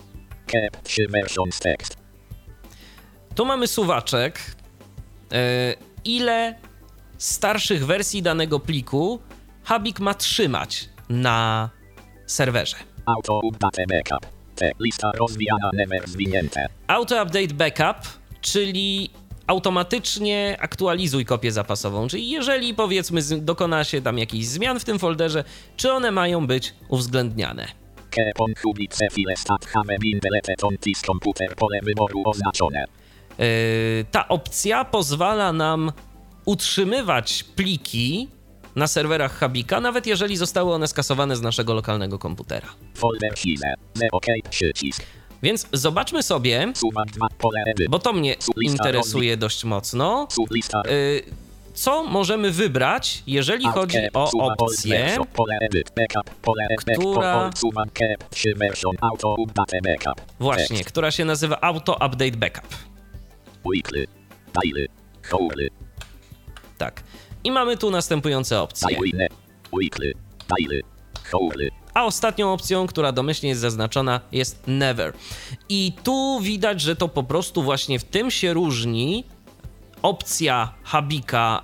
Kept 0.48 0.84
3 0.84 1.08
versions 1.08 1.60
text. 1.60 1.98
Tu 3.36 3.46
mamy 3.46 3.68
suwaczek. 3.68 4.40
y, 5.34 5.76
Ile 6.06 6.56
starszych 7.24 7.86
wersji 7.86 8.22
danego 8.22 8.60
pliku 8.60 9.20
Habik 9.64 10.00
ma 10.00 10.14
trzymać 10.14 10.90
na 11.10 11.70
serwerze? 12.26 12.78
Auto 13.06 13.40
update 13.44 13.86
backup. 13.90 14.34
T. 14.56 14.72
Lista 14.80 15.12
rozwijana 15.18 15.70
never 15.74 16.10
zwinięte. 16.10 16.68
Auto 16.88 17.24
Update 17.24 17.54
Backup, 17.54 18.08
czyli 18.42 19.10
automatycznie 19.48 20.58
aktualizuj 20.60 21.26
kopię 21.26 21.52
zapasową. 21.52 22.08
Czyli 22.08 22.30
jeżeli 22.30 22.74
powiedzmy 22.74 23.22
dokona 23.42 23.84
się 23.84 24.02
tam 24.02 24.18
jakichś 24.18 24.46
zmian 24.46 24.80
w 24.80 24.86
tym 24.86 25.00
folderze, 25.00 25.44
czy 25.78 25.92
one 25.92 26.12
mają 26.12 26.48
być 26.48 26.74
uwzględniane. 26.90 27.68
Kepon 28.10 28.54
kubice 28.64 29.08
file 29.12 29.36
stat 29.36 29.66
have 29.66 29.98
been 30.00 30.20
deleted 30.20 30.64
on 30.64 30.78
this 30.78 31.02
computer 31.02 31.56
pole 31.56 31.80
wyboru 31.84 32.22
oznaczone. 32.26 32.86
Yy, 33.40 33.46
ta 34.12 34.28
opcja 34.28 34.86
pozwala 34.86 35.54
nam 35.54 35.92
utrzymywać 36.46 37.44
pliki 37.44 38.28
na 38.76 38.88
serwerach 38.88 39.34
Habika, 39.38 39.80
nawet 39.82 40.08
jeżeli 40.08 40.38
zostały 40.38 40.74
one 40.74 40.88
skasowane 40.88 41.36
z 41.36 41.42
naszego 41.42 41.74
lokalnego 41.74 42.20
komputera. 42.20 42.68
Więc 45.44 45.68
zobaczmy 45.74 46.24
sobie, 46.24 46.72
Suwak 46.76 47.12
2 47.12 47.28
pole 47.38 47.64
ewy. 47.68 47.86
bo 47.90 48.00
to 48.00 48.14
mnie 48.14 48.36
interesuje 48.76 49.38
dość 49.38 49.64
mocno, 49.64 50.28
yy, 50.86 51.24
co 51.74 52.04
możemy 52.04 52.52
wybrać, 52.52 53.24
jeżeli 53.28 53.66
chodzi 53.66 53.98
o 54.14 54.30
opcję, 54.64 55.06
która- 55.12 55.26
Pole 56.44 56.68
suwak 57.56 57.90
cap. 57.94 58.30
3 58.30 58.56
version 58.56 58.96
auto 59.02 59.36
update 59.40 59.80
backup. 59.84 60.22
właśnie, 60.40 60.84
która 60.84 61.12
się 61.12 61.26
nazywa 61.26 61.62
Auto 61.62 61.94
Update 61.94 62.32
Backup. 62.38 62.76
Tak. 66.84 67.04
I 67.44 67.52
mamy 67.52 67.78
tu 67.78 67.92
następujące 67.92 68.62
opcje. 68.62 68.98
A 71.94 72.06
ostatnią 72.06 72.54
opcją, 72.54 72.88
która 72.88 73.12
domyślnie 73.12 73.50
jest 73.50 73.62
zaznaczona, 73.62 74.22
jest 74.32 74.64
never. 74.68 75.14
I 75.70 75.94
tu 76.04 76.40
widać, 76.42 76.82
że 76.82 76.96
to 76.96 77.08
po 77.08 77.24
prostu 77.24 77.64
właśnie 77.64 78.00
w 78.00 78.04
tym 78.04 78.32
się 78.32 78.54
różni 78.54 79.24
opcja 80.02 80.74
Habika, 80.84 81.62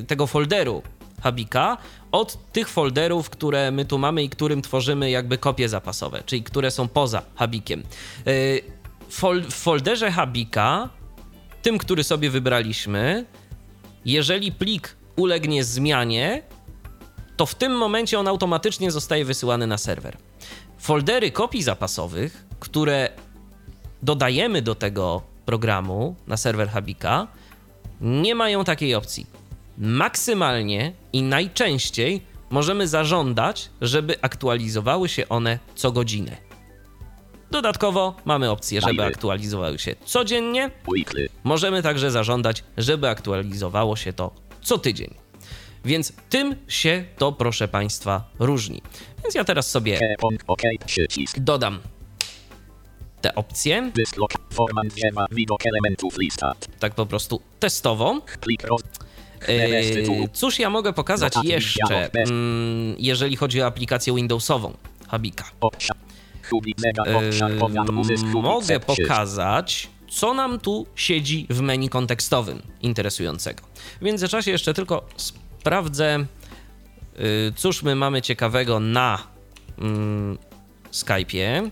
y, 0.00 0.04
tego 0.04 0.26
folderu 0.26 0.82
Habika, 1.22 1.76
od 2.12 2.52
tych 2.52 2.68
folderów, 2.68 3.30
które 3.30 3.70
my 3.70 3.84
tu 3.84 3.98
mamy 3.98 4.22
i 4.22 4.28
którym 4.28 4.62
tworzymy 4.62 5.10
jakby 5.10 5.38
kopie 5.38 5.68
zapasowe, 5.68 6.22
czyli 6.26 6.42
które 6.42 6.70
są 6.70 6.88
poza 6.88 7.22
Habikiem. 7.34 7.82
Y, 8.26 8.62
fol, 9.08 9.42
w 9.42 9.54
folderze 9.54 10.10
Habika, 10.10 10.88
tym, 11.62 11.78
który 11.78 12.04
sobie 12.04 12.30
wybraliśmy, 12.30 13.24
jeżeli 14.04 14.52
plik 14.52 14.96
ulegnie 15.16 15.64
zmianie, 15.64 16.42
to 17.36 17.46
w 17.46 17.54
tym 17.54 17.72
momencie 17.72 18.18
on 18.18 18.28
automatycznie 18.28 18.90
zostaje 18.90 19.24
wysyłany 19.24 19.66
na 19.66 19.78
serwer. 19.78 20.16
Foldery 20.78 21.30
kopii 21.30 21.62
zapasowych, 21.62 22.44
które 22.60 23.08
dodajemy 24.02 24.62
do 24.62 24.74
tego 24.74 25.22
programu 25.44 26.14
na 26.26 26.36
serwer 26.36 26.68
Habika, 26.68 27.26
nie 28.00 28.34
mają 28.34 28.64
takiej 28.64 28.94
opcji. 28.94 29.26
Maksymalnie 29.78 30.92
i 31.12 31.22
najczęściej 31.22 32.22
możemy 32.50 32.88
zażądać, 32.88 33.70
żeby 33.80 34.22
aktualizowały 34.22 35.08
się 35.08 35.28
one 35.28 35.58
co 35.74 35.92
godzinę. 35.92 36.49
Dodatkowo 37.50 38.14
mamy 38.24 38.50
opcję, 38.50 38.80
żeby 38.80 39.04
aktualizowały 39.04 39.78
się 39.78 39.94
codziennie. 40.04 40.70
Możemy 41.44 41.82
także 41.82 42.10
zażądać, 42.10 42.64
żeby 42.76 43.08
aktualizowało 43.08 43.96
się 43.96 44.12
to 44.12 44.30
co 44.62 44.78
tydzień. 44.78 45.14
Więc 45.84 46.12
tym 46.28 46.56
się 46.68 47.04
to, 47.18 47.32
proszę 47.32 47.68
Państwa, 47.68 48.24
różni. 48.38 48.82
Więc 49.22 49.34
ja 49.34 49.44
teraz 49.44 49.70
sobie 49.70 49.98
dodam 51.36 51.80
te 53.20 53.34
opcje, 53.34 53.90
tak 56.78 56.94
po 56.94 57.06
prostu 57.06 57.40
testowo. 57.60 58.20
Yy, 59.48 60.28
cóż 60.32 60.58
ja 60.58 60.70
mogę 60.70 60.92
pokazać 60.92 61.32
jeszcze, 61.44 62.10
mm, 62.30 62.94
jeżeli 62.98 63.36
chodzi 63.36 63.62
o 63.62 63.66
aplikację 63.66 64.14
Windowsową 64.14 64.72
Habika? 65.08 65.44
Yy, 67.06 67.58
kubi 67.58 68.16
mogę 68.42 68.80
pokazać, 68.80 69.88
co 70.10 70.34
nam 70.34 70.60
tu 70.60 70.86
siedzi 70.94 71.46
w 71.50 71.60
menu 71.60 71.88
kontekstowym 71.88 72.62
interesującego. 72.82 73.62
W 74.00 74.02
międzyczasie 74.02 74.50
jeszcze 74.50 74.74
tylko 74.74 75.08
sprawdzę, 75.16 76.26
yy, 77.18 77.52
cóż 77.56 77.82
my 77.82 77.94
mamy 77.94 78.22
ciekawego 78.22 78.80
na 78.80 79.18
mm, 79.78 80.38
Skype'ie. 80.92 81.70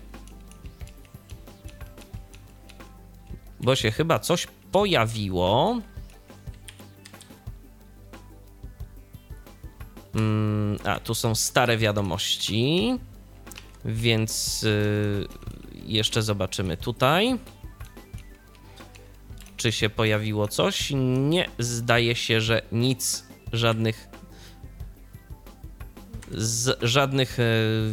Bo 3.59 3.75
się 3.75 3.91
chyba 3.91 4.19
coś 4.19 4.47
pojawiło. 4.71 5.79
Mm, 10.15 10.77
a, 10.83 10.99
tu 10.99 11.15
są 11.15 11.35
stare 11.35 11.77
wiadomości. 11.77 12.93
Więc 13.85 14.63
y, 14.63 15.27
jeszcze 15.85 16.21
zobaczymy 16.21 16.77
tutaj. 16.77 17.39
Czy 19.57 19.71
się 19.71 19.89
pojawiło 19.89 20.47
coś? 20.47 20.91
Nie, 20.95 21.49
zdaje 21.59 22.15
się, 22.15 22.41
że 22.41 22.61
nic, 22.71 23.25
żadnych 23.53 24.09
z 26.31 26.77
żadnych 26.81 27.39
e, 27.39 27.43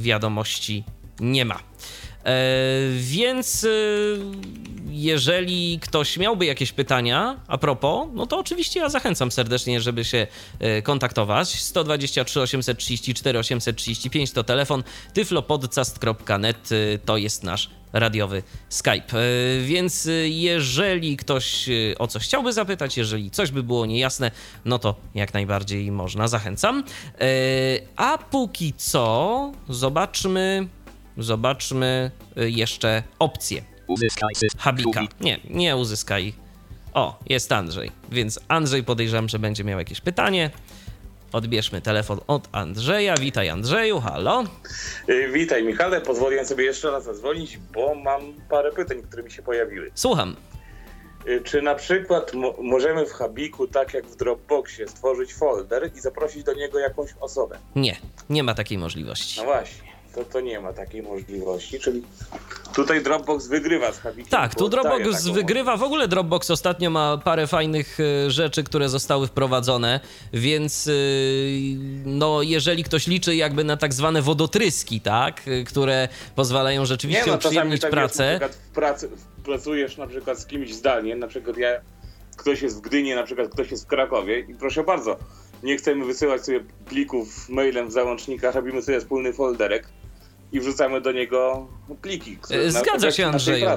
wiadomości 0.00 0.84
nie 1.20 1.44
ma. 1.44 1.58
E, 2.24 2.40
więc 2.98 3.64
e, 3.64 3.68
jeżeli 4.96 5.78
ktoś 5.80 6.16
miałby 6.16 6.46
jakieś 6.46 6.72
pytania 6.72 7.40
a 7.46 7.58
propos, 7.58 8.08
no 8.14 8.26
to 8.26 8.38
oczywiście 8.38 8.80
ja 8.80 8.88
zachęcam 8.88 9.30
serdecznie, 9.30 9.80
żeby 9.80 10.04
się 10.04 10.26
e, 10.58 10.82
kontaktować. 10.82 11.48
123 11.48 12.40
834 12.40 13.38
835 13.38 14.32
to 14.32 14.44
telefon, 14.44 14.82
tyflopodcast.net 15.14 16.70
e, 16.72 16.98
to 16.98 17.16
jest 17.16 17.44
nasz 17.44 17.70
radiowy 17.92 18.42
Skype. 18.68 19.18
E, 19.18 19.60
Więc 19.60 20.08
jeżeli 20.24 21.16
ktoś 21.16 21.68
o 21.98 22.06
coś 22.06 22.22
chciałby 22.22 22.52
zapytać, 22.52 22.96
jeżeli 22.96 23.30
coś 23.30 23.50
by 23.50 23.62
było 23.62 23.86
niejasne, 23.86 24.30
no 24.64 24.78
to 24.78 24.94
jak 25.14 25.34
najbardziej 25.34 25.92
można, 25.92 26.28
zachęcam. 26.28 26.84
A 27.96 28.18
póki 28.18 28.72
co 28.76 29.52
zobaczmy, 29.68 30.68
zobaczmy 31.18 32.10
jeszcze 32.36 33.02
opcje 33.18 33.75
Uzyskaj 33.86 34.34
system. 34.34 34.60
Habika. 34.60 35.02
Nie, 35.20 35.40
nie 35.50 35.76
uzyskaj. 35.76 36.32
O, 36.94 37.18
jest 37.28 37.52
Andrzej. 37.52 37.90
Więc 38.10 38.40
Andrzej 38.48 38.84
podejrzewam, 38.84 39.28
że 39.28 39.38
będzie 39.38 39.64
miał 39.64 39.78
jakieś 39.78 40.00
pytanie. 40.00 40.50
Odbierzmy 41.32 41.80
telefon 41.80 42.20
od 42.26 42.48
Andrzeja. 42.52 43.14
Witaj 43.16 43.48
Andrzeju, 43.48 44.00
halo. 44.00 44.44
Y, 45.08 45.28
Witaj 45.32 45.64
Michale, 45.64 46.00
pozwoliłem 46.00 46.46
sobie 46.46 46.64
jeszcze 46.64 46.90
raz 46.90 47.04
zadzwonić, 47.04 47.58
bo 47.74 47.94
mam 47.94 48.20
parę 48.50 48.72
pytań, 48.72 49.02
które 49.02 49.22
mi 49.22 49.30
się 49.30 49.42
pojawiły. 49.42 49.90
Słucham. 49.94 50.36
Y, 51.28 51.40
Czy 51.44 51.62
na 51.62 51.74
przykład 51.74 52.34
mo- 52.34 52.54
możemy 52.62 53.06
w 53.06 53.12
Habiku, 53.12 53.66
tak 53.68 53.94
jak 53.94 54.06
w 54.06 54.16
Dropboxie, 54.16 54.88
stworzyć 54.88 55.34
folder 55.34 55.90
i 55.96 56.00
zaprosić 56.00 56.44
do 56.44 56.54
niego 56.54 56.78
jakąś 56.78 57.10
osobę? 57.20 57.58
Nie, 57.76 57.96
nie 58.30 58.42
ma 58.42 58.54
takiej 58.54 58.78
możliwości. 58.78 59.40
No 59.40 59.44
właśnie, 59.44 59.85
to, 60.16 60.24
to 60.24 60.40
nie 60.40 60.60
ma 60.60 60.72
takiej 60.72 61.02
możliwości, 61.02 61.80
czyli 61.80 62.02
tutaj 62.74 63.02
Dropbox 63.02 63.46
wygrywa 63.46 63.92
z 63.92 63.98
Habikiem. 63.98 64.30
Tak, 64.30 64.54
tu 64.54 64.68
Dropbox 64.68 65.28
wygrywa. 65.28 65.76
W 65.76 65.82
ogóle 65.82 66.08
Dropbox 66.08 66.50
ostatnio 66.50 66.90
ma 66.90 67.18
parę 67.18 67.46
fajnych 67.46 67.98
e, 68.00 68.30
rzeczy, 68.30 68.64
które 68.64 68.88
zostały 68.88 69.26
wprowadzone, 69.26 70.00
więc 70.32 70.88
e, 70.88 70.92
no 72.04 72.42
jeżeli 72.42 72.84
ktoś 72.84 73.06
liczy 73.06 73.36
jakby 73.36 73.64
na 73.64 73.76
tak 73.76 73.94
zwane 73.94 74.22
wodotryski, 74.22 75.00
tak, 75.00 75.42
e, 75.48 75.64
które 75.64 76.08
pozwalają 76.34 76.80
Nie 76.80 76.86
rzeczywiście 76.86 77.26
no, 77.26 77.38
czasami 77.38 77.48
uprzyjemnić 77.48 77.80
tak 77.80 77.90
pracę. 77.90 78.30
Jest, 78.30 78.40
na 78.42 78.48
przykład 78.48 78.68
w 78.70 78.74
pracy, 78.74 79.08
pracujesz 79.44 79.96
na 79.96 80.06
przykład 80.06 80.38
z 80.38 80.46
kimś 80.46 80.74
zdalnie, 80.74 81.16
na 81.16 81.28
przykład 81.28 81.56
ja, 81.56 81.80
ktoś 82.36 82.62
jest 82.62 82.76
w 82.76 82.80
Gdyni, 82.80 83.14
na 83.14 83.22
przykład 83.22 83.48
ktoś 83.48 83.70
jest 83.70 83.84
w 83.84 83.86
Krakowie 83.86 84.40
i 84.40 84.54
proszę 84.54 84.84
bardzo, 84.84 85.16
nie 85.62 85.76
chcemy 85.76 86.04
wysyłać 86.04 86.44
sobie 86.44 86.60
plików 86.88 87.48
mailem 87.48 87.88
w 87.88 87.92
załącznikach, 87.92 88.54
robimy 88.54 88.82
sobie 88.82 89.00
wspólny 89.00 89.32
folderek 89.32 89.88
i 90.52 90.60
wrzucamy 90.60 91.00
do 91.00 91.12
niego 91.12 91.68
pliki. 92.02 92.38
E, 92.50 92.70
Zgadza 92.70 93.10
się, 93.10 93.26
Andrzeju. 93.26 93.68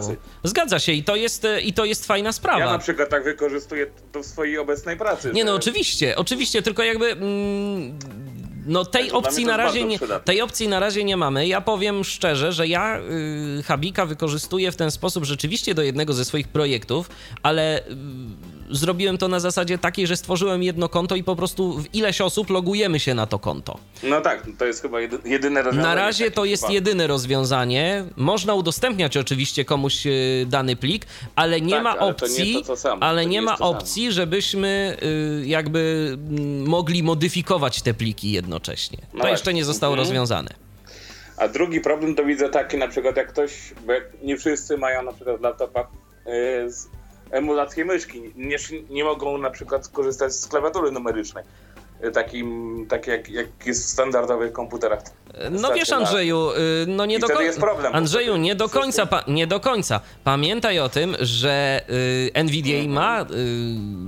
Zgadza 0.44 0.80
się 0.80 0.92
i 0.92 1.04
to 1.04 1.16
jest, 1.16 1.46
e, 1.46 1.62
i 1.62 1.74
to 1.74 1.86
jest 1.86 2.06
fajna 2.06 2.32
sprawa. 2.32 2.60
Ja 2.60 2.72
na 2.72 2.80
przykład 2.80 3.10
tak 3.10 3.24
wykorzystuję 3.24 3.88
to 4.12 4.24
w 4.24 4.26
swojej 4.26 4.58
obecnej 4.58 4.98
pracy. 4.98 5.32
Nie 5.34 5.44
no, 5.44 5.56
oczywiście, 5.56 6.16
oczywiście, 6.16 6.62
tylko 6.62 6.84
jakby 6.84 7.12
mm, 7.12 8.00
no 8.66 8.86
tej 8.86 9.10
dla 9.10 9.18
opcji 9.18 9.46
na 9.46 9.58
razie 9.58 9.84
nie, 9.84 10.00
tej 10.26 10.42
opcji 10.42 10.68
na 10.68 10.80
razie 10.80 11.04
nie 11.04 11.18
mamy. 11.18 11.48
Ja 11.48 11.62
powiem 11.62 12.04
szczerze, 12.04 12.54
że 12.54 12.68
ja 12.68 13.00
y, 13.60 13.64
Habika 13.64 14.06
wykorzystuję 14.06 14.72
w 14.72 14.76
ten 14.76 14.92
sposób 14.92 15.26
rzeczywiście 15.26 15.74
do 15.74 15.84
jednego 15.84 16.14
ze 16.14 16.26
swoich 16.26 16.48
projektów, 16.48 17.10
ale 17.44 17.80
y, 17.80 17.96
zrobiłem 18.70 19.18
to 19.18 19.28
na 19.28 19.40
zasadzie 19.40 19.78
takiej, 19.78 20.08
że 20.08 20.18
stworzyłem 20.18 20.64
jedno 20.64 20.90
konto 20.90 21.16
i 21.16 21.24
po 21.24 21.36
prostu 21.36 21.74
w 21.80 21.96
ileś 21.96 22.22
osób 22.22 22.50
logujemy 22.50 23.00
się 23.00 23.14
na 23.14 23.26
to 23.28 23.40
konto. 23.40 23.78
No 24.04 24.22
tak, 24.22 24.44
to 24.58 24.66
jest 24.66 24.82
chyba 24.82 25.02
jedy, 25.02 25.18
jedyne 25.26 25.62
rozwiązanie. 25.62 25.96
Na 25.96 26.02
razie 26.02 26.32
to 26.32 26.46
jest 26.46 26.64
przypadku. 26.64 26.74
jedyne 26.74 27.08
rozwiązanie. 27.08 28.04
Można 28.16 28.54
udostępniać 28.54 29.18
oczywiście 29.18 29.66
komuś 29.66 30.08
y, 30.08 30.46
dany 30.48 30.76
plik, 30.76 31.06
ale 31.36 31.62
nie 31.62 31.74
Tak, 31.74 31.84
ma 31.84 31.90
ale 31.90 32.00
to 32.00 32.06
nie 32.06 32.32
opcji, 32.34 32.64
to, 32.68 32.78
samo. 32.78 33.04
ale 33.04 33.22
To 33.24 33.30
nie 33.30 33.36
nie 33.36 33.42
ma 33.42 33.52
to 33.52 33.58
samo. 33.58 33.70
opcji, 33.70 34.12
żebyśmy 34.12 34.98
y, 35.44 35.48
jakby 35.48 36.10
mm, 36.30 36.68
mogli 36.68 37.04
modyfikować 37.04 37.82
te 37.82 37.94
pliki 37.94 38.32
jednocześnie. 38.32 38.98
to 38.98 39.04
No 39.18 39.28
jeszcze 39.28 39.44
właśnie. 39.44 39.54
nie 39.54 39.66
zostało 39.66 39.94
Mhm. 39.94 40.08
rozwiązane. 40.08 40.50
A 41.38 41.48
drugi 41.48 41.82
problem 41.82 42.16
to 42.16 42.24
widzę 42.26 42.50
taki 42.50 42.78
na 42.78 42.88
przykład 42.88 43.18
jak 43.18 43.28
ktoś, 43.28 43.52
bo 43.88 43.94
nie 44.24 44.38
wszyscy 44.38 44.78
mają 44.78 45.04
na 45.04 45.12
przykład 45.12 45.88
yy, 46.26 46.72
z 46.72 46.88
emulację 47.32 47.86
myszki, 47.86 48.34
nie, 48.36 48.58
nie 48.90 49.04
mogą 49.04 49.38
na 49.38 49.50
przykład 49.50 49.88
korzystać 49.88 50.34
z 50.34 50.48
klawiatury 50.48 50.92
numerycznej. 50.92 51.44
Takim, 52.14 52.86
tak 52.90 53.08
jak, 53.08 53.30
jak 53.30 53.48
jest 53.66 53.86
w 53.86 53.90
standardowych 53.90 54.52
komputerach. 54.54 55.00
No 55.52 55.74
wiesz 55.74 55.92
Andrzeju, 55.92 56.52
y, 56.52 56.56
no 56.88 57.06
nie 57.06 57.16
I 57.16 57.20
do 57.20 57.28
końca. 57.28 57.44
jest 57.44 57.60
problem, 57.60 57.96
Andrzeju, 57.96 58.38
nie 58.38 58.56
do 58.56 58.70
końca, 58.70 59.06
pa, 59.06 59.24
nie 59.28 59.48
do 59.48 59.60
końca. 59.60 60.02
Pamiętaj 60.24 60.80
o 60.80 60.90
tym, 60.90 61.16
że 61.20 61.82
y, 61.90 62.32
NVDA 62.34 62.70
Mhm. 62.70 62.92
ma 62.92 63.22
y, 63.22 63.26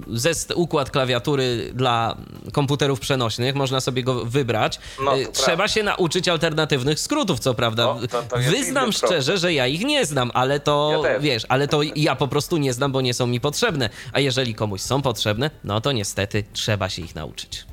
zest, 0.07 0.53
układ 0.55 0.91
klawiatury 0.91 1.71
dla 1.73 2.15
komputerów 2.53 2.99
przenośnych, 2.99 3.55
można 3.55 3.79
sobie 3.81 4.03
go 4.03 4.25
wybrać. 4.25 4.79
No, 5.05 5.17
Y, 5.17 5.25
Trzeba 5.31 5.45
prawda. 5.47 5.67
się 5.67 5.83
nauczyć 5.83 6.27
alternatywnych 6.27 6.99
skrótów, 6.99 7.39
co 7.39 7.53
prawda. 7.53 7.89
O, 7.89 7.99
to- 8.11 8.23
to 8.23 8.37
Wyznam 8.37 8.91
szczerze, 8.91 9.15
problem. 9.17 9.37
że 9.37 9.53
ja 9.53 9.67
ich 9.67 9.81
nie 9.85 10.05
znam, 10.05 10.31
ale 10.33 10.59
to 10.59 11.01
Ja 11.05 11.19
wiesz, 11.19 11.43
ale 11.49 11.67
to 11.67 11.79
ja 11.95 12.15
po 12.15 12.27
prostu 12.27 12.57
nie 12.57 12.73
znam, 12.73 12.91
bo 12.91 13.01
nie 13.01 13.13
są 13.13 13.27
mi 13.27 13.39
potrzebne. 13.39 13.89
A 14.13 14.19
jeżeli 14.19 14.55
komuś 14.55 14.81
są 14.81 15.01
potrzebne, 15.01 15.49
no 15.63 15.81
to 15.81 15.91
niestety 15.91 16.43
trzeba 16.53 16.89
się 16.89 17.01
ich 17.01 17.15
nauczyć. 17.15 17.65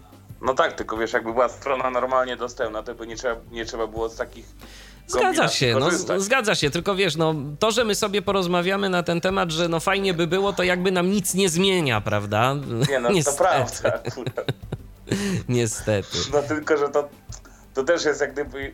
No 0.43 0.55
tak, 0.55 0.72
tylko 0.72 0.97
wiesz, 0.97 1.12
jakby 1.12 1.32
była 1.32 1.49
strona 1.49 1.91
normalnie 1.91 2.36
dostępna, 2.36 2.82
to 2.82 2.95
by 2.95 3.07
nie 3.07 3.16
trzeba, 3.16 3.36
nie 3.51 3.64
trzeba 3.64 3.86
było 3.86 4.09
z 4.09 4.16
takich 4.16 4.47
Zgadza 5.07 5.49
się, 5.49 5.74
no, 5.74 5.80
korzystać. 5.86 6.22
zgadza 6.22 6.55
się, 6.55 6.70
tylko 6.70 6.95
wiesz, 6.95 7.16
no, 7.16 7.34
to, 7.59 7.70
że 7.70 7.84
my 7.84 7.95
sobie 7.95 8.22
porozmawiamy 8.22 8.89
na 8.89 9.03
ten 9.03 9.20
temat, 9.20 9.51
że 9.51 9.68
no 9.68 9.80
fajnie 9.80 10.14
by 10.14 10.26
było, 10.26 10.53
to 10.53 10.62
jakby 10.62 10.93
nam 10.93 11.11
nic 11.11 11.34
nie 11.34 11.49
zmienia, 11.49 12.01
prawda? 12.01 12.55
Nie 12.89 13.01
no, 13.01 13.09
to 13.24 13.32
prawda 13.45 13.95
akurat. 13.95 14.47
Niestety. 15.49 16.18
No 16.32 16.43
tylko, 16.43 16.76
że 16.76 16.89
to, 16.89 17.09
to 17.74 17.84
też 17.84 18.05
jest 18.05 18.20
jak 18.20 18.32
gdyby 18.32 18.72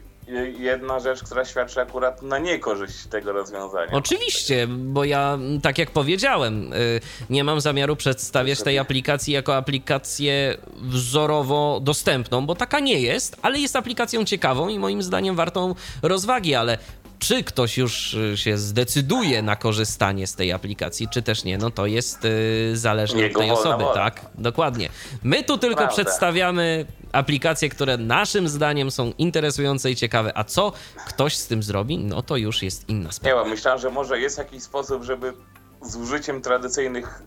jedna 0.59 1.01
rzecz, 1.01 1.23
która 1.23 1.45
świadczy 1.45 1.81
akurat 1.81 2.23
na 2.23 2.39
niekorzyść 2.39 3.07
tego 3.07 3.33
rozwiązania. 3.33 3.93
Oczywiście, 3.93 4.67
bo 4.67 5.05
ja, 5.05 5.39
tak 5.63 5.79
jak 5.79 5.91
powiedziałem, 5.91 6.73
y, 6.73 7.01
nie 7.31 7.45
mam 7.45 7.61
zamiaru 7.61 7.97
przedstawiać 7.97 8.63
tej 8.63 8.79
aplikacji 8.79 9.35
jako 9.35 9.57
aplikację 9.57 10.57
wzorowo 10.77 11.81
dostępną, 11.83 12.47
bo 12.47 12.55
taka 12.55 12.81
nie 12.81 13.01
jest, 13.01 13.37
ale 13.43 13.59
jest 13.59 13.77
aplikacją 13.77 14.25
ciekawą 14.25 14.69
i 14.69 14.79
moim 14.79 15.03
zdaniem 15.03 15.37
wartą 15.37 15.75
rozwagi, 16.03 16.55
ale 16.55 16.79
czy 17.25 17.45
ktoś 17.45 17.79
już 17.79 18.15
y, 18.15 18.37
się 18.37 18.59
zdecyduje 18.59 19.43
na 19.43 19.57
korzystanie 19.57 20.27
z 20.27 20.35
tej 20.35 20.53
aplikacji, 20.53 21.09
czy 21.09 21.23
też 21.23 21.45
nie, 21.45 21.59
no 21.59 21.71
to 21.71 21.87
jest 21.87 22.25
y, 22.25 22.71
zależne 22.77 23.21
Jego 23.21 23.41
od 23.41 23.47
tej 23.47 23.51
osoby, 23.51 23.85
wola. 23.85 23.95
tak? 23.95 24.21
Dokładnie. 24.35 24.89
My 25.23 25.45
tu 25.45 25.59
tylko 25.59 25.77
Prawda. 25.77 25.95
przedstawiamy 25.95 26.87
aplikacje, 27.13 27.69
które 27.69 27.97
naszym 27.97 28.49
zdaniem 28.49 28.91
są 28.91 29.13
interesujące 29.19 29.91
i 29.91 29.97
ciekawe, 29.97 30.33
a 30.39 30.45
co 30.45 30.73
ktoś 31.07 31.37
z 31.37 31.47
tym 31.47 31.63
zrobi, 31.63 31.99
no 31.99 32.23
to 32.23 32.37
już 32.37 32.63
jest 32.63 32.89
inna 32.89 33.13
sprawa. 33.13 33.41
wiem, 33.43 33.51
myślałem, 33.51 33.81
że 33.81 33.91
może 33.91 34.21
jest 34.21 34.39
jakiś 34.39 34.63
sposób, 34.63 35.03
żeby 35.03 35.33
z 35.83 35.97
użyciem 35.97 36.43
tradycyjnych 36.43 37.23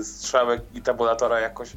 y, 0.00 0.04
strzałek 0.04 0.62
i 0.74 0.82
tabulatora 0.82 1.40
jakoś 1.40 1.68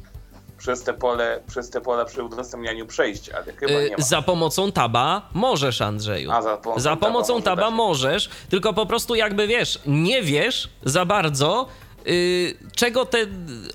przez 0.60 0.82
te 0.82 0.92
pole, 0.94 1.40
przez 1.48 1.70
te 1.70 1.80
pola 1.80 2.04
przy 2.04 2.22
udostępnianiu 2.22 2.86
przejść, 2.86 3.28
ale 3.30 3.52
chyba 3.52 3.72
Y, 3.72 3.90
nie 3.90 3.96
ma. 3.96 4.04
Za 4.04 4.22
pomocą 4.22 4.72
taba 4.72 5.28
możesz, 5.34 5.80
Andrzeju. 5.80 6.30
A, 6.30 6.42
za 6.42 6.56
pomocą 6.56 6.80
za 6.80 6.90
taba 6.90 7.06
pomocą 7.06 7.42
taba 7.42 7.68
się. 7.68 7.74
możesz, 7.74 8.30
tylko 8.48 8.72
po 8.72 8.86
prostu 8.86 9.14
jakby 9.14 9.46
wiesz, 9.46 9.78
nie 9.86 10.22
wiesz 10.22 10.68
za 10.84 11.04
bardzo, 11.04 11.66
y, 12.06 12.54
czego 12.76 13.06
te 13.06 13.18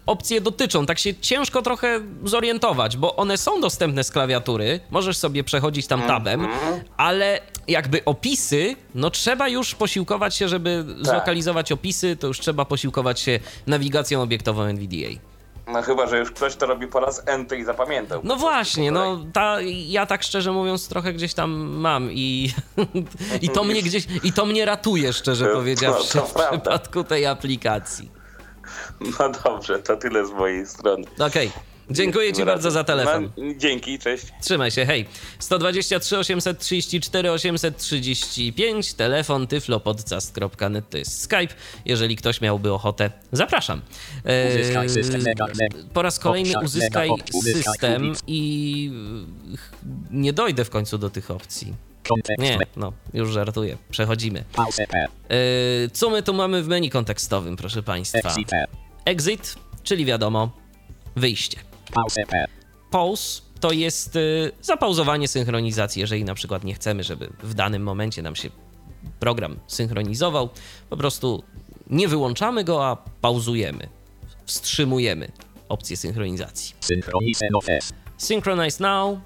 opcje 0.06 0.42
dotyczą. 0.42 0.86
Tak 0.86 1.00
się 1.00 1.16
ciężko 1.16 1.62
trochę 1.62 2.00
zorientować, 2.24 2.98
bo 2.98 3.16
one 3.16 3.38
są 3.38 3.62
dostępne 3.62 4.04
z 4.04 4.12
klawiatury, 4.12 4.80
możesz 4.92 5.18
sobie 5.18 5.44
przechodzić 5.44 5.88
tam 5.88 6.02
tabem, 6.02 6.46
Mhm. 6.46 6.82
ale 6.98 7.40
jakby 7.68 8.06
opisy, 8.06 8.76
no 8.96 9.10
trzeba 9.10 9.48
już 9.48 9.76
posiłkować 9.76 10.36
się, 10.36 10.48
żeby 10.48 10.86
Tak. 10.98 11.06
zlokalizować 11.06 11.72
opisy, 11.72 12.16
to 12.16 12.28
już 12.28 12.40
trzeba 12.40 12.66
posiłkować 12.66 13.20
się 13.20 13.40
nawigacją 13.68 14.22
obiektową 14.22 14.62
NVDA. 14.64 15.20
No 15.68 15.82
chyba, 15.82 16.07
że 16.07 16.20
już 16.20 16.32
ktoś 16.32 16.55
to 16.55 16.66
robi 16.66 16.88
po 16.88 16.99
raz 16.99 17.24
enty 17.26 17.57
i 17.57 17.63
zapamiętał. 17.63 18.22
No 18.24 18.36
właśnie, 18.36 18.91
no 18.91 19.26
ta, 19.34 19.57
ja 19.88 20.05
tak 20.05 20.24
szczerze 20.24 20.51
mówiąc 20.51 20.88
trochę 20.88 21.13
gdzieś 21.13 21.34
tam 21.34 21.51
mam 21.68 22.11
i, 22.11 22.53
i 23.41 23.49
to 23.49 23.63
mnie 23.63 23.84
gdzieś, 23.84 24.07
i 24.24 24.34
to 24.34 24.45
mnie 24.45 24.66
ratuje 24.66 25.13
szczerze 25.13 25.47
powiedziawszy 25.47 26.13
to 26.18 26.26
w 26.26 26.34
prawda. 26.34 26.57
przypadku 26.59 27.03
tej 27.03 27.26
aplikacji. 27.26 28.11
No 29.20 29.30
dobrze, 29.43 29.80
to 29.80 29.97
tyle 29.97 30.26
z 30.26 30.32
mojej 30.32 30.68
strony. 30.68 31.03
Okej, 31.20 31.51
dziękuję 31.92 32.34
ci 32.34 32.46
bardzo 32.46 32.72
za 32.72 32.84
telefon. 32.84 33.32
Dzięki, 33.58 34.00
cześć. 34.00 34.26
Trzymaj 34.42 34.72
się, 34.72 34.86
hej. 34.86 35.06
123 35.40 36.18
834 36.18 37.32
835, 37.32 38.94
telefon 38.94 39.48
tyflopodcast.net 39.48 40.90
to 40.90 40.98
jest 40.98 41.22
Skype. 41.22 41.54
Jeżeli 41.86 42.16
ktoś 42.16 42.42
miałby 42.42 42.74
ochotę, 42.74 43.12
zapraszam. 43.32 43.82
Eee, 44.26 44.62
Uzyskaj 44.62 44.90
system 44.90 45.22
mega 45.22 45.46
mega. 45.46 45.78
po 45.94 46.02
raz 46.02 46.20
kolejny 46.20 46.54
uzyskaj 46.64 47.10
system 47.54 48.14
i 48.28 48.92
nie 50.12 50.34
dojdę 50.34 50.66
w 50.66 50.70
końcu 50.70 50.98
do 50.98 51.10
tych 51.10 51.32
opcji. 51.32 51.74
Kontekst. 52.08 52.44
Nie, 52.44 52.60
no, 52.76 52.94
już 53.14 53.30
żartuję. 53.32 53.78
Przechodzimy. 53.92 54.44
Eee, 55.30 55.90
co 55.94 56.10
my 56.10 56.24
tu 56.24 56.34
mamy 56.34 56.64
w 56.64 56.68
menu 56.68 56.90
kontekstowym, 56.90 57.56
proszę 57.56 57.84
Państwa? 57.84 58.36
Exit, 59.06 59.56
czyli 59.84 60.06
wiadomo, 60.06 60.50
wyjście. 61.16 61.58
Pause. 61.94 62.24
Pause 62.92 63.42
to 63.60 63.72
jest 63.72 64.16
y, 64.16 64.52
zapauzowanie 64.62 65.28
synchronizacji, 65.28 66.00
jeżeli 66.00 66.24
na 66.24 66.36
przykład 66.36 66.64
nie 66.64 66.74
chcemy, 66.74 67.04
żeby 67.04 67.30
w 67.44 67.54
danym 67.54 67.84
momencie 67.84 68.22
nam 68.22 68.36
się 68.36 68.50
program 69.20 69.60
synchronizował, 69.68 70.50
po 70.90 70.98
prostu 70.98 71.44
nie 71.90 72.08
wyłączamy 72.08 72.64
go, 72.64 72.86
a 72.86 72.98
pauzujemy, 73.22 73.90
wstrzymujemy 74.46 75.32
opcję 75.70 75.98
synchronizacji. 75.98 76.76
Synchronize 76.80 77.48
S. 77.68 77.94
Synchronize 78.18 78.84
now, 78.84 79.20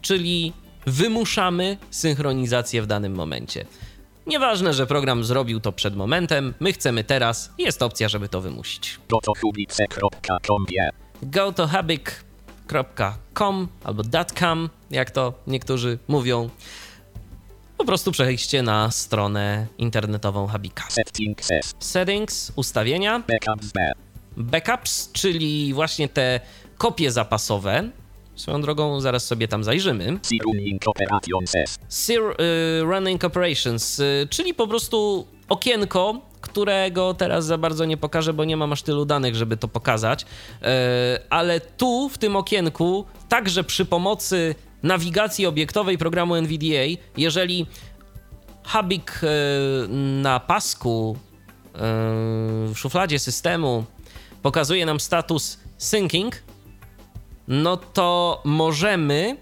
czyli 0.00 0.52
wymuszamy 0.86 1.76
synchronizację 1.90 2.82
w 2.82 2.86
danym 2.86 3.14
momencie. 3.14 3.66
Nieważne, 4.26 4.74
że 4.74 4.86
program 4.86 5.24
zrobił 5.24 5.60
to 5.60 5.72
przed 5.72 5.96
momentem, 5.96 6.54
my 6.60 6.72
chcemy 6.72 7.04
teraz, 7.04 7.52
jest 7.58 7.82
opcja, 7.82 8.08
żeby 8.08 8.28
to 8.28 8.40
wymusić. 8.40 8.98
Gotohubice.com 11.24 11.24
wie. 11.24 11.30
go 11.30 11.52
to 11.52 11.66
habik.com 11.66 13.68
albo 13.84 14.02
.com, 14.38 14.70
jak 14.90 15.10
to 15.10 15.34
niektórzy 15.46 15.98
mówią. 16.08 16.50
Po 17.76 17.84
prostu 17.84 18.12
przejście 18.12 18.62
na 18.62 18.90
stronę 18.90 19.66
internetową 19.78 20.46
Habika. 20.46 20.84
Settings 21.78 22.52
ustawienia, 22.56 23.22
Backups 24.36 25.10
czyli 25.12 25.74
właśnie 25.74 26.08
te 26.08 26.40
kopie 26.78 27.10
zapasowe. 27.10 27.90
Swoją 28.36 28.60
drogą 28.60 29.00
zaraz 29.00 29.26
sobie 29.26 29.48
tam 29.48 29.64
zajrzymy. 29.64 30.18
Y, 32.12 32.82
Running 32.82 33.24
Operations, 33.24 34.00
y, 34.00 34.26
czyli 34.30 34.54
po 34.54 34.66
prostu 34.66 35.26
okienko, 35.48 36.20
którego 36.44 37.14
teraz 37.14 37.44
za 37.44 37.58
bardzo 37.58 37.84
nie 37.84 37.96
pokażę, 37.96 38.32
bo 38.32 38.44
nie 38.44 38.56
mam 38.56 38.72
aż 38.72 38.82
tylu 38.82 39.04
danych, 39.04 39.34
żeby 39.34 39.56
to 39.56 39.68
pokazać. 39.68 40.22
Y, 40.22 40.26
ale 41.30 41.60
tu, 41.60 42.08
w 42.08 42.18
tym 42.18 42.36
okienku, 42.36 43.04
także 43.28 43.64
przy 43.64 43.84
pomocy 43.84 44.54
nawigacji 44.82 45.46
obiektowej 45.46 45.98
programu 45.98 46.34
NVDA, 46.34 47.00
jeżeli 47.16 47.66
Habik 48.64 49.20
y, 49.22 49.88
na 50.22 50.40
pasku 50.40 51.16
y, 51.16 51.78
w 52.68 52.74
szufladzie 52.76 53.18
systemu 53.18 53.84
pokazuje 54.42 54.86
nam 54.86 55.00
status 55.00 55.58
syncing, 55.78 56.42
no 57.48 57.76
to 57.76 58.40
możemy 58.44 59.36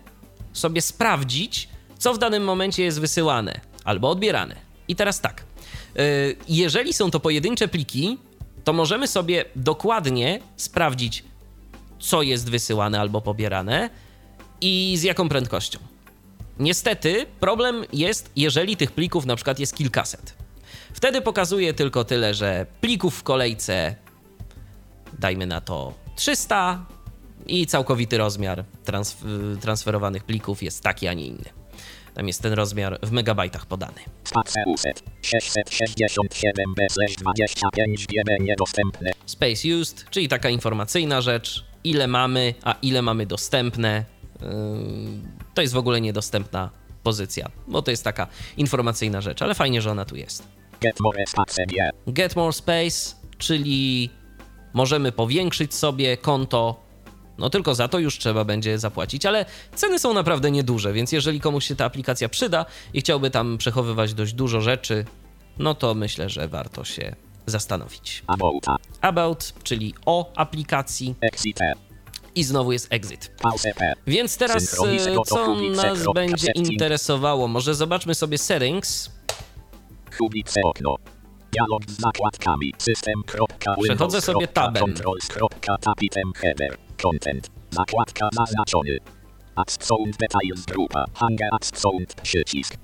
sobie 0.52 0.82
sprawdzić, 0.82 1.68
co 1.98 2.14
w 2.14 2.18
danym 2.18 2.44
momencie 2.44 2.84
jest 2.84 3.00
wysyłane 3.00 3.60
albo 3.84 4.10
odbierane. 4.10 4.56
I 4.88 4.96
teraz 4.96 5.20
tak. 5.20 5.51
Y, 5.98 6.36
Jeżeli 6.48 6.92
są 6.92 7.10
to 7.10 7.20
pojedyncze 7.20 7.68
pliki, 7.68 8.18
to 8.64 8.72
możemy 8.72 9.08
sobie 9.08 9.44
dokładnie 9.56 10.40
sprawdzić, 10.56 11.24
co 11.98 12.22
jest 12.22 12.50
wysyłane 12.50 13.00
albo 13.00 13.20
pobierane. 13.20 13.90
i 14.60 14.94
z 14.98 15.02
jaką 15.02 15.28
prędkością. 15.28 15.78
Niestety 16.58 17.26
problem 17.40 17.84
jest, 17.92 18.30
jeżeli 18.36 18.76
tych 18.76 18.90
plików 18.92 19.26
na 19.26 19.36
przykład 19.36 19.58
jest 19.58 19.74
kilkaset. 19.76 20.34
Wtedy 20.92 21.20
pokazuje 21.20 21.74
tylko 21.74 22.04
tyle, 22.04 22.34
że 22.34 22.66
plików 22.80 23.14
w 23.18 23.22
kolejce 23.22 23.94
dajmy 25.18 25.46
na 25.46 25.60
to 25.60 25.94
300 26.16 26.86
i 27.46 27.66
całkowity 27.66 28.18
rozmiar 28.18 28.64
transf- 28.86 29.56
transferowanych 29.60 30.24
plików 30.24 30.62
jest 30.62 30.82
taki, 30.82 31.08
a 31.08 31.12
nie 31.14 31.26
inny. 31.26 31.61
Tam 32.14 32.26
jest 32.26 32.42
ten 32.42 32.52
rozmiar 32.52 32.98
w 33.02 33.10
megabajtach 33.10 33.66
podany. 33.66 34.00
Space 34.24 34.60
uset 34.66 35.02
667 35.22 36.74
bez 36.74 36.94
25 37.18 38.06
GB 38.06 38.36
niedostępne. 38.40 39.10
Space 39.26 39.68
used, 39.80 40.10
czyli 40.10 40.28
taka 40.28 40.50
informacyjna 40.50 41.20
rzecz, 41.20 41.64
ile 41.84 42.06
mamy, 42.06 42.54
a 42.62 42.74
ile 42.82 43.02
mamy 43.02 43.26
dostępne. 43.26 44.04
Yy, 44.40 44.48
to 45.54 45.62
jest 45.62 45.74
w 45.74 45.76
ogóle 45.76 46.00
niedostępna 46.00 46.70
pozycja, 47.02 47.50
bo 47.68 47.82
to 47.82 47.90
jest 47.90 48.04
taka 48.04 48.26
informacyjna 48.56 49.20
rzecz, 49.20 49.42
ale 49.42 49.54
fajnie, 49.54 49.82
że 49.82 49.90
ona 49.90 50.04
tu 50.04 50.16
jest. 50.16 50.48
Get 50.80 51.00
more 51.00 51.26
space 51.26 51.62
yeah. 51.72 51.90
Get 52.06 52.36
more 52.36 52.52
space, 52.52 53.14
czyli 53.38 54.10
możemy 54.72 55.12
powiększyć 55.12 55.74
sobie 55.74 56.16
konto. 56.16 56.81
No 57.42 57.50
tylko 57.50 57.74
za 57.74 57.88
to 57.88 57.98
już 57.98 58.18
trzeba 58.18 58.44
będzie 58.44 58.78
zapłacić, 58.78 59.26
ale 59.26 59.44
ceny 59.74 59.98
są 59.98 60.14
naprawdę 60.14 60.50
nieduże, 60.50 60.92
więc 60.92 61.12
jeżeli 61.12 61.40
komuś 61.40 61.66
się 61.66 61.76
ta 61.76 61.84
aplikacja 61.84 62.28
przyda 62.28 62.66
i 62.94 63.00
chciałby 63.00 63.30
tam 63.30 63.58
przechowywać 63.58 64.14
dość 64.14 64.32
dużo 64.32 64.60
rzeczy, 64.60 65.04
no 65.58 65.74
to 65.74 65.94
myślę, 65.94 66.28
że 66.28 66.48
warto 66.48 66.84
się 66.84 67.16
zastanowić. 67.46 68.22
About. 68.26 68.66
About, 69.00 69.52
czyli 69.62 69.94
o 70.06 70.32
aplikacji 70.36 71.14
Exit. 71.20 71.58
i 72.34 72.44
znowu 72.44 72.72
jest 72.72 72.86
exit. 72.90 73.30
Więc 74.06 74.36
teraz 74.36 74.74
e, 74.74 75.16
co 75.26 75.54
nas 75.54 75.98
będzie 76.14 76.52
interesowało? 76.54 77.48
Może 77.48 77.74
zobaczmy 77.74 78.14
sobie 78.14 78.38
settings. 78.38 79.10
Kubice 80.18 80.60
okno. 80.64 80.96
Dialog 81.52 81.82
z 81.90 82.00
zakładkami. 82.00 82.72
System. 82.78 83.22
Przechodzę 83.82 84.20
sobie 84.20 84.48
tabem. 84.48 84.82
Controls. 84.82 85.28
Tapitem 85.80 86.32
header. 86.32 86.78
Content. 87.02 87.50
Zakładka 87.70 88.28
zaznaczony. 88.32 88.98
Add 89.56 89.84
sound 89.84 90.16
details 90.16 90.64
grupa. 90.66 91.04
Hange 91.14 91.48
add 91.52 91.78
sound 91.78 92.14
przycisk. 92.22 92.76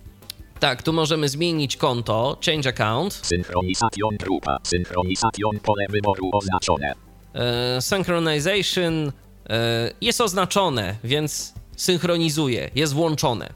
Tak, 0.61 0.83
tu 0.83 0.93
możemy 0.93 1.29
zmienić 1.29 1.77
konto, 1.77 2.39
change 2.47 2.69
account. 2.69 3.21
Synchronization 3.23 4.17
grupa. 4.17 4.59
Synchronization 4.63 5.61
pole 5.63 5.87
wyboru 5.91 6.31
oznaczone. 6.33 6.93
E, 7.35 7.81
synchronization 7.81 9.13
e, 9.51 9.91
jest 10.01 10.21
oznaczone, 10.21 10.97
więc 11.05 11.55
synchronizuje, 11.77 12.71
jest 12.75 12.95
włączone. 12.95 13.53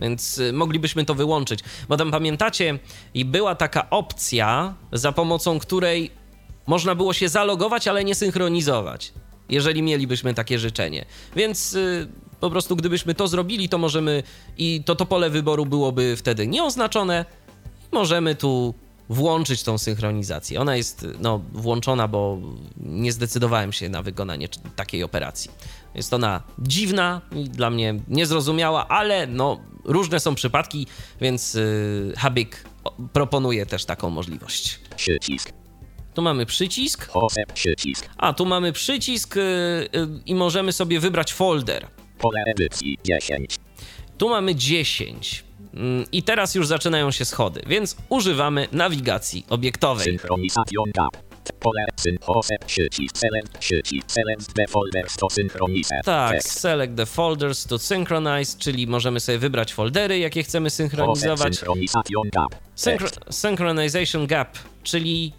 Więc 0.00 0.38
e, 0.38 0.52
moglibyśmy 0.52 1.04
to 1.04 1.14
wyłączyć. 1.14 1.60
Bo 1.88 1.96
tam 1.96 2.10
pamiętacie, 2.10 2.78
i 3.14 3.24
była 3.24 3.54
taka 3.54 3.90
opcja, 3.90 4.74
za 4.92 5.12
pomocą 5.12 5.58
której 5.58 6.10
można 6.66 6.94
było 6.94 7.12
się 7.12 7.28
zalogować, 7.28 7.88
ale 7.88 8.04
nie 8.04 8.14
synchronizować, 8.14 9.12
jeżeli 9.48 9.82
mielibyśmy 9.82 10.34
takie 10.34 10.58
życzenie. 10.58 11.04
Więc 11.36 11.74
e, 11.74 12.06
po 12.40 12.50
prostu 12.50 12.76
gdybyśmy 12.76 13.14
to 13.14 13.28
zrobili, 13.28 13.68
to 13.68 13.78
możemy 13.78 14.22
i 14.58 14.82
to, 14.84 14.96
to 14.96 15.06
pole 15.06 15.30
wyboru 15.30 15.66
byłoby 15.66 16.16
wtedy 16.16 16.46
nieoznaczone. 16.46 17.24
Możemy 17.92 18.34
tu 18.34 18.74
włączyć 19.08 19.62
tą 19.62 19.78
synchronizację. 19.78 20.60
Ona 20.60 20.76
jest 20.76 21.06
no, 21.20 21.40
włączona, 21.52 22.08
bo 22.08 22.38
nie 22.76 23.12
zdecydowałem 23.12 23.72
się 23.72 23.88
na 23.88 24.02
wykonanie 24.02 24.48
takiej 24.76 25.02
operacji. 25.02 25.50
Jest 25.94 26.14
ona 26.14 26.42
dziwna 26.58 27.20
i 27.32 27.44
dla 27.44 27.70
mnie 27.70 27.94
niezrozumiała, 28.08 28.88
ale 28.88 29.26
no, 29.26 29.60
różne 29.84 30.20
są 30.20 30.34
przypadki, 30.34 30.86
więc 31.20 31.54
yy, 31.54 32.12
Habik 32.16 32.64
proponuje 33.12 33.66
też 33.66 33.84
taką 33.84 34.10
możliwość. 34.10 34.80
Przycisk. 34.96 35.63
Tu 36.14 36.22
mamy 36.22 36.46
przycisk, 36.46 37.08
a 38.16 38.32
tu 38.32 38.46
mamy 38.46 38.72
przycisk 38.72 39.36
yy, 39.36 39.42
yy, 39.92 40.08
i 40.26 40.34
możemy 40.34 40.72
sobie 40.72 41.00
wybrać 41.00 41.32
folder. 41.32 41.86
Pole 42.18 42.44
edycji 42.46 42.98
10. 43.04 43.58
Tu 44.18 44.28
mamy 44.28 44.54
10. 44.54 45.44
Mm, 45.74 46.04
I 46.12 46.22
teraz 46.22 46.54
już 46.54 46.66
zaczynają 46.66 47.10
się 47.10 47.24
schody, 47.24 47.62
więc 47.66 47.96
używamy 48.08 48.68
nawigacji 48.72 49.46
obiektowej. 49.50 50.18
Gap. 50.94 51.16
Pole 51.60 52.56
przycisk. 52.66 53.18
Select 53.18 53.58
przycisk. 53.58 54.10
Select 54.12 54.54
the 54.54 54.66
folders 54.66 55.16
to 55.16 55.30
synchronize. 55.30 55.90
Tak, 56.04 56.42
select 56.42 56.96
the 56.96 57.06
folders 57.06 57.66
to 57.66 57.78
synchronize, 57.78 58.58
czyli 58.58 58.86
możemy 58.86 59.20
sobie 59.20 59.38
wybrać 59.38 59.74
foldery, 59.74 60.18
jakie 60.18 60.42
chcemy 60.42 60.70
synchronizować. 60.70 61.56
synchronization 61.56 62.30
gap. 62.32 62.54
Synchronization 63.30 64.26
gap, 64.26 64.58
czyli 64.82 65.32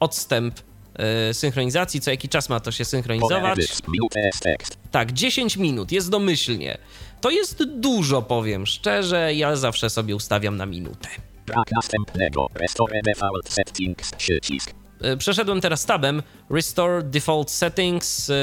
odstęp 0.00 0.60
e, 0.94 1.34
synchronizacji, 1.34 2.00
co 2.00 2.10
jaki 2.10 2.28
czas 2.28 2.48
ma 2.48 2.60
to 2.60 2.72
się 2.72 2.84
synchronizować. 2.84 3.58
Tak, 4.90 5.12
10 5.12 5.56
minut, 5.56 5.92
jest 5.92 6.10
domyślnie. 6.10 6.78
To 7.20 7.30
jest 7.30 7.64
dużo, 7.64 8.22
powiem 8.22 8.66
szczerze, 8.66 9.34
ja 9.34 9.56
zawsze 9.56 9.90
sobie 9.90 10.16
ustawiam 10.16 10.56
na 10.56 10.66
minutę. 10.66 11.08
Brak 11.46 11.72
następnego. 11.72 12.46
Restore 12.54 13.00
default 13.02 13.48
settings. 13.48 14.10
Przycisk. 14.12 14.79
E, 15.00 15.16
Przeszedłem 15.16 15.60
teraz 15.60 15.86
tabem 15.86 16.22
Restore 16.50 17.02
Default 17.02 17.50
Settings, 17.50 18.30
e, 18.30 18.34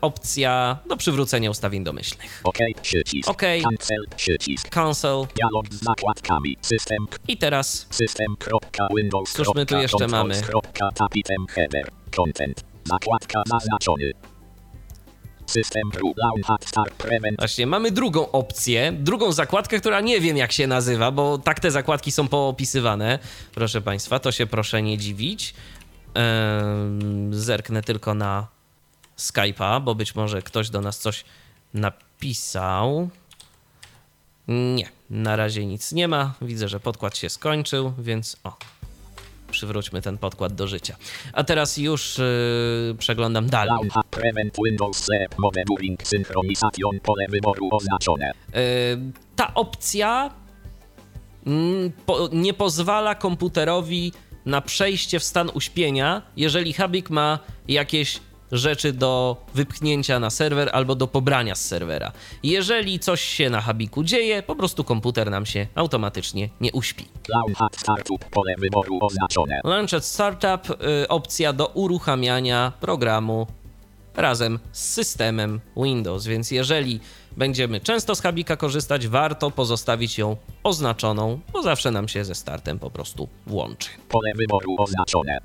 opcja 0.00 0.78
do 0.88 0.96
przywrócenia 0.96 1.50
ustawień 1.50 1.84
domyślnych. 1.84 2.40
OK. 2.44 2.58
Przycisk. 2.82 3.28
OK. 3.28 3.42
Cancel. 3.62 4.06
Przycisk. 4.16 4.68
Cancel 4.68 5.26
Dialog 5.36 5.74
z 5.74 5.84
zakładkami. 5.84 6.56
System. 6.62 7.06
i 7.28 7.36
teraz 7.36 7.86
System. 7.90 8.36
Windows. 8.96 9.32
Cóż 9.32 9.48
my 9.54 9.66
tu 9.66 9.78
jeszcze 9.78 10.08
mamy? 10.08 10.34
Tapitem 10.94 11.46
header. 11.46 11.90
Content. 12.16 12.64
Zakładka 12.84 13.42
zaznaczony. 13.46 14.12
System. 15.46 15.82
Właśnie 17.38 17.66
mamy 17.66 17.90
drugą 17.90 18.30
opcję, 18.30 18.92
drugą 18.92 19.32
zakładkę, 19.32 19.80
która 19.80 20.00
nie 20.00 20.20
wiem 20.20 20.36
jak 20.36 20.52
się 20.52 20.66
nazywa, 20.66 21.10
bo 21.10 21.38
tak 21.38 21.60
te 21.60 21.70
zakładki 21.70 22.12
są 22.12 22.28
poopisywane. 22.28 23.18
Proszę 23.54 23.80
Państwa, 23.80 24.18
to 24.18 24.32
się 24.32 24.46
proszę 24.46 24.82
nie 24.82 24.98
dziwić. 24.98 25.54
Zerknę 27.30 27.82
tylko 27.82 28.14
na 28.14 28.46
Skype'a, 29.18 29.82
bo 29.82 29.94
być 29.94 30.14
może 30.14 30.42
ktoś 30.42 30.70
do 30.70 30.80
nas 30.80 30.98
coś 30.98 31.24
napisał. 31.74 33.08
Nie, 34.48 34.88
na 35.10 35.36
razie 35.36 35.66
nic 35.66 35.92
nie 35.92 36.08
ma. 36.08 36.34
Widzę, 36.42 36.68
że 36.68 36.80
podkład 36.80 37.16
się 37.16 37.30
skończył, 37.30 37.92
więc 37.98 38.36
o, 38.44 38.56
przywróćmy 39.50 40.02
ten 40.02 40.18
podkład 40.18 40.54
do 40.54 40.66
życia. 40.66 40.96
A 41.32 41.44
teraz 41.44 41.76
już 41.76 42.18
yy, 42.18 42.94
przeglądam 42.98 43.46
dalej. 43.46 43.78
Yy, 48.54 48.60
ta 49.36 49.54
opcja 49.54 50.30
mm, 51.46 51.92
po, 52.06 52.28
nie 52.32 52.54
pozwala 52.54 53.14
komputerowi 53.14 54.12
na 54.46 54.60
przejście 54.60 55.20
w 55.20 55.24
stan 55.24 55.50
uśpienia, 55.54 56.22
jeżeli 56.36 56.72
Habik 56.72 57.10
ma 57.10 57.38
jakieś 57.68 58.20
rzeczy 58.52 58.92
do 58.92 59.36
wypchnięcia 59.54 60.20
na 60.20 60.30
serwer 60.30 60.70
albo 60.72 60.94
do 60.94 61.06
pobrania 61.06 61.54
z 61.54 61.64
serwera. 61.64 62.12
Jeżeli 62.42 62.98
coś 62.98 63.20
się 63.20 63.50
na 63.50 63.60
Habiku 63.60 64.04
dzieje, 64.04 64.42
po 64.42 64.56
prostu 64.56 64.84
komputer 64.84 65.30
nam 65.30 65.46
się 65.46 65.66
automatycznie 65.74 66.48
nie 66.60 66.72
uśpi. 66.72 67.04
Launch 67.28 67.78
Startup. 67.78 68.24
Pole 68.30 68.54
wyboru 68.58 68.98
oznaczone. 69.00 69.60
Startup, 70.00 70.78
opcja 71.08 71.52
do 71.52 71.66
uruchamiania 71.66 72.72
programu 72.80 73.46
razem 74.16 74.58
z 74.72 74.88
systemem 74.88 75.60
Windows, 75.76 76.26
więc 76.26 76.50
jeżeli 76.50 77.00
będziemy 77.36 77.80
często 77.80 78.14
z 78.14 78.20
Habika 78.22 78.56
korzystać, 78.56 79.08
warto 79.08 79.50
pozostawić 79.50 80.18
ją 80.18 80.36
oznaczoną, 80.62 81.40
bo 81.52 81.62
zawsze 81.62 81.90
nam 81.90 82.08
się 82.08 82.24
ze 82.24 82.34
startem 82.34 82.78
po 82.78 82.90
prostu 82.90 83.28
włączy. 83.46 83.88
Pole 84.08 84.32
wyboru 84.36 84.76
oznaczone. 84.78 85.38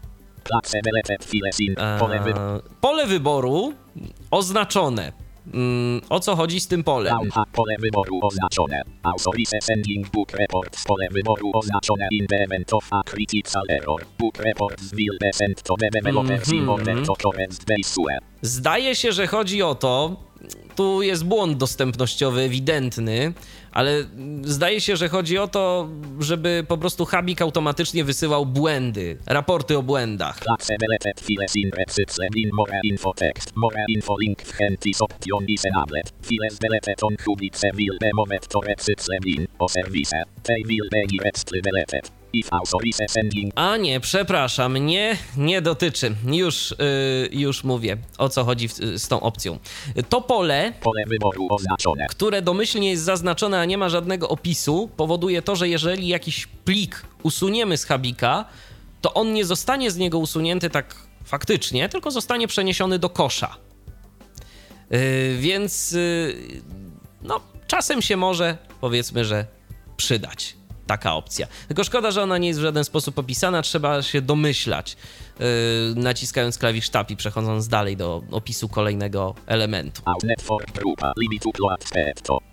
Eee, 1.77 1.99
pole 2.81 3.07
wyboru 3.07 3.73
oznaczone. 4.31 5.11
Mm, 5.53 6.01
o 6.09 6.19
co 6.19 6.35
chodzi 6.35 6.59
z 6.59 6.67
tym 6.67 6.83
polem? 6.83 7.13
Launch 7.13 7.33
pole 7.53 7.75
wyboru 7.79 8.19
oznaczone. 8.23 8.81
Authorize 9.03 9.57
sending 9.61 10.09
book 10.09 10.31
reports 10.31 10.83
pole 10.83 11.07
wyboru 11.11 11.51
oznaczone 11.53 12.07
in 12.11 12.27
the 12.27 12.35
event 12.43 12.73
of 12.73 12.87
a 12.91 13.01
critical 13.03 13.63
error. 13.69 14.05
Book 14.19 14.37
reports 14.37 14.91
will 14.93 15.17
be 15.21 15.33
sent 15.33 15.61
to 15.63 15.75
the 15.79 15.89
developers 15.89 16.47
in 16.53 16.59
Mhm. 16.59 16.69
order 16.69 17.05
to 17.05 17.13
correct 17.15 17.65
the 17.65 17.75
issue. 17.79 18.03
Zdaje 18.41 18.95
się, 18.95 19.11
że 19.11 19.27
chodzi 19.27 19.63
o 19.63 19.75
to, 19.75 20.15
tu 20.75 21.01
jest 21.01 21.25
błąd 21.25 21.57
dostępnościowy 21.57 22.41
ewidentny, 22.41 23.33
ale 23.71 24.05
zdaje 24.43 24.81
się, 24.81 24.95
że 24.95 25.09
chodzi 25.09 25.37
o 25.37 25.47
to, 25.47 25.89
żeby 26.19 26.65
po 26.67 26.77
prostu 26.77 27.05
Habik 27.05 27.41
automatycznie 27.41 28.03
wysyłał 28.03 28.45
błędy, 28.45 29.17
raporty 29.25 29.77
o 29.77 29.83
błędach. 29.83 30.39
A 43.55 43.77
nie, 43.77 43.99
przepraszam, 43.99 44.77
nie, 44.77 45.17
nie 45.37 45.61
dotyczy. 45.61 46.15
Już, 46.25 46.75
yy, 47.31 47.39
już 47.39 47.63
mówię, 47.63 47.97
o 48.17 48.29
co 48.29 48.43
chodzi 48.43 48.67
w, 48.67 48.73
z 48.73 49.07
tą 49.07 49.21
opcją. 49.21 49.59
To 50.09 50.21
pole 50.21 50.73
pole 50.81 51.03
które 52.09 52.41
domyślnie 52.41 52.89
jest 52.89 53.03
zaznaczone, 53.03 53.59
a 53.59 53.65
nie 53.65 53.77
ma 53.77 53.89
żadnego 53.89 54.29
opisu, 54.29 54.89
powoduje 54.97 55.41
to, 55.41 55.55
że 55.55 55.69
jeżeli 55.69 56.07
jakiś 56.07 56.47
plik 56.47 57.05
usuniemy 57.23 57.77
z 57.77 57.85
Habika, 57.85 58.45
to 59.01 59.13
on 59.13 59.33
nie 59.33 59.45
zostanie 59.45 59.91
z 59.91 59.97
niego 59.97 60.19
usunięty 60.19 60.69
tak 60.69 60.95
faktycznie, 61.25 61.89
tylko 61.89 62.11
zostanie 62.11 62.47
przeniesiony 62.47 62.99
do 62.99 63.09
kosza. 63.09 63.55
Yy, 64.89 64.99
więc 65.37 65.91
yy, 65.91 66.61
no, 67.21 67.41
czasem 67.67 68.01
się 68.01 68.17
może, 68.17 68.57
powiedzmy, 68.81 69.25
że 69.25 69.45
przydać 69.97 70.60
taka 70.91 71.15
opcja. 71.15 71.47
Tylko 71.67 71.83
szkoda, 71.83 72.11
że 72.11 72.23
ona 72.23 72.37
nie 72.37 72.47
jest 72.47 72.59
w 72.59 72.63
żaden 72.63 72.83
sposób 72.83 73.19
opisana, 73.19 73.61
trzeba 73.61 74.01
się 74.01 74.21
domyślać, 74.21 74.97
yy, 75.39 75.45
naciskając 75.95 76.57
klawisz 76.57 76.89
Tab 76.89 77.11
i 77.11 77.15
przechodząc 77.15 77.67
dalej 77.67 77.97
do 77.97 78.23
opisu 78.31 78.69
kolejnego 78.69 79.35
elementu. 79.45 80.01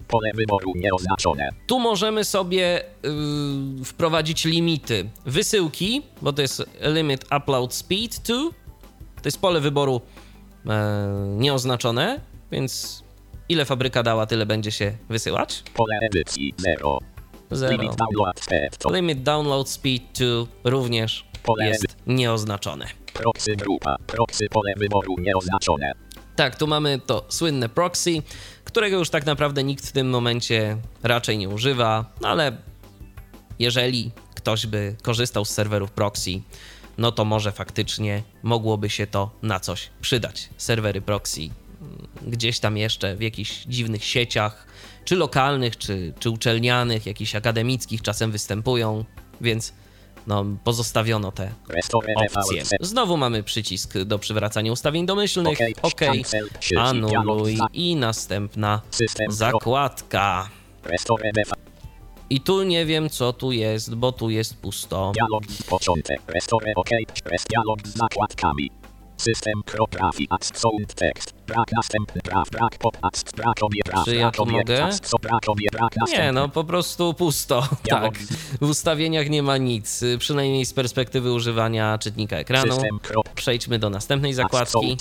Pole 0.09 0.30
wyboru 0.34 0.72
nieoznaczone. 0.76 1.49
Tu 1.66 1.80
możemy 1.80 2.24
sobie 2.24 2.84
yy, 3.78 3.84
wprowadzić 3.84 4.45
limity 4.45 5.09
wysyłki, 5.26 6.03
bo 6.22 6.32
to 6.32 6.43
jest 6.43 6.62
limit 6.80 7.24
upload 7.36 7.74
speed 7.74 8.18
to. 8.26 8.51
To 9.22 9.24
jest 9.24 9.41
pole 9.41 9.61
wyboru 9.61 10.01
e, 10.66 10.70
nieoznaczone, 11.36 12.20
więc 12.53 13.03
ile 13.49 13.64
fabryka 13.64 14.03
dała, 14.03 14.26
tyle 14.26 14.47
będzie 14.47 14.70
się 14.70 14.93
wysyłać. 15.09 15.62
Pole 15.74 15.99
edycji 16.03 16.55
0. 16.59 16.99
Zero. 17.51 17.72
Limit 17.72 17.96
download 17.96 18.40
to 18.78 18.90
Limit 18.90 19.22
download 19.22 19.68
speed 19.68 20.18
to 20.18 20.46
również 20.64 21.24
Pole 21.42 21.68
jest 21.68 21.96
nieoznaczone. 22.07 22.86
proxy 23.14 23.57
grupa 23.57 23.96
proxy 24.07 24.49
pole 24.49 24.72
wyboru 24.76 25.14
nieoznaczone. 25.18 25.92
Tak, 26.36 26.57
tu 26.57 26.66
mamy 26.66 27.01
to 27.07 27.24
słynne 27.28 27.68
proxy, 27.68 28.22
którego 28.64 28.96
już 28.99 29.11
tak 29.11 29.26
naprawdę 29.26 29.64
nikt 29.64 29.86
w 29.86 29.92
tym 29.92 30.11
momencie 30.11 30.76
raczej 31.03 31.38
nie 31.38 31.49
używa, 31.49 32.05
no 32.20 32.28
ale 32.28 32.57
jeżeli 33.59 34.11
ktoś 34.34 34.66
by 34.66 34.96
korzystał 35.03 35.44
z 35.44 35.51
serwerów 35.51 35.90
proxy, 35.90 36.30
no 36.99 37.12
to 37.12 37.24
może 37.24 37.53
faktycznie 37.53 38.22
mogłoby 38.42 38.90
się 38.90 39.07
to 39.07 39.30
na 39.42 39.61
coś 39.61 39.90
przydać. 40.01 40.49
Serwery 40.57 41.01
proxy 41.01 41.40
mm, 41.40 42.09
gdzieś 42.26 42.61
tam 42.61 42.76
jeszcze 42.76 43.16
w 43.16 43.20
jakichś 43.22 43.64
dziwnych 43.64 44.05
sieciach, 44.05 44.66
czy 45.09 45.16
lokalnych, 45.16 45.76
czy, 45.76 46.12
czy 46.18 46.30
uczelnianych, 46.30 47.06
jakichś 47.06 47.34
akademickich 47.34 48.02
czasem 48.02 48.32
występują, 48.32 49.04
więc 49.40 49.72
no, 50.26 50.44
pozostawiono 50.64 51.32
te 51.32 51.52
opcje. 52.16 52.62
Znowu 52.80 53.16
mamy 53.16 53.42
przycisk 53.42 53.98
do 53.98 54.18
przywracania 54.18 54.72
ustawień 54.72 55.06
domyślnych. 55.06 55.59
OK, 55.82 56.00
anuluj 56.78 57.59
i 57.72 57.96
następna 57.96 58.82
zakładka. 59.28 60.48
I 62.30 62.40
tu 62.40 62.62
nie 62.62 62.86
wiem, 62.86 63.11
co 63.11 63.32
tu 63.32 63.52
jest, 63.52 63.94
bo 63.94 64.12
tu 64.12 64.30
jest 64.30 64.56
pusto. 64.56 65.12
dialog 65.14 65.44
początek 65.68 66.20
Restore 66.26 66.72
OK 66.76 66.90
dialog 67.50 67.88
z 67.88 67.96
zakładkami. 67.96 68.70
System 69.16 69.62
sound 70.54 70.94
text 70.94 71.38
brak 71.49 71.72
następny 71.72 72.20
brak 72.24 72.49
brak 73.36 73.62
obie 73.62 73.80
Czy 74.05 74.16
ja 74.16 74.30
obie 74.38 74.53
mogę? 74.53 74.90
Nie, 76.09 76.32
no 76.32 76.49
po 76.49 76.64
prostu 76.64 77.14
pusto. 77.14 77.68
Dialog. 77.84 78.14
Tak. 78.18 78.38
W 78.61 78.70
ustawieniach 78.70 79.28
nie 79.28 79.42
ma 79.42 79.57
nic, 79.57 80.05
przynajmniej 80.18 80.64
z 80.66 80.72
perspektywy 80.72 81.32
używania 81.32 81.99
czytnika 81.99 82.36
ekranu. 82.36 82.76
Przejdźmy 83.34 83.78
do 83.78 83.90
następnej 83.90 84.34
zakładki. 84.34 84.96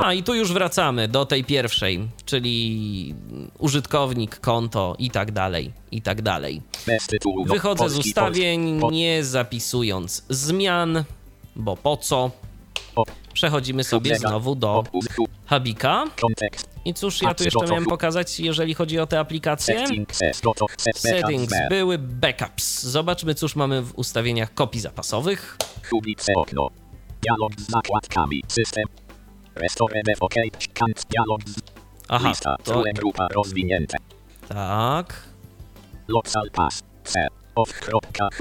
A 0.00 0.12
i 0.12 0.22
tu 0.22 0.34
już 0.34 0.52
wracamy 0.52 1.08
do 1.08 1.26
tej 1.26 1.44
pierwszej, 1.44 2.08
czyli 2.24 3.14
użytkownik, 3.58 4.40
konto 4.40 4.96
i 4.98 5.10
tak 5.10 5.32
dalej, 5.32 5.72
i 5.90 6.02
tak 6.02 6.22
dalej. 6.22 6.62
Wychodzę 7.46 7.88
z 7.90 7.98
ustawień, 7.98 8.80
nie 8.90 9.24
zapisując 9.24 10.24
zmian, 10.28 11.04
bo 11.56 11.76
po 11.76 11.96
co? 11.96 12.30
Przechodzimy 13.34 13.84
sobie 13.84 14.18
znowu 14.18 14.54
do 14.54 14.84
Habika. 15.46 16.04
I 16.84 16.94
cóż 16.94 17.22
ja 17.22 17.34
tu 17.34 17.44
jeszcze 17.44 17.66
miałem 17.66 17.84
pokazać, 17.84 18.40
jeżeli 18.40 18.74
chodzi 18.74 18.98
o 18.98 19.06
te 19.06 19.20
aplikacje? 19.20 19.84
loto 20.44 20.66
ses 20.78 20.96
Settings 20.96 21.50
backup 21.50 21.68
były 21.68 21.98
backups. 21.98 22.82
Zobaczmy, 22.82 23.34
cóż 23.34 23.56
mamy 23.56 23.82
w 23.82 23.98
ustawieniach 23.98 24.54
kopii 24.54 24.80
zapasowych. 24.80 25.56
Okno. 26.36 26.68
Dialog 27.22 27.60
z 27.60 27.70
zakładkami. 27.70 28.42
System. 28.48 28.84
Restore 29.54 30.02
OK. 30.20 30.34
Dialog 31.10 31.48
z 31.48 31.56
Aha, 32.08 32.28
lista. 32.28 32.56
to 32.64 32.82
grupa 32.94 33.28
rozwinięte. 33.28 33.96
Tak. 34.48 35.22
Local 36.08 36.50
pass. 36.52 36.82
C. 37.04 37.26
Off 37.54 37.80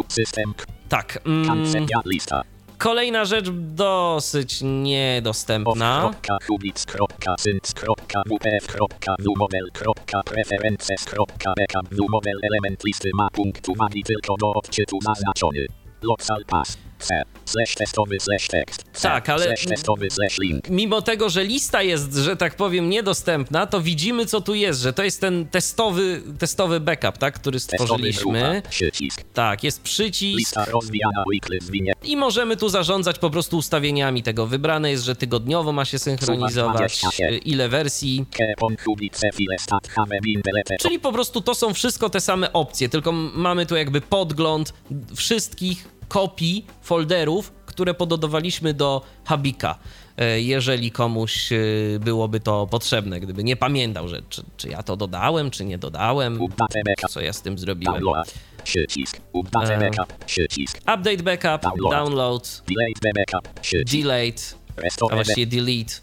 system. 0.07 0.53
Tak. 0.89 1.19
Mm, 1.25 1.67
lista 2.05 2.43
kolejna 2.83 3.25
rzecz 3.25 3.49
dosyć 3.51 4.61
niedostępna. 4.61 5.99
kropka 5.99 6.37
hubic 6.47 6.85
kropka 6.85 7.35
sync 7.39 7.73
kropka 7.73 8.21
wpf 8.23 8.67
kropka 8.67 9.15
vmodel 9.19 9.67
kropka 9.73 10.23
preferences 10.23 11.05
kropka 11.05 11.53
backup 11.57 11.93
vmodel 11.93 12.37
element 12.43 12.83
listy 12.83 13.09
ma 13.15 13.27
punkt 13.29 13.69
uwagi 13.69 14.03
tylko 14.03 14.35
do 14.39 14.53
odczytu 14.53 14.99
zaznaczony 15.01 15.65
Local 16.01 16.45
pass 16.47 16.77
C 17.03 17.23
slash 17.45 17.75
testowy 17.75 18.19
slash 18.19 18.47
tekst 18.47 18.83
C, 18.93 19.01
Tak, 19.01 19.29
ale- 19.29 19.45
slash 19.45 19.65
testowy 19.65 20.09
slash 20.09 20.37
link 20.39 20.69
Mimo 20.69 21.01
tego, 21.01 21.29
że 21.29 21.43
lista 21.43 21.81
jest, 21.81 22.13
że 22.15 22.35
tak 22.35 22.55
powiem, 22.55 22.89
niedostępna, 22.89 23.65
to 23.67 23.81
widzimy, 23.81 24.25
co 24.25 24.41
tu 24.41 24.55
jest, 24.55 24.81
że 24.81 24.93
to 24.93 25.03
jest 25.03 25.21
ten 25.21 25.47
testowy, 25.47 26.21
testowy 26.39 26.79
backup, 26.79 27.17
tak, 27.17 27.33
który 27.39 27.59
stworzyliśmy. 27.59 28.61
grupa 28.61 29.19
Tak, 29.33 29.63
jest 29.63 29.81
przycisk 29.81 30.37
lista 30.37 30.65
rozwijana 30.65 31.23
weekly 31.27 31.59
zwinie 31.61 31.93
i 32.03 32.17
możemy 32.17 32.57
tu 32.57 32.69
zarządzać 32.69 33.19
po 33.19 33.29
prostu 33.29 33.57
ustawieniami 33.57 34.23
tego. 34.23 34.47
Wybrane 34.47 34.91
jest, 34.91 35.03
że 35.03 35.15
tygodniowo 35.15 35.71
ma 35.71 35.85
się 35.85 35.99
synchronizować, 35.99 36.75
27. 36.75 37.33
y, 37.33 37.37
ile 37.37 37.69
wersji. 37.69 38.25
Czyli 40.79 40.99
po 40.99 41.11
prostu 41.11 41.41
to 41.41 41.55
są 41.55 41.73
wszystko 41.73 42.09
te 42.09 42.21
same 42.21 42.53
opcje, 42.53 42.89
tylko 42.89 43.11
mamy 43.11 43.65
tu 43.65 43.75
jakby 43.75 44.01
podgląd 44.01 44.73
wszystkich 45.15 45.92
kopii 46.13 46.65
folderów, 46.81 47.51
które 47.65 47.93
pododawaliśmy 47.93 48.73
do 48.73 49.01
Habika. 49.25 49.79
e, 50.17 50.41
Jeżeli 50.41 50.91
komuś 50.91 51.51
e, 51.51 51.57
byłoby 51.99 52.39
to 52.39 52.67
potrzebne, 52.67 53.19
gdyby 53.19 53.43
nie 53.43 53.55
pamiętał, 53.55 54.07
że 54.07 54.21
czy, 54.29 54.43
czy 54.57 54.69
ja 54.69 54.83
to 54.83 54.97
dodałem, 54.97 55.51
czy 55.51 55.65
nie 55.65 55.77
dodałem, 55.77 56.39
co 57.09 57.21
ja 57.21 57.33
z 57.33 57.41
tym 57.41 57.57
zrobiłem. 57.57 58.03
przycisk 58.63 59.17
update 59.33 59.75
E. 59.75 59.79
backup 59.79 60.25
przycisk 60.25 60.77
Update 60.77 61.23
backup, 61.23 61.61
Download. 61.91 62.63
delete 63.91 64.41
a 65.11 65.15
właściwie 65.15 65.47
delete, 65.47 65.93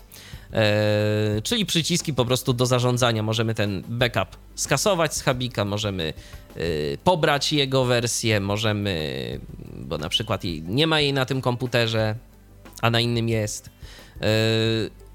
e, 0.53 1.43
czyli 1.43 1.67
przyciski 1.67 2.15
po 2.15 2.25
prostu 2.25 2.53
do 2.53 2.67
zarządzania. 2.67 3.23
Możemy 3.23 3.55
ten 3.55 3.83
backup 3.89 4.37
skasować 4.55 5.15
z 5.15 5.23
Habika, 5.23 5.65
możemy 5.65 6.13
pobrać 7.05 7.53
jego 7.53 7.85
wersję, 7.85 8.41
możemy, 8.41 9.41
bo 9.77 9.99
na 9.99 10.09
przykład 10.09 10.43
nie 10.63 10.87
ma 10.87 11.01
jej 11.01 11.13
na 11.13 11.27
tym 11.27 11.41
komputerze, 11.41 12.15
a 12.83 12.91
na 12.91 13.01
innym 13.01 13.29
jest. 13.29 13.71
E, 14.21 14.27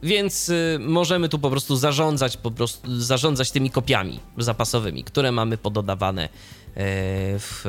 więc 0.03 0.49
e, 0.49 0.79
możemy 0.79 1.29
tu 1.29 1.39
po 1.39 1.49
prostu 1.49 1.75
zarządzać, 1.75 2.37
po 2.37 2.51
prostu 2.51 3.01
zarządzać 3.01 3.51
tymi 3.51 3.69
kopiami 3.69 4.19
zapasowymi, 4.37 5.03
które 5.03 5.31
mamy 5.31 5.57
pododawane 5.57 6.29
w 7.39 7.63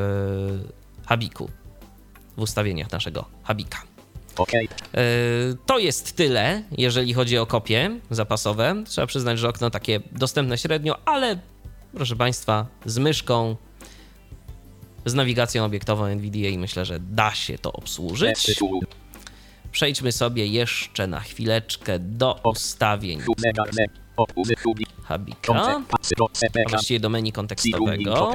Habiku, 1.07 1.51
w 2.37 2.41
ustawieniach 2.41 2.93
naszego 2.93 3.25
Habika. 3.43 3.83
OK 4.37 4.51
E, 4.53 4.67
To 5.67 5.79
jest 5.79 6.17
tyle, 6.17 6.63
jeżeli 6.79 7.15
chodzi 7.15 7.39
o 7.39 7.47
kopie 7.47 8.01
zapasowe. 8.11 8.75
Trzeba 8.87 9.07
przyznać, 9.07 9.39
że 9.39 9.49
okno 9.49 9.71
takie 9.71 10.01
dostępne 10.13 10.59
średnio, 10.59 10.99
ale 11.09 11.39
proszę 11.97 12.17
Państwa, 12.17 12.67
z 12.85 12.99
myszką, 12.99 13.57
z 15.07 15.15
nawigacją 15.15 15.65
obiektową 15.65 16.05
NVDA 16.05 16.59
myślę, 16.59 16.85
że 16.85 17.01
da 17.01 17.35
się 17.35 17.59
to 17.59 17.73
obsłużyć. 17.73 18.61
Przejdźmy 19.73 20.13
sobie 20.13 20.47
jeszcze 20.47 21.07
na 21.07 21.21
chwileczkę 21.21 21.99
do 21.99 22.41
ustawień. 22.45 23.21
Habika, 25.05 25.83
właściwie 26.69 27.01
do 27.01 27.09
menu 27.09 27.33
kontekstowego. 27.33 28.33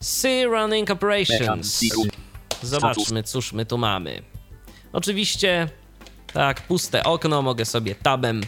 C 0.00 0.44
Running 0.44 0.90
Operations. 0.90 1.80
Zobaczmy, 2.62 3.22
cóż 3.22 3.52
my 3.52 3.66
tu 3.66 3.78
mamy. 3.78 4.22
Oczywiście, 4.92 5.68
tak, 6.32 6.66
puste 6.66 7.04
okno, 7.04 7.42
mogę 7.42 7.64
sobie 7.64 7.94
tabem 7.94 8.40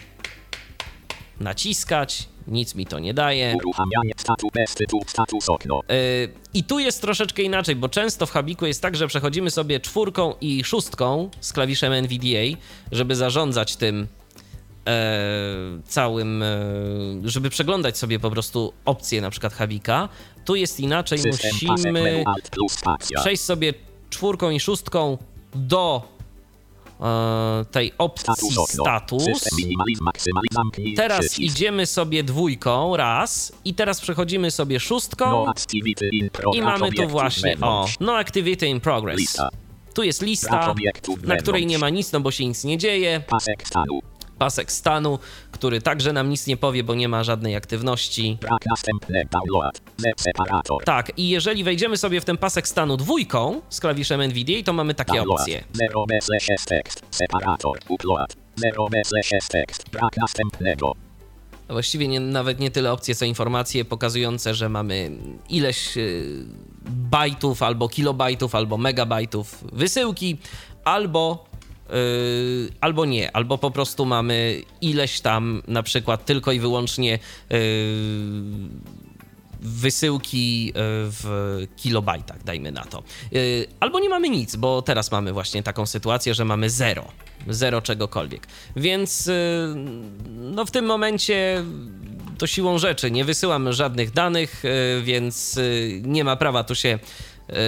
naciskać, 1.41 2.29
nic 2.49 2.75
mi 2.75 2.87
to 2.87 2.99
nie 2.99 3.15
daje. 3.15 3.55
Uruchamianie 3.57 4.13
statu 4.17 4.49
bez 4.55 4.71
status 5.07 5.49
okno. 5.49 5.81
Yy, 5.89 5.95
I 6.55 6.65
tu 6.65 6.79
jest 6.79 7.01
troszeczkę 7.01 7.43
inaczej, 7.43 7.77
bo 7.77 7.89
często 7.89 8.27
w 8.27 8.31
Habiku 8.31 8.67
jest 8.67 8.83
tak, 8.83 8.97
że 8.97 9.07
przechodzimy 9.07 9.51
sobie 9.51 9.81
czwórką 9.81 10.35
i 10.41 10.65
szóstką 10.65 11.31
z 11.41 11.53
klawiszem 11.53 11.93
NVDA, 11.93 12.59
żeby 12.93 13.17
zarządzać 13.17 13.77
tym 13.77 14.07
e, 14.87 15.81
całym, 15.85 16.43
e, 16.43 16.57
żeby 17.25 17.51
przeglądać 17.51 17.99
sobie 17.99 18.19
po 18.19 18.31
prostu 18.31 18.73
opcje 18.85 19.21
na 19.21 19.31
przykład 19.31 19.53
Habika. 19.53 20.09
Tu 20.45 20.55
jest 20.55 20.81
inaczej, 20.81 21.19
System 21.19 21.51
pasek 21.69 21.93
menu 21.93 22.25
musimy 22.25 22.25
przejść 23.21 23.43
sobie 23.43 23.75
czwórką 24.11 24.51
i 24.51 24.61
szóstką 24.61 25.19
do 25.55 26.14
tej 27.71 27.93
opcji 27.99 28.51
Status 28.69 29.27
maksymalizm 30.01 30.55
zamknij 30.55 30.95
Teraz 30.95 31.39
idziemy 31.39 31.87
sobie 31.87 32.25
dwójką, 32.25 32.97
raz, 32.97 33.53
i 33.65 33.75
teraz 33.75 34.01
przechodzimy 34.01 34.51
sobie 34.51 34.81
szóstką. 34.81 35.47
No 35.47 36.53
I 36.55 36.63
mamy 36.63 36.93
tu 36.93 37.09
właśnie, 37.09 37.57
o, 37.61 37.87
no 38.01 38.19
activity 38.19 38.67
in 38.67 38.81
progress. 38.81 39.19
Lista. 39.19 39.49
Tu 39.95 40.03
jest 40.03 40.23
lista, 40.23 40.75
na 41.23 41.37
której 41.37 41.67
nie 41.67 41.79
ma 41.79 41.91
nic, 41.91 42.13
no 42.13 42.21
bo 42.21 42.31
się 42.31 42.47
nic 42.47 42.65
nie 42.65 42.79
dzieje. 42.79 43.23
Pasek 44.39 44.73
stanu. 44.73 45.19
Który 45.51 45.81
także 45.81 46.13
nam 46.13 46.31
nic 46.31 46.47
nie 46.47 46.57
powie, 46.57 46.85
bo 46.85 46.95
nie 46.95 47.09
ma 47.09 47.25
żadnej 47.25 47.57
aktywności. 47.57 48.39
Download. 49.31 49.81
Tak, 50.85 51.13
i 51.19 51.29
jeżeli 51.29 51.65
wejdziemy 51.65 51.97
sobie 51.97 52.21
w 52.21 52.25
ten 52.25 52.37
pasek 52.37 52.69
stanu 52.69 52.97
dwójką 52.97 53.61
z 53.69 53.81
klawiszem 53.81 54.21
NVDA, 54.21 54.63
to 54.65 54.73
mamy 54.73 54.95
takie 54.95 55.15
Download. 55.17 55.41
opcje. 55.41 55.65
0 55.73 56.07
bez 56.07 56.29
jest 56.49 56.69
tekst. 56.69 57.03
Separator. 57.11 57.79
Upload. 57.89 58.37
0 58.57 58.89
bez 58.89 59.11
jest 59.33 59.49
tekst. 59.49 59.91
Brak 59.91 60.17
następnego. 60.17 60.95
Właściwie 61.69 62.09
nie, 62.09 62.21
nawet 62.21 62.61
nie 62.61 62.71
tyle 62.71 62.93
opcje, 62.93 63.15
co 63.15 63.25
informacje 63.25 63.85
pokazujące, 63.85 64.55
że 64.55 64.69
mamy 64.69 65.11
ileś 65.49 65.97
y, 65.97 66.45
bajtów, 66.87 67.63
albo 67.63 67.89
kilobajtów, 67.89 68.55
albo 68.55 68.77
megabajtów 68.79 69.65
wysyłki, 69.73 70.39
albo, 70.85 71.45
albo 72.81 73.05
nie, 73.05 73.37
albo 73.37 73.59
po 73.59 73.71
prostu 73.71 74.07
mamy 74.07 74.63
ileś 74.81 75.21
tam 75.21 75.63
na 75.69 75.83
przykład 75.83 76.25
tylko 76.25 76.53
i 76.53 76.61
wyłącznie 76.61 77.19
y, 77.53 77.59
wysyłki 79.61 80.69
y, 80.69 80.73
w 80.77 81.61
kilobajtach, 81.77 82.45
dajmy 82.45 82.73
na 82.73 82.85
to. 82.85 83.03
Albo 83.81 84.01
nie 84.01 84.09
mamy 84.09 84.29
nic, 84.29 84.57
bo 84.57 84.83
teraz 84.83 85.13
mamy 85.13 85.33
właśnie 85.33 85.63
taką 85.63 85.87
sytuację, 85.87 86.35
że 86.35 86.45
mamy 86.45 86.71
zero. 86.71 87.05
Zero 87.49 87.83
czegokolwiek. 87.83 88.47
Więc 88.77 89.31
no 90.27 90.65
w 90.65 90.71
tym 90.71 90.85
momencie 90.85 91.65
to 92.39 92.47
siłą 92.47 92.79
rzeczy 92.79 93.11
nie 93.11 93.25
wysyłam 93.25 93.73
żadnych 93.73 94.11
danych, 94.11 94.63
więc 95.03 95.61
nie 96.03 96.25
ma 96.25 96.37
prawa 96.37 96.65
tu 96.65 96.75
się 96.75 96.99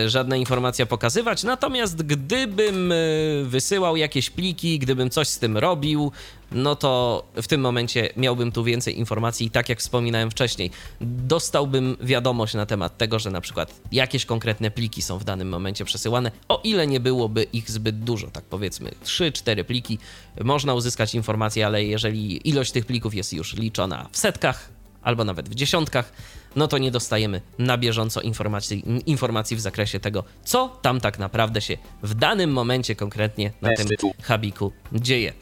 żadna 0.07 0.37
informacja 0.37 0.87
pokazywać. 0.87 1.43
Natomiast 1.43 2.03
gdybym 2.03 2.93
y, 2.93 3.45
wysyłał 3.45 3.97
jakieś 3.97 4.31
pliki, 4.31 4.79
gdybym 4.79 5.11
coś 5.11 5.29
z 5.29 5.39
tym 5.39 5.57
robił, 5.57 6.13
no 6.53 6.77
to 6.77 7.25
w 7.35 7.47
tym 7.47 7.61
momencie 7.61 8.09
miałbym 8.17 8.53
tu 8.53 8.65
więcej 8.65 8.99
informacji. 8.99 9.47
I 9.47 9.51
tak 9.51 9.69
jak 9.69 9.79
wspominałem 9.79 10.31
wcześniej, 10.31 10.71
dostałbym 11.01 11.97
wiadomość 12.01 12.55
na 12.55 12.67
temat 12.67 12.99
tego, 12.99 13.19
że 13.19 13.31
na 13.31 13.41
przykład 13.41 13.81
jakieś 13.93 14.27
konkretne 14.27 14.71
pliki 14.71 15.03
są 15.03 15.19
w 15.19 15.25
danym 15.25 15.49
momencie 15.49 15.85
przesyłane, 15.85 16.31
o 16.49 16.61
ile 16.65 16.87
nie 16.87 17.01
byłoby 17.01 17.43
ich 17.43 17.71
zbyt 17.71 17.99
dużo, 17.99 18.31
tak 18.31 18.45
powiedzmy 18.45 18.91
3-4 19.05 19.65
pliki, 19.65 19.99
można 20.45 20.75
uzyskać 20.75 21.15
informacje, 21.15 21.67
ale 21.67 21.85
jeżeli 21.85 22.49
ilość 22.49 22.73
tych 22.73 22.87
plików 22.87 23.15
jest 23.15 23.33
już 23.33 23.55
liczona 23.55 24.09
w 24.13 24.19
setkach 24.19 24.69
albo 25.03 25.25
nawet 25.25 25.49
w 25.49 25.55
dziesiątkach, 25.55 26.13
no 26.57 26.69
to 26.69 26.79
nie 26.79 26.91
dostajemy 26.91 27.41
na 27.59 27.79
bieżąco 27.79 28.21
informacji, 28.21 29.03
informacji 29.07 29.57
w 29.57 29.61
zakresie 29.61 30.01
tego, 30.01 30.25
co 30.45 30.79
tam 30.83 31.01
tak 31.01 31.19
naprawdę 31.19 31.61
się 31.61 31.79
w 32.03 32.15
danym 32.15 32.53
momencie 32.53 32.97
konkretnie 32.97 33.53
na 33.63 33.77
tym. 33.77 33.87
Habiku 34.23 34.73
dzieje. 34.93 35.33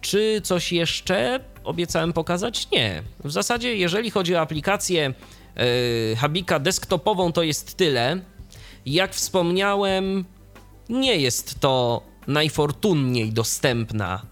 Czy 0.00 0.40
coś 0.44 0.72
jeszcze 0.72 1.40
obiecałem 1.64 2.12
pokazać? 2.12 2.70
Nie. 2.70 3.02
W 3.24 3.30
zasadzie, 3.30 3.76
jeżeli 3.76 4.10
chodzi 4.10 4.34
o 4.34 4.40
aplikację 4.40 5.14
yy, 5.56 6.16
Habika 6.16 6.58
desktopową, 6.58 7.32
to 7.32 7.42
jest 7.42 7.76
tyle. 7.76 8.20
Jak 8.86 9.14
wspomniałem, 9.14 10.24
nie 10.88 11.16
jest 11.16 11.60
to 11.60 12.02
najfortunniej 12.26 13.32
dostępna 13.32 14.22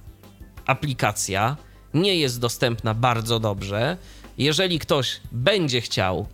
aplikacja. 0.67 1.57
Nie 1.95 2.17
jest 2.17 2.41
dostępna 2.41 2.95
bardzo 2.95 3.41
dobrze. 3.41 3.97
Jeżeli 4.39 4.79
ktoś 4.79 5.21
będzie 5.33 5.81
chciał 5.81 6.27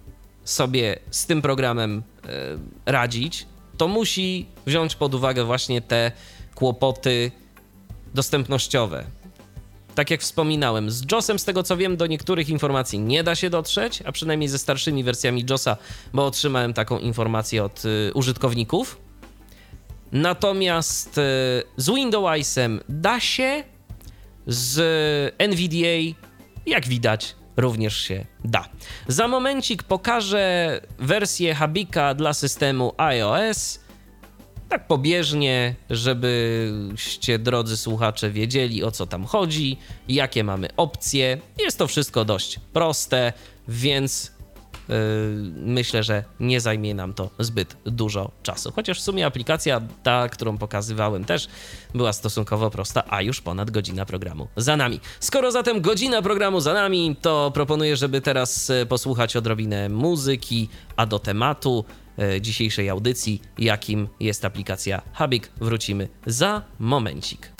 sobie 0.45 0.99
z 1.11 1.27
tym 1.27 1.43
programem 1.43 2.03
e, 2.25 2.93
radzić, 2.93 3.47
to 3.77 3.89
musi 3.89 4.47
wziąć 4.67 4.97
pod 4.97 5.15
uwagę 5.15 5.45
właśnie 5.45 5.81
te 5.81 6.13
kłopoty 6.55 7.31
dostępnościowe. 8.15 9.05
Tak 9.95 10.11
jak 10.11 10.21
wspominałem, 10.21 10.91
z 10.91 11.13
JOSem, 11.13 11.39
z 11.39 11.45
tego 11.45 11.63
co 11.63 11.77
wiem, 11.77 11.97
do 11.97 12.07
niektórych 12.07 12.49
informacji 12.49 12.99
nie 12.99 13.23
da 13.23 13.35
się 13.35 13.51
dotrzeć, 13.51 14.03
a 14.03 14.13
przynajmniej 14.13 14.49
ze 14.49 14.59
starszymi 14.59 15.05
wersjami 15.05 15.45
JOSa, 15.51 15.77
bo 16.13 16.27
otrzymałem 16.27 16.75
taką 16.75 16.99
informację 16.99 17.65
od 17.65 17.85
y, 17.85 18.11
użytkowników. 18.15 19.01
Natomiast 20.13 21.19
y, 21.19 21.23
z 21.77 21.91
Windowsem 21.91 22.81
da 22.89 23.21
się, 23.21 23.65
z 24.47 25.35
NVDA, 25.39 26.19
jak 26.67 26.89
widać, 26.89 27.35
również 27.57 27.97
się 27.97 28.25
da. 28.45 28.69
Za 29.09 29.29
momencik 29.29 29.83
pokażę 29.83 30.81
wersję 30.99 31.55
Habika 31.55 32.15
dla 32.15 32.33
systemu 32.33 32.93
iOS. 32.97 33.81
Tak 34.69 34.87
pobieżnie, 34.87 35.75
żebyście, 35.91 37.39
drodzy 37.39 37.77
słuchacze, 37.77 38.31
wiedzieli 38.31 38.85
o 38.85 38.91
co 38.91 39.07
tam 39.07 39.25
chodzi, 39.25 39.77
jakie 40.09 40.45
mamy 40.45 40.69
opcje. 40.77 41.39
Jest 41.59 41.79
to 41.79 41.87
wszystko 41.87 42.25
dość 42.25 42.61
proste, 42.73 43.33
więc 43.69 44.34
myślę, 45.57 46.03
że 46.03 46.25
nie 46.41 46.61
zajmie 46.61 46.95
nam 46.95 47.15
to 47.15 47.31
zbyt 47.39 47.77
dużo 47.85 48.31
czasu. 48.43 48.73
Chociaż 48.73 49.01
w 49.01 49.03
sumie 49.03 49.27
aplikacja 49.27 49.81
ta, 50.03 50.29
którą 50.29 50.59
pokazywałem 50.59 51.25
też 51.25 51.49
była 51.95 52.13
stosunkowo 52.13 52.71
prosta, 52.71 53.05
a 53.09 53.23
już 53.23 53.41
ponad 53.41 53.71
godzina 53.71 54.07
programu 54.07 54.49
za 54.57 54.77
nami. 54.77 55.01
Skoro 55.21 55.53
zatem 55.53 55.81
godzina 55.81 56.23
programu 56.23 56.61
za 56.61 56.75
nami, 56.75 57.17
to 57.21 57.51
proponuję, 57.55 57.97
żeby 57.97 58.21
teraz 58.21 58.71
e, 58.71 58.87
posłuchać 58.87 59.37
odrobinę 59.37 59.89
muzyki, 59.89 60.69
a 60.97 61.07
do 61.07 61.19
tematu 61.19 61.85
e, 62.19 62.41
dzisiejszej 62.41 62.91
audycji, 62.91 63.43
jakim 63.59 64.09
jest 64.21 64.45
aplikacja 64.45 65.03
Habik, 65.13 65.51
wrócimy 65.61 66.09
za 66.27 66.63
momencik. 66.79 67.54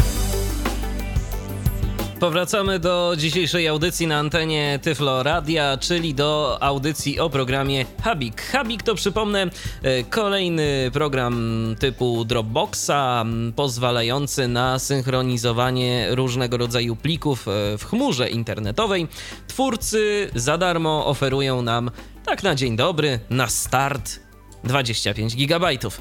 Powracamy 2.21 2.79
do 2.79 3.15
dzisiejszej 3.19 3.69
audycji 3.69 4.07
na 4.07 4.19
antenie 4.19 4.79
Tyflo 4.83 5.23
Radia, 5.23 5.77
czyli 5.77 6.15
do 6.15 6.59
audycji 6.63 7.21
o 7.21 7.31
programie 7.31 7.87
Habik. 8.03 8.43
Habik 8.43 8.83
to 8.83 8.95
przypomnę 8.95 9.47
e, 9.83 10.05
kolejny 10.05 10.91
program 10.93 11.77
typu 11.79 12.25
Dropboxa, 12.25 13.25
pozwalający 13.57 14.49
na 14.49 14.79
synchronizowanie 14.79 16.07
różnego 16.11 16.57
rodzaju 16.57 16.97
plików 16.97 17.49
e, 17.49 17.79
w 17.79 17.85
chmurze 17.85 18.29
internetowej. 18.29 19.09
Twórcy 19.47 20.31
za 20.35 20.59
darmo 20.59 21.07
oferują 21.07 21.63
nam 21.63 21.91
tak 22.25 22.43
na 22.43 22.55
dzień 22.55 22.77
dobry, 22.77 23.21
na 23.31 23.47
start 23.47 24.21
25 24.65 25.37
gigabajtów. 25.37 26.01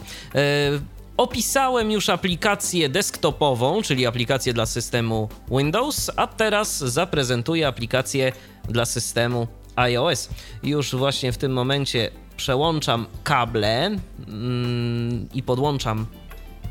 Opisałem 1.18 1.92
już 1.92 2.10
aplikację 2.10 2.90
desktopową, 2.90 3.82
czyli 3.82 4.06
aplikację 4.06 4.54
dla 4.54 4.66
systemu 4.66 5.30
Windows, 5.52 6.12
a 6.16 6.28
teraz 6.28 6.78
zaprezentuję 6.78 7.68
aplikację 7.68 8.32
dla 8.70 8.86
systemu 8.86 9.48
iOS. 9.76 10.30
Już 10.64 10.96
właśnie 10.96 11.32
w 11.32 11.38
tym 11.38 11.54
momencie 11.54 12.12
przełączam 12.38 13.06
kable 13.24 13.86
mm, 14.28 15.30
i 15.34 15.44
podłączam 15.44 16.06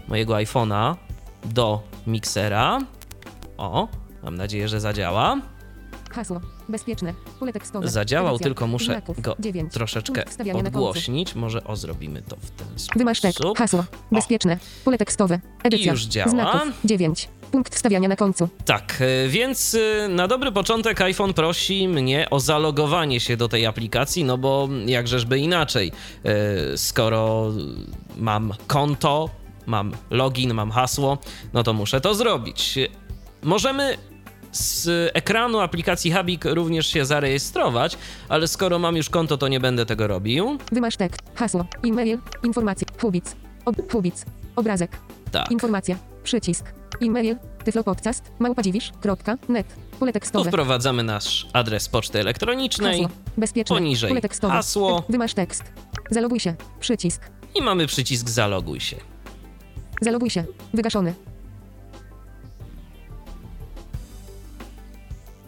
mojego 0.08 0.34
iPhone'a 0.34 0.96
do 1.44 1.82
miksera. 2.06 2.78
O, 3.56 3.88
mam 4.22 4.36
nadzieję, 4.36 4.68
że 4.68 4.80
zadziała. 4.80 5.40
Hasło. 6.10 6.40
Bezpieczne. 6.68 7.14
Pole 7.40 7.52
tekstowe. 7.52 7.88
Zadziałał, 7.88 8.34
Edycja. 8.34 8.44
tylko 8.44 8.66
muszę 8.66 8.84
Znaków. 8.84 9.20
go 9.20 9.36
9. 9.38 9.72
troszeczkę 9.72 10.24
podgłośnić. 10.52 11.34
Może 11.34 11.64
o, 11.64 11.76
zrobimy 11.76 12.22
to 12.22 12.36
w 12.36 12.50
ten 12.50 12.66
sposób. 12.68 12.98
Wymaszczek. 12.98 13.34
Hasło. 13.56 13.84
Bezpieczne. 14.12 14.58
Pole 14.84 14.98
tekstowe. 14.98 15.40
Edycja. 15.62 15.92
już 15.92 16.04
działa. 16.04 16.30
Znaków. 16.30 16.62
9. 16.84 17.28
Punkt 17.52 17.74
wstawiania 17.74 18.08
na 18.08 18.16
końcu. 18.16 18.48
Tak, 18.64 18.98
e, 19.00 19.28
więc 19.28 19.74
e, 20.04 20.08
na 20.08 20.28
dobry 20.28 20.52
początek 20.52 21.00
iPhone 21.00 21.34
prosi 21.34 21.88
mnie 21.88 22.30
o 22.30 22.40
zalogowanie 22.40 23.20
się 23.20 23.36
do 23.36 23.48
tej 23.48 23.66
aplikacji, 23.66 24.24
no 24.24 24.38
bo 24.38 24.68
jakżeżby 24.86 25.38
inaczej, 25.38 25.92
e, 26.24 26.78
skoro 26.78 27.52
mam 28.16 28.52
konto, 28.66 29.30
mam 29.66 29.92
login, 30.10 30.54
mam 30.54 30.70
hasło, 30.70 31.18
no 31.52 31.62
to 31.62 31.72
muszę 31.72 32.00
to 32.00 32.14
zrobić. 32.14 32.78
Możemy 33.42 33.98
z 34.52 34.88
ekranu 35.14 35.60
aplikacji 35.60 36.10
Habik 36.12 36.44
również 36.44 36.86
się 36.86 37.04
zarejestrować, 37.04 37.96
ale 38.28 38.48
skoro 38.48 38.78
mam 38.78 38.96
już 38.96 39.10
konto, 39.10 39.38
to 39.38 39.48
nie 39.48 39.60
będę 39.60 39.86
tego 39.86 40.06
robił. 40.06 40.58
Wymasz 40.72 40.96
tekst. 40.96 41.20
Hasło. 41.34 41.66
E-mail. 41.86 42.18
Informacje. 42.44 42.86
Hubic. 43.00 43.24
Ob 43.64 43.92
Hubic. 43.92 44.24
Obrazek. 44.56 44.90
Tak. 45.32 45.50
Informacja. 45.50 45.96
Przycisk. 46.22 46.72
E-mail. 47.02 47.36
Tyflopodcast. 47.64 48.32
Małpadziwisz.net. 48.38 49.66
Pole 49.98 50.12
Tu 50.12 50.14
tekstowe. 50.14 50.50
wprowadzamy 50.50 51.02
nasz 51.02 51.46
adres 51.52 51.88
poczty 51.88 52.20
elektronicznej 52.20 53.02
Hasło. 53.02 53.18
Bezpieczne. 53.36 53.76
Poniżej 53.76 54.08
Pole 54.10 54.20
tekstowe. 54.20 54.54
hasło. 54.54 55.04
Wymasz 55.08 55.34
tekst. 55.34 55.64
Zaloguj 56.10 56.40
się. 56.40 56.54
Przycisk. 56.80 57.22
i 57.54 57.62
mamy 57.62 57.86
przycisk 57.86 58.28
zaloguj 58.28 58.80
się. 58.80 58.96
Zaloguj 60.00 60.30
się. 60.30 60.44
Wygaszony. 60.74 61.14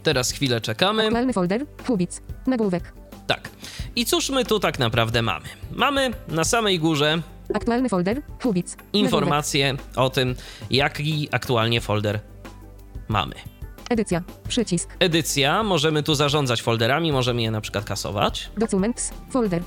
Teraz 0.05 0.31
chwilę 0.31 0.61
czekamy. 0.61 1.03
Aktualny 1.05 1.33
folder. 1.33 1.67
Hubic. 1.87 2.21
Nagłówek. 2.47 2.93
Tak. 3.27 3.51
I 3.97 4.07
cóż 4.07 4.31
my 4.31 4.45
tu 4.45 4.61
tak 4.61 4.79
naprawdę 4.79 5.23
mamy? 5.23 5.47
Mamy 5.73 6.11
na 6.29 6.45
samej 6.45 6.79
górze 6.79 7.23
Aktualny 7.55 7.89
folder. 7.89 8.23
Hubic. 8.43 8.71
Nagłówek. 8.71 8.95
informację 8.95 9.75
o 9.97 10.11
tym, 10.11 10.35
jaki 10.71 11.29
aktualnie 11.33 11.81
folder 11.81 12.21
mamy. 13.09 13.35
Edycja. 13.91 14.23
Przycisk. 14.49 14.97
Edycja, 14.99 15.63
możemy 15.63 16.03
tu 16.03 16.15
zarządzać 16.15 16.63
folderami, 16.63 17.13
możemy 17.13 17.43
je 17.43 17.51
na 17.51 17.61
przykład 17.61 17.85
kasować. 17.85 18.51
Documents. 18.57 19.11
Folder. 19.31 19.63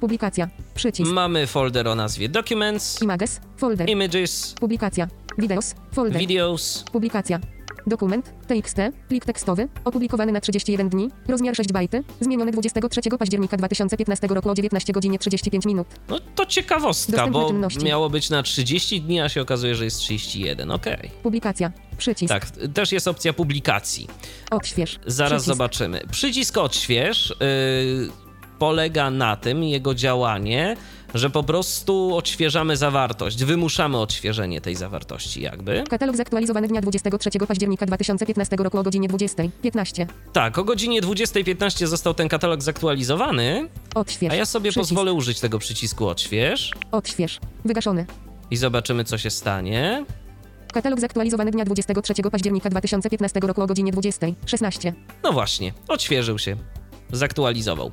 Publikacja. 0.00 0.48
Przycisk. 0.74 1.10
Mamy 1.12 1.46
folder 1.46 1.88
o 1.88 1.94
nazwie 1.94 2.28
Documents, 2.28 3.02
Images. 3.02 3.40
Folder. 3.56 3.90
Images, 3.90 4.54
Publikacja. 4.60 5.08
Videos. 5.38 5.74
Folder. 5.92 6.20
Videos, 6.20 6.84
Publikacja. 6.92 7.40
Dokument. 7.88 8.32
TXT. 8.46 8.76
Plik 9.08 9.24
tekstowy. 9.24 9.68
Opublikowany 9.84 10.32
na 10.32 10.40
31 10.40 10.88
dni. 10.88 11.08
Rozmiar 11.28 11.56
6 11.56 11.72
bajty. 11.72 12.02
Zmieniony 12.20 12.52
23 12.52 13.00
października 13.18 13.56
2015 13.56 14.26
roku 14.26 14.50
o 14.50 14.54
19 14.54 14.92
godzinie 14.92 15.18
35 15.18 15.66
minut. 15.66 15.86
No 16.08 16.20
to 16.34 16.46
ciekawostka, 16.46 17.12
Dostępne 17.12 17.40
bo 17.40 17.48
czynności. 17.48 17.84
miało 17.84 18.10
być 18.10 18.30
na 18.30 18.42
30 18.42 19.00
dni, 19.02 19.20
a 19.20 19.28
się 19.28 19.42
okazuje, 19.42 19.74
że 19.74 19.84
jest 19.84 19.98
31. 19.98 20.70
Okej. 20.70 21.10
Publikacja. 21.22 21.72
Przycisk. 21.98 22.34
Tak, 22.34 22.46
też 22.74 22.92
jest 22.92 23.08
opcja 23.08 23.32
publikacji. 23.32 24.08
Odśwież. 24.50 24.98
Zaraz 25.06 25.30
Przycisk. 25.42 25.46
zobaczymy. 25.46 26.00
Przycisk 26.10 26.58
odśwież 26.58 27.34
yy, 27.40 28.10
polega 28.58 29.10
na 29.10 29.36
tym, 29.36 29.64
jego 29.64 29.94
działanie, 29.94 30.76
że 31.14 31.30
po 31.30 31.42
prostu 31.42 32.16
odświeżamy 32.16 32.76
zawartość, 32.76 33.44
wymuszamy 33.44 33.98
odświeżenie 33.98 34.60
tej 34.60 34.74
zawartości 34.76 35.42
jakby. 35.42 35.84
Katalog 35.90 36.16
zaktualizowany 36.16 36.68
dnia 36.68 36.80
23 36.80 37.30
października 37.48 37.86
2015 37.86 38.56
roku 38.56 38.78
o 38.78 38.82
godzinie 38.82 39.08
20.15. 39.08 40.06
Tak, 40.32 40.58
o 40.58 40.64
godzinie 40.64 41.02
20.15 41.02 41.86
został 41.86 42.14
ten 42.14 42.28
katalog 42.28 42.62
zaktualizowany, 42.62 43.68
Odśwież. 43.94 44.32
a 44.32 44.36
ja 44.36 44.46
sobie 44.46 44.70
Przycisk. 44.70 44.88
pozwolę 44.90 45.12
użyć 45.12 45.40
tego 45.40 45.58
przycisku 45.58 46.06
odśwież 46.08 46.70
Odśwież. 46.92 47.40
Wygaszony. 47.64 48.06
i 48.50 48.56
zobaczymy 48.56 49.04
co 49.04 49.18
się 49.18 49.30
stanie. 49.30 50.04
Katalog 50.72 51.00
zaktualizowany 51.00 51.50
dnia 51.50 51.64
23 51.64 52.14
października 52.32 52.70
2015 52.70 53.40
roku 53.40 53.62
o 53.62 53.66
godzinie 53.66 53.92
20.16. 53.92 54.92
No 55.22 55.32
właśnie, 55.32 55.72
odświeżył 55.88 56.38
się, 56.38 56.56
zaktualizował. 57.12 57.90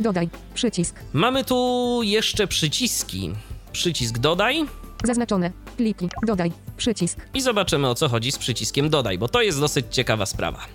Dodaj. 0.00 0.28
Przycisk. 0.54 0.96
Mamy 1.12 1.44
tu 1.44 2.00
jeszcze 2.04 2.46
przyciski. 2.46 3.30
Przycisk 3.72 4.18
dodaj 4.18 4.64
Zaznaczone. 5.04 5.50
Pliki. 5.76 6.08
Dodaj. 6.26 6.52
Przycisk. 6.76 7.18
i 7.34 7.40
zobaczymy 7.40 7.88
o 7.88 7.94
co 7.94 8.08
chodzi 8.08 8.32
z 8.32 8.38
przyciskiem 8.38 8.90
dodaj, 8.90 9.18
bo 9.18 9.28
to 9.28 9.42
jest 9.42 9.60
dosyć 9.60 9.86
ciekawa 9.90 10.26
sprawa. 10.26 10.66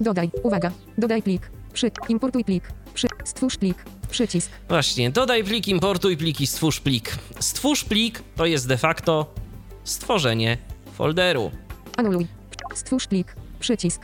Dodaj. 0.00 0.30
Uwaga. 0.42 0.70
Dodaj 0.98 1.22
plik. 1.22 1.50
Przy. 1.72 1.90
Importuj 2.08 2.44
plik. 2.44 2.64
Przy. 2.94 3.06
Stwórz 3.24 3.56
plik. 3.56 3.84
Przycisk. 4.10 4.50
Właśnie, 4.68 5.10
dodaj 5.10 5.44
plik, 5.44 5.68
importuj 5.68 6.16
pliki, 6.16 6.46
stwórz 6.46 6.80
plik. 6.80 7.18
Stwórz 7.40 7.84
plik 7.84 8.22
to 8.36 8.46
jest 8.46 8.68
de 8.68 8.76
facto 8.78 9.34
stworzenie 9.84 10.58
folderu. 10.94 11.50
Anuluj. 11.96 12.26
Stwórz 12.74 13.06
plik. 13.06 13.36
Przycisk. 13.60 14.00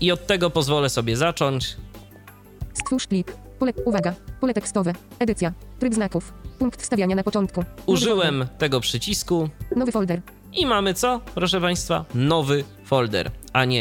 I 0.00 0.12
od 0.12 0.26
tego 0.26 0.50
pozwolę 0.50 0.90
sobie 0.90 1.16
zacząć. 1.16 1.76
Stwórz 2.80 3.06
plik. 3.06 3.32
Pole. 3.58 3.72
Uwaga. 3.84 4.14
Pole 4.40 4.54
tekstowe. 4.54 4.92
Edycja. 5.18 5.52
Tryb 5.78 5.94
znaków. 5.94 6.32
Punkt 6.58 6.82
wstawiania 6.82 7.16
na 7.16 7.22
początku. 7.22 7.64
Użyłem 7.86 8.46
tego 8.58 8.80
przycisku. 8.80 9.48
Nowy 9.76 9.92
folder. 9.92 10.20
i 10.52 10.66
mamy 10.66 10.94
co, 10.94 11.20
proszę 11.34 11.60
Państwa? 11.60 12.04
Nowy 12.14 12.64
folder, 12.84 13.30
a 13.52 13.64
nie 13.64 13.80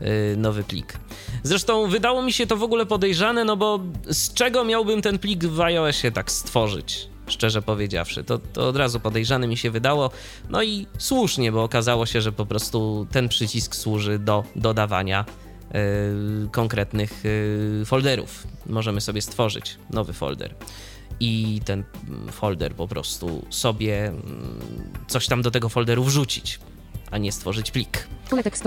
yy, 0.00 0.36
nowy 0.36 0.62
plik. 0.64 0.98
Zresztą 1.42 1.88
wydało 1.88 2.22
mi 2.22 2.32
się 2.32 2.46
to 2.46 2.56
w 2.56 2.62
ogóle 2.62 2.86
podejrzane, 2.86 3.44
no 3.44 3.56
bo 3.56 3.80
z 4.08 4.34
czego 4.34 4.64
miałbym 4.64 5.02
ten 5.02 5.18
plik 5.18 5.44
w 5.44 5.60
iOSie 5.60 6.12
tak 6.12 6.30
stworzyć? 6.30 7.08
Szczerze 7.26 7.62
powiedziawszy, 7.62 8.24
to, 8.24 8.38
to 8.38 8.68
od 8.68 8.76
razu 8.76 9.00
podejrzane 9.00 9.46
mi 9.46 9.56
się 9.56 9.70
wydało. 9.70 10.10
No 10.48 10.62
i 10.62 10.86
słusznie, 10.98 11.52
bo 11.52 11.62
okazało 11.64 12.06
się, 12.06 12.20
że 12.20 12.32
po 12.32 12.46
prostu 12.46 13.06
ten 13.12 13.28
przycisk 13.28 13.74
służy 13.74 14.18
do 14.18 14.44
dodawania 14.56 15.24
konkretnych 16.52 17.24
yy, 17.24 17.84
folderów. 17.84 18.46
Możemy 18.66 19.00
sobie 19.00 19.22
stworzyć 19.22 19.78
nowy 19.90 20.12
folder 20.12 20.54
i 21.20 21.60
ten 21.64 21.84
mm, 22.08 22.28
folder 22.28 22.74
po 22.74 22.88
prostu 22.88 23.46
sobie 23.50 24.06
mm, 24.06 24.60
coś 25.08 25.26
tam 25.26 25.42
do 25.42 25.50
tego 25.50 25.68
folderu 25.68 26.04
wrzucić, 26.04 26.60
a 27.10 27.18
nie 27.18 27.32
stworzyć 27.32 27.70
plik. 27.70 28.08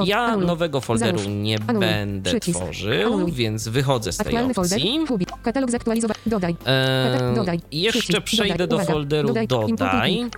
Ja 0.06 0.38
nowego 0.38 0.82
folderu 0.82 1.20
nie 1.30 1.60
będę 1.60 2.40
tworzył, 2.40 3.28
więc 3.28 3.68
wychodzę 3.68 4.12
z 4.12 4.18
tej 4.18 4.26
opcji. 4.60 5.00
Katalog 5.44 5.72
zaktualizowany. 5.72 6.20
Dodaj. 6.26 6.56
Kata- 6.56 7.34
dodaj. 7.36 7.60
jeszcze 7.72 8.22
przejdę 8.22 8.68
do 8.68 8.80
folderu 8.80 9.28
Dodaj. 9.28 9.48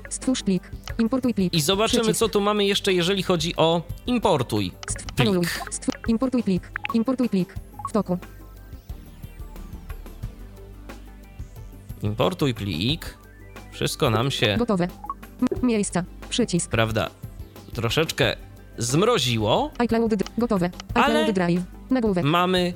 Stwórz 0.09 0.43
plik. 0.43 0.71
Importuj 0.99 1.33
plik. 1.33 1.53
i 1.53 1.61
zobaczymy, 1.61 2.13
co 2.13 2.29
tu 2.29 2.41
mamy 2.41 2.65
jeszcze, 2.65 2.93
jeżeli 2.93 3.23
chodzi 3.23 3.55
o 3.55 3.81
importuj 4.07 4.71
plik. 5.15 5.59
Importuj 6.07 6.43
plik. 6.43 6.71
Importuj 6.93 7.29
plik. 7.29 7.55
W 7.89 7.91
toku. 7.91 8.17
Importuj 12.01 12.53
plik. 12.53 13.17
Wszystko 13.71 14.09
nam 14.09 14.31
się, 14.31 14.55
Gotowe. 14.59 14.87
M- 15.41 15.67
miejsca. 15.67 16.03
Przycisk. 16.29 16.71
prawda, 16.71 17.09
troszeczkę 17.73 18.35
zmroziło. 18.77 19.71
iCloud. 19.77 20.13
Gotowe. 20.37 20.69
Ale- 20.93 21.19
iCloud 21.19 21.35
Drive. 21.35 21.61
Nagłówek. 21.89 22.25
Mamy 22.25 22.73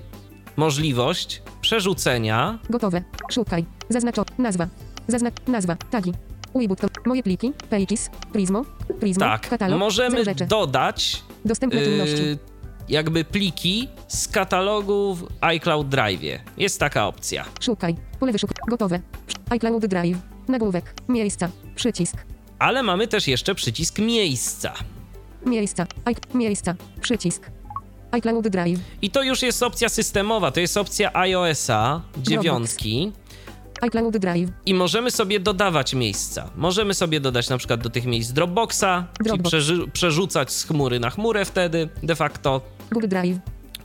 możliwość 0.57 1.41
przerzucenia 1.61 2.59
Gotowe. 2.69 3.03
Szukaj. 3.31 3.65
Zaznaczo. 3.89 4.25
Nazwa. 4.37 4.67
Zaznacz. 5.07 5.33
Nazwa. 5.47 5.75
Tagi. 5.75 6.13
Weebooks. 6.55 6.81
Moje 7.05 7.23
pliki. 7.23 7.53
Pages. 7.69 8.09
Prismo. 8.33 8.65
Prismo. 8.99 9.19
Tak, 9.25 9.49
Katalog. 9.49 9.79
możemy 9.79 10.23
dodać 10.47 11.23
Dostępne 11.45 11.81
czynności. 11.83 12.23
yy, 12.23 12.37
jakby 12.89 13.23
pliki 13.25 13.87
z 14.07 14.27
katalogu 14.27 15.15
w 15.15 15.27
iCloud 15.41 15.89
Drive. 15.89 16.21
Jest 16.57 16.79
taka 16.79 17.07
opcja. 17.07 17.45
Szukaj. 17.61 17.95
Pole 18.19 18.31
wyszuk. 18.31 18.51
Gotowe. 18.69 18.99
iCloud 19.49 19.85
Drive. 19.85 20.17
Nagłówek. 20.47 20.93
Miejsca. 21.09 21.49
Przycisk. 21.75 22.15
Ale 22.59 22.83
mamy 22.83 23.07
też 23.07 23.27
jeszcze 23.27 23.55
przycisk 23.55 23.99
miejsca. 23.99 24.73
Miejsca. 25.45 25.85
I, 26.33 26.37
miejsca. 26.37 26.75
Przycisk. 27.01 27.51
iCloud 28.11 28.47
Drive. 28.47 28.79
I 29.01 29.09
to 29.09 29.23
już 29.23 29.41
jest 29.41 29.63
opcja 29.63 29.89
systemowa, 29.89 30.51
to 30.51 30.59
jest 30.59 30.77
opcja 30.77 31.13
iOS-a 31.15 32.01
dziewiątki 32.17 33.11
iCloud 33.81 34.17
Drive. 34.17 34.49
i 34.65 34.73
możemy 34.73 35.11
sobie 35.11 35.39
dodawać 35.39 35.93
miejsca. 35.93 36.49
Możemy 36.55 36.93
sobie 36.93 37.19
dodać 37.19 37.49
na 37.49 37.57
przykład 37.57 37.81
do 37.81 37.89
tych 37.89 38.05
miejsc 38.05 38.31
Dropboxa, 38.31 38.83
czyli 39.17 39.23
Dropbox. 39.29 39.49
przeży- 39.49 39.87
przerzucać 39.93 40.51
z 40.51 40.63
chmury 40.63 40.99
na 40.99 41.09
chmurę 41.09 41.45
wtedy 41.45 41.89
de 42.03 42.15
facto, 42.15 42.61
Google 42.91 43.07
Drive. 43.07 43.37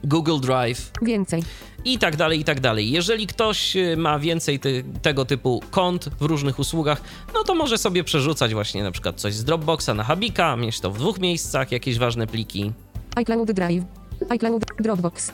Google 0.04 0.40
Drive 0.40 0.90
Więcej. 1.02 1.42
i 1.84 1.98
tak 1.98 2.16
dalej, 2.16 2.40
i 2.40 2.44
tak 2.44 2.60
dalej. 2.60 2.90
Jeżeli 2.90 3.26
ktoś 3.26 3.76
y, 3.76 3.96
ma 3.96 4.18
więcej 4.18 4.60
ty- 4.60 4.84
tego 5.02 5.24
typu 5.24 5.62
kont 5.70 6.08
w 6.20 6.22
różnych 6.22 6.58
usługach, 6.58 7.00
no 7.34 7.44
to 7.44 7.54
może 7.54 7.78
sobie 7.78 8.04
przerzucać 8.04 8.54
właśnie 8.54 8.82
na 8.82 8.90
przykład 8.90 9.20
coś 9.20 9.34
z 9.34 9.44
Dropboxa 9.44 9.88
na 9.94 10.04
Habika, 10.04 10.56
mieć 10.56 10.80
to 10.80 10.90
w 10.90 10.98
dwóch 10.98 11.18
miejscach, 11.18 11.72
jakieś 11.72 11.98
ważne 11.98 12.26
pliki. 12.26 12.72
iCloud 13.16 13.52
Drive. 13.52 13.84
iCloud 14.28 14.64
Dropbox. 14.80 15.32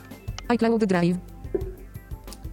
iCloud 0.48 0.84
Drive. 0.84 1.16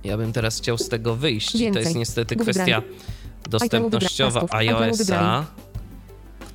Ja 0.03 0.17
bym 0.17 0.33
teraz 0.33 0.57
chciał 0.57 0.77
z 0.77 0.89
tego 0.89 1.15
wyjść. 1.15 1.51
To 1.51 1.57
Więcej. 1.57 1.83
jest 1.83 1.95
niestety 1.95 2.35
Google 2.35 2.51
kwestia 2.51 2.81
Drive. 2.81 3.01
dostępnościowa 3.49 4.45
iOS-a, 4.49 5.45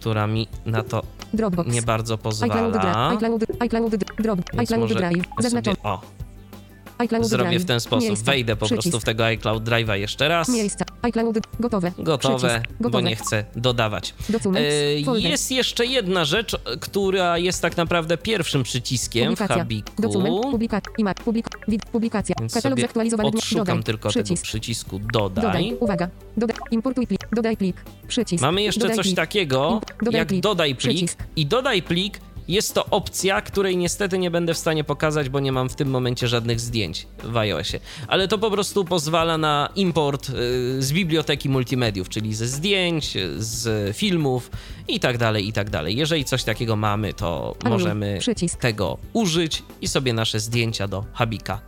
która 0.02 0.26
mi 0.26 0.48
na 0.66 0.82
to 0.82 1.02
Dropbox. 1.34 1.70
nie 1.72 1.82
bardzo 1.82 2.14
iCloud 2.14 2.22
pozwala. 2.22 3.08
iCloud, 3.10 3.42
iCloud, 3.60 3.96
Drop, 4.18 4.40
Więc 4.54 4.70
iCloud 4.70 4.92
Drive. 4.92 5.24
Zaznaczone. 5.40 5.76
sobie, 5.76 5.88
o, 5.88 6.00
iCloud 7.02 7.26
zrobię 7.26 7.50
Drive. 7.50 7.62
w 7.62 7.66
ten 7.66 7.80
sposób. 7.80 8.08
Miejsce. 8.08 8.24
Wejdę 8.24 8.56
po 8.56 8.58
prostu 8.58 8.76
w 8.76 8.80
Przycisk. 8.80 9.06
tego 9.06 9.24
iCloud 9.24 9.64
Drive'a 9.64 9.92
jeszcze 9.94 10.28
raz. 10.28 10.48
Miejsca. 10.48 10.84
iCloud. 11.02 11.38
Gotowe. 11.60 11.92
Gotowe, 11.98 12.48
Przycisk. 12.60 12.72
bo 12.80 12.84
Gotowe. 12.84 13.02
nie 13.02 13.16
chcę 13.16 13.44
dodawać. 13.56 14.14
E. 14.54 15.20
Jest 15.20 15.50
jeszcze 15.50 15.86
jedna 15.86 16.24
rzecz, 16.24 16.56
która 16.80 17.38
jest 17.38 17.62
tak 17.62 17.76
naprawdę 17.76 18.18
pierwszym 18.18 18.62
przyciskiem 18.62 19.24
w 19.24 19.26
Publikacja. 19.28 19.56
Habiku. 19.56 20.02
Dokument. 20.02 20.42
Publikacja. 20.42 20.92
Imak. 20.98 21.22
Publika, 21.22 21.50
wid, 21.68 21.86
publikacja. 21.86 22.34
Więc 22.40 22.54
Katalog 22.54 22.80
zaktualizowany. 22.80 23.28
odszukam 23.28 23.66
Dodaj. 23.66 23.82
tylko 23.82 24.08
Przycisk. 24.08 24.42
tego 24.42 24.42
przycisku 24.44 25.00
dodaj. 25.12 25.44
Dodaj. 25.44 25.76
Uwaga. 25.80 26.08
Dodaj. 26.36 26.56
Importuj 26.70 27.06
plik. 27.06 27.20
Dodaj 27.32 27.56
plik. 27.56 27.76
Przycisk. 28.08 28.42
Mamy 28.42 28.62
jeszcze 28.62 28.80
Dodaj 28.80 28.96
coś 28.96 29.06
plik. 29.06 29.16
takiego 29.16 29.80
Imp- 29.82 30.04
dodaj 30.04 30.18
jak 30.18 30.28
plik. 30.28 30.42
dodaj 30.42 30.74
plik 30.74 30.78
Przycisk. 30.96 31.18
i 31.36 31.46
dodaj 31.46 31.82
plik 31.82 32.20
jest 32.48 32.74
to 32.74 32.86
opcja, 32.86 33.40
której 33.42 33.76
niestety 33.76 34.18
nie 34.18 34.30
będę 34.30 34.54
w 34.54 34.58
stanie 34.58 34.84
pokazać, 34.84 35.28
bo 35.28 35.40
nie 35.40 35.52
mam 35.52 35.68
w 35.68 35.74
tym 35.74 35.90
momencie 35.90 36.28
żadnych 36.28 36.60
zdjęć 36.60 37.06
w 37.24 37.36
iOSie. 37.36 37.80
Ale 38.08 38.28
to 38.28 38.38
po 38.38 38.50
prostu 38.50 38.84
pozwala 38.84 39.38
na 39.38 39.68
import 39.76 40.28
y, 40.30 40.32
z 40.82 40.92
biblioteki 40.92 41.48
multimediów, 41.48 42.08
czyli 42.08 42.34
ze 42.34 42.46
zdjęć, 42.46 43.16
z 43.36 43.96
filmów 43.96 44.50
i 44.88 45.00
tak 45.00 45.18
dalej, 45.18 45.48
i 45.48 45.52
tak 45.52 45.70
dalej. 45.70 45.96
Jeżeli 45.96 46.24
coś 46.24 46.44
takiego 46.44 46.76
mamy, 46.76 47.12
to 47.14 47.54
Anuluj. 47.64 47.78
możemy 47.82 48.16
Przycisk. 48.20 48.60
tego 48.60 48.98
użyć 49.12 49.62
i 49.80 49.88
sobie 49.88 50.12
nasze 50.12 50.40
zdjęcia 50.40 50.88
do 50.88 51.04
Habika 51.12 51.60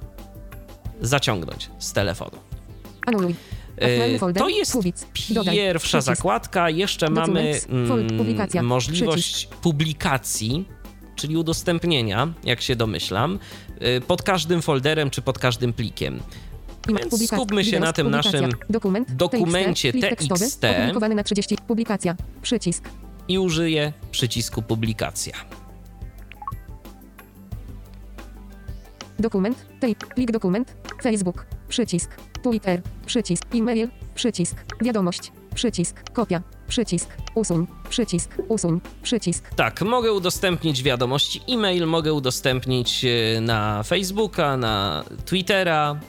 zaciągnąć 1.00 1.70
z 1.78 1.92
telefonu. 1.92 2.38
Anuluj. 3.06 3.34
Folder. 4.18 4.42
To 4.42 4.48
jest 4.48 4.76
pierwsza 5.50 6.00
zakładka. 6.00 6.70
Jeszcze 6.70 7.10
mamy 7.10 7.60
mm, 7.68 8.66
możliwość 8.66 9.46
publikacji, 9.46 10.68
czyli 11.16 11.36
udostępnienia, 11.36 12.32
jak 12.44 12.60
się 12.60 12.76
domyślam, 12.76 13.38
y, 13.96 14.00
pod 14.00 14.22
każdym 14.22 14.62
folderem 14.62 15.10
czy 15.10 15.22
pod 15.22 15.38
każdym 15.38 15.72
plikiem. 15.72 16.20
Więc 16.88 17.26
skupmy 17.26 17.64
się 17.64 17.80
na 17.80 17.92
tym 17.92 18.10
naszym 18.10 18.50
Dokument. 18.70 19.12
dokumencie 19.12 19.92
TXT. 19.92 20.64
Opublikowany 20.64 21.14
na 21.14 21.24
30. 21.24 21.56
Publikacja. 21.66 22.16
Przycisk. 22.42 22.84
i 23.28 23.38
użyję 23.38 23.92
przycisku 24.10 24.62
publikacja. 24.62 25.34
Dokument. 29.18 29.66
Tape. 29.80 30.14
Plik 30.14 30.30
dokument. 30.32 30.74
Facebook. 31.02 31.46
Przycisk. 31.68 32.10
Twitter. 32.50 32.82
Przycisk. 33.06 33.44
E-mail. 33.54 33.88
Przycisk. 34.14 34.56
Wiadomość. 34.82 35.32
Przycisk. 35.54 36.10
Kopia. 36.12 36.42
Przycisk. 36.68 37.08
Usuń. 37.34 37.66
Przycisk. 37.88 38.30
Usuń. 38.48 38.80
Przycisk. 39.02 39.54
Tak, 39.54 39.82
mogę 39.82 40.12
udostępnić 40.12 40.82
wiadomości 40.82 41.40
e-mail, 41.48 41.86
mogę 41.86 42.12
udostępnić 42.12 43.04
y, 43.04 43.40
na 43.40 43.82
Facebooka, 43.82 44.56
na 44.56 45.04
Twittera, 45.24 46.00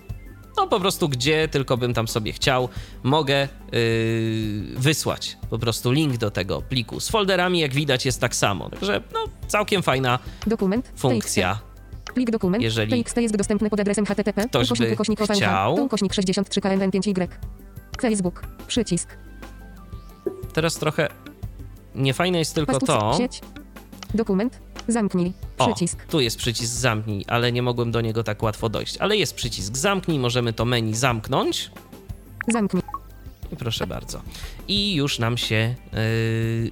no 0.58 0.68
po 0.68 0.80
prostu 0.80 1.10
gdzie 1.10 1.48
tylko 1.48 1.78
bym 1.78 1.94
tam 1.94 2.08
sobie 2.08 2.34
chciał, 2.34 2.70
mogę 3.04 3.48
yy, 3.72 3.80
wysłać 4.78 5.38
po 5.50 5.60
prostu 5.60 5.92
link 5.92 6.18
do 6.18 6.32
tego 6.32 6.62
pliku. 6.62 7.00
Z 7.00 7.10
folderami, 7.10 7.60
jak 7.60 7.74
widać, 7.74 8.06
jest 8.06 8.22
tak 8.22 8.36
samo. 8.36 8.70
Także 8.70 9.02
no, 9.14 9.20
całkiem 9.48 9.84
fajna 9.84 10.20
Dokument. 10.48 10.92
funkcja. 10.96 11.60
Plik 12.14 12.32
dokument. 12.32 12.64
Jeżeli 12.64 13.04
TXT 13.04 13.18
jest 13.18 13.38
dostępny 13.38 13.70
pod 13.70 13.80
adresem 13.80 14.06
http. 14.06 14.48
ktoś 14.48 14.70
by 14.70 14.96
chciał. 15.36 15.76
ukośnik 15.76 16.14
63 16.14 16.62
KNN 16.62 16.90
5Y. 16.90 17.28
Facebook. 18.02 18.44
Przycisk. 18.68 19.18
Teraz 20.54 20.76
trochę 20.76 21.10
niefajne 21.96 22.40
jest 22.40 22.56
tylko 22.56 22.80
to. 22.80 23.14
Sieć. 23.18 23.42
Dokument. 24.14 24.60
Zamknij. 24.88 25.34
O, 25.58 25.66
Przycisk. 25.68 26.06
tu 26.06 26.20
jest 26.20 26.38
przycisk 26.38 26.74
zamknij, 26.74 27.26
ale 27.28 27.52
nie 27.52 27.62
mogłem 27.62 27.92
do 27.92 28.02
niego 28.02 28.24
tak 28.24 28.44
łatwo 28.44 28.70
dojść. 28.70 28.98
Ale 28.98 29.18
jest 29.18 29.36
przycisk 29.36 29.78
zamknij, 29.78 30.20
możemy 30.20 30.54
to 30.54 30.66
menu 30.66 30.94
zamknąć. 30.94 31.72
Zamknij. 32.48 32.84
Proszę 33.60 33.88
bardzo. 33.88 34.22
I 34.68 34.94
już 34.96 35.20
nam 35.20 35.38
się 35.38 35.76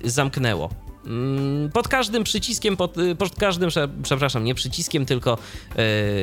yy, 0.02 0.10
zamknęło. 0.10 0.70
Mm, 1.06 1.70
Pod 1.72 1.88
każdym 1.88 2.24
przyciskiem, 2.24 2.78
pod, 2.78 2.98
y, 2.98 3.16
pod 3.16 3.36
każdym, 3.36 3.70
prze- 3.70 3.90
przepraszam, 4.04 4.44
nie 4.44 4.56
przyciskiem, 4.56 5.06
tylko 5.06 5.38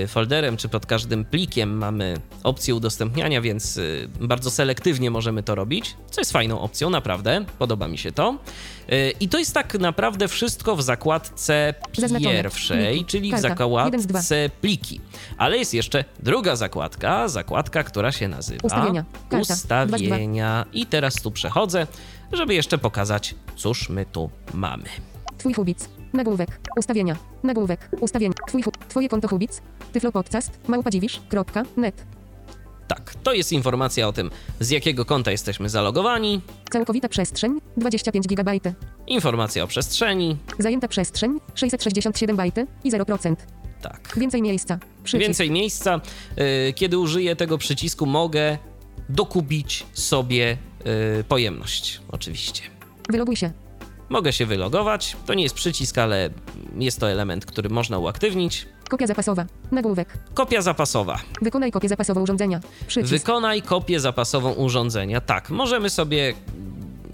yy, 0.00 0.06
folderem, 0.08 0.56
czy 0.56 0.68
pod 0.68 0.86
każdym 0.86 1.24
plikiem 1.24 1.76
mamy 1.78 2.14
opcję 2.42 2.74
udostępniania, 2.74 3.40
więc 3.40 3.76
yy, 3.76 4.08
bardzo 4.20 4.50
selektywnie 4.50 5.10
możemy 5.10 5.42
to 5.42 5.54
robić, 5.54 5.96
co 6.10 6.20
jest 6.20 6.32
fajną 6.32 6.60
opcją, 6.60 6.90
naprawdę. 6.90 7.44
Podoba 7.58 7.88
mi 7.88 7.98
się 7.98 8.12
to. 8.12 8.38
I 9.20 9.28
to 9.28 9.38
jest 9.38 9.54
tak 9.54 9.74
naprawdę 9.74 10.28
wszystko 10.28 10.76
w 10.76 10.82
zakładce 10.82 11.74
pierwszej, 12.18 12.86
Pliki. 12.90 13.04
czyli 13.04 13.32
w 13.32 13.38
z 13.38 13.40
dwa. 13.42 13.48
zakładce 13.48 14.50
pliki. 14.60 15.00
Ale 15.38 15.58
jest 15.58 15.74
jeszcze 15.74 16.04
druga 16.18 16.56
zakładka, 16.56 17.28
zakładka, 17.28 17.82
która 17.84 18.12
się 18.12 18.28
nazywa 18.28 18.60
Ustawienia. 18.62 19.04
Karta. 19.30 19.54
Ustawienia. 19.54 20.64
I 20.72 20.86
teraz 20.86 21.14
tu 21.14 21.30
przechodzę, 21.30 21.86
żeby 22.32 22.54
jeszcze 22.54 22.78
pokazać, 22.78 23.34
cóż 23.56 23.88
my 23.88 24.06
tu 24.06 24.30
mamy. 24.54 24.84
Twój 25.38 25.54
Hubic. 25.54 25.88
Nagłówek. 26.12 26.60
Ustawienia. 26.76 27.16
Nagłówek. 27.42 27.88
Ustawienia. 28.00 28.34
Twój 28.48 28.62
Twoje 28.88 29.08
konto 29.08 29.28
Hubic. 29.28 29.62
Tyflopodcast. 29.92 30.50
Małpadziwisz.net. 30.68 32.04
Tak, 32.88 33.14
to 33.22 33.32
jest 33.32 33.52
informacja 33.52 34.08
o 34.08 34.12
tym, 34.12 34.30
z 34.60 34.70
jakiego 34.70 35.04
konta 35.04 35.30
jesteśmy 35.30 35.68
zalogowani, 35.68 36.40
Całkowita 36.72 37.08
przestrzeń. 37.08 37.60
25 37.76 38.26
GB. 38.26 38.52
informacja 39.06 39.64
o 39.64 39.66
przestrzeni, 39.66 40.36
Zajęta 40.58 40.88
przestrzeń. 40.88 41.40
667 41.54 42.36
bajty 42.36 42.66
i 42.84 42.90
0%. 42.92 43.36
tak. 43.82 44.12
Więcej 44.16 44.42
miejsca. 44.42 44.78
Przycisk. 45.04 45.26
Więcej 45.28 45.50
miejsca. 45.50 46.00
Y, 46.68 46.72
Kiedy 46.72 46.98
użyję 46.98 47.36
tego 47.36 47.58
przycisku, 47.58 48.06
mogę 48.06 48.58
dokubić 49.08 49.86
sobie 49.92 50.56
y, 51.20 51.24
pojemność, 51.24 52.00
oczywiście. 52.12 52.62
Wyloguj 53.08 53.36
się. 53.36 53.52
Mogę 54.08 54.32
się 54.32 54.46
wylogować. 54.46 55.16
To 55.26 55.34
nie 55.34 55.42
jest 55.42 55.54
przycisk, 55.54 55.98
ale 55.98 56.30
jest 56.78 57.00
to 57.00 57.10
element, 57.10 57.46
który 57.46 57.68
można 57.68 57.98
uaktywnić. 57.98 58.66
Kopia 58.88 59.06
zapasowa. 59.06 59.46
Nagłówek. 59.70 60.18
Kopia 60.34 60.62
zapasowa. 60.62 61.18
Wykonaj 61.42 61.70
kopię 61.72 61.88
zapasową 61.88 62.22
urządzenia. 62.22 62.60
Przycisk. 62.86 63.10
Wykonaj 63.10 63.62
kopię 63.62 64.00
zapasową 64.00 64.52
urządzenia. 64.52 65.20
Tak, 65.20 65.50
możemy 65.50 65.90
sobie 65.90 66.34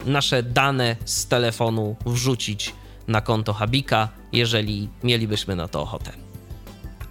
nasze 0.07 0.43
dane 0.43 0.97
z 1.05 1.27
telefonu 1.27 1.97
wrzucić 2.07 2.75
na 3.09 3.21
konto 3.21 3.53
Habika, 3.53 4.09
jeżeli 4.33 4.89
mielibyśmy 5.03 5.57
na 5.57 5.69
to 5.69 5.83
ochotę. 5.83 6.13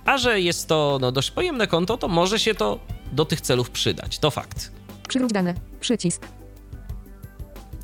A 0.06 0.18
że 0.18 0.42
jest 0.42 0.68
to 0.68 0.98
no, 1.02 1.12
dość 1.12 1.32
pojemne 1.32 1.68
konto, 1.68 1.98
to 1.98 2.08
może 2.08 2.40
się 2.40 2.56
to 2.56 2.80
do 3.12 3.26
tych 3.26 3.42
celów 3.42 3.70
przydać. 3.70 4.20
To 4.20 4.32
fakt. 4.32 4.72
Przywróć 5.08 5.32
dane. 5.32 5.54
Przycisk. 5.80 6.28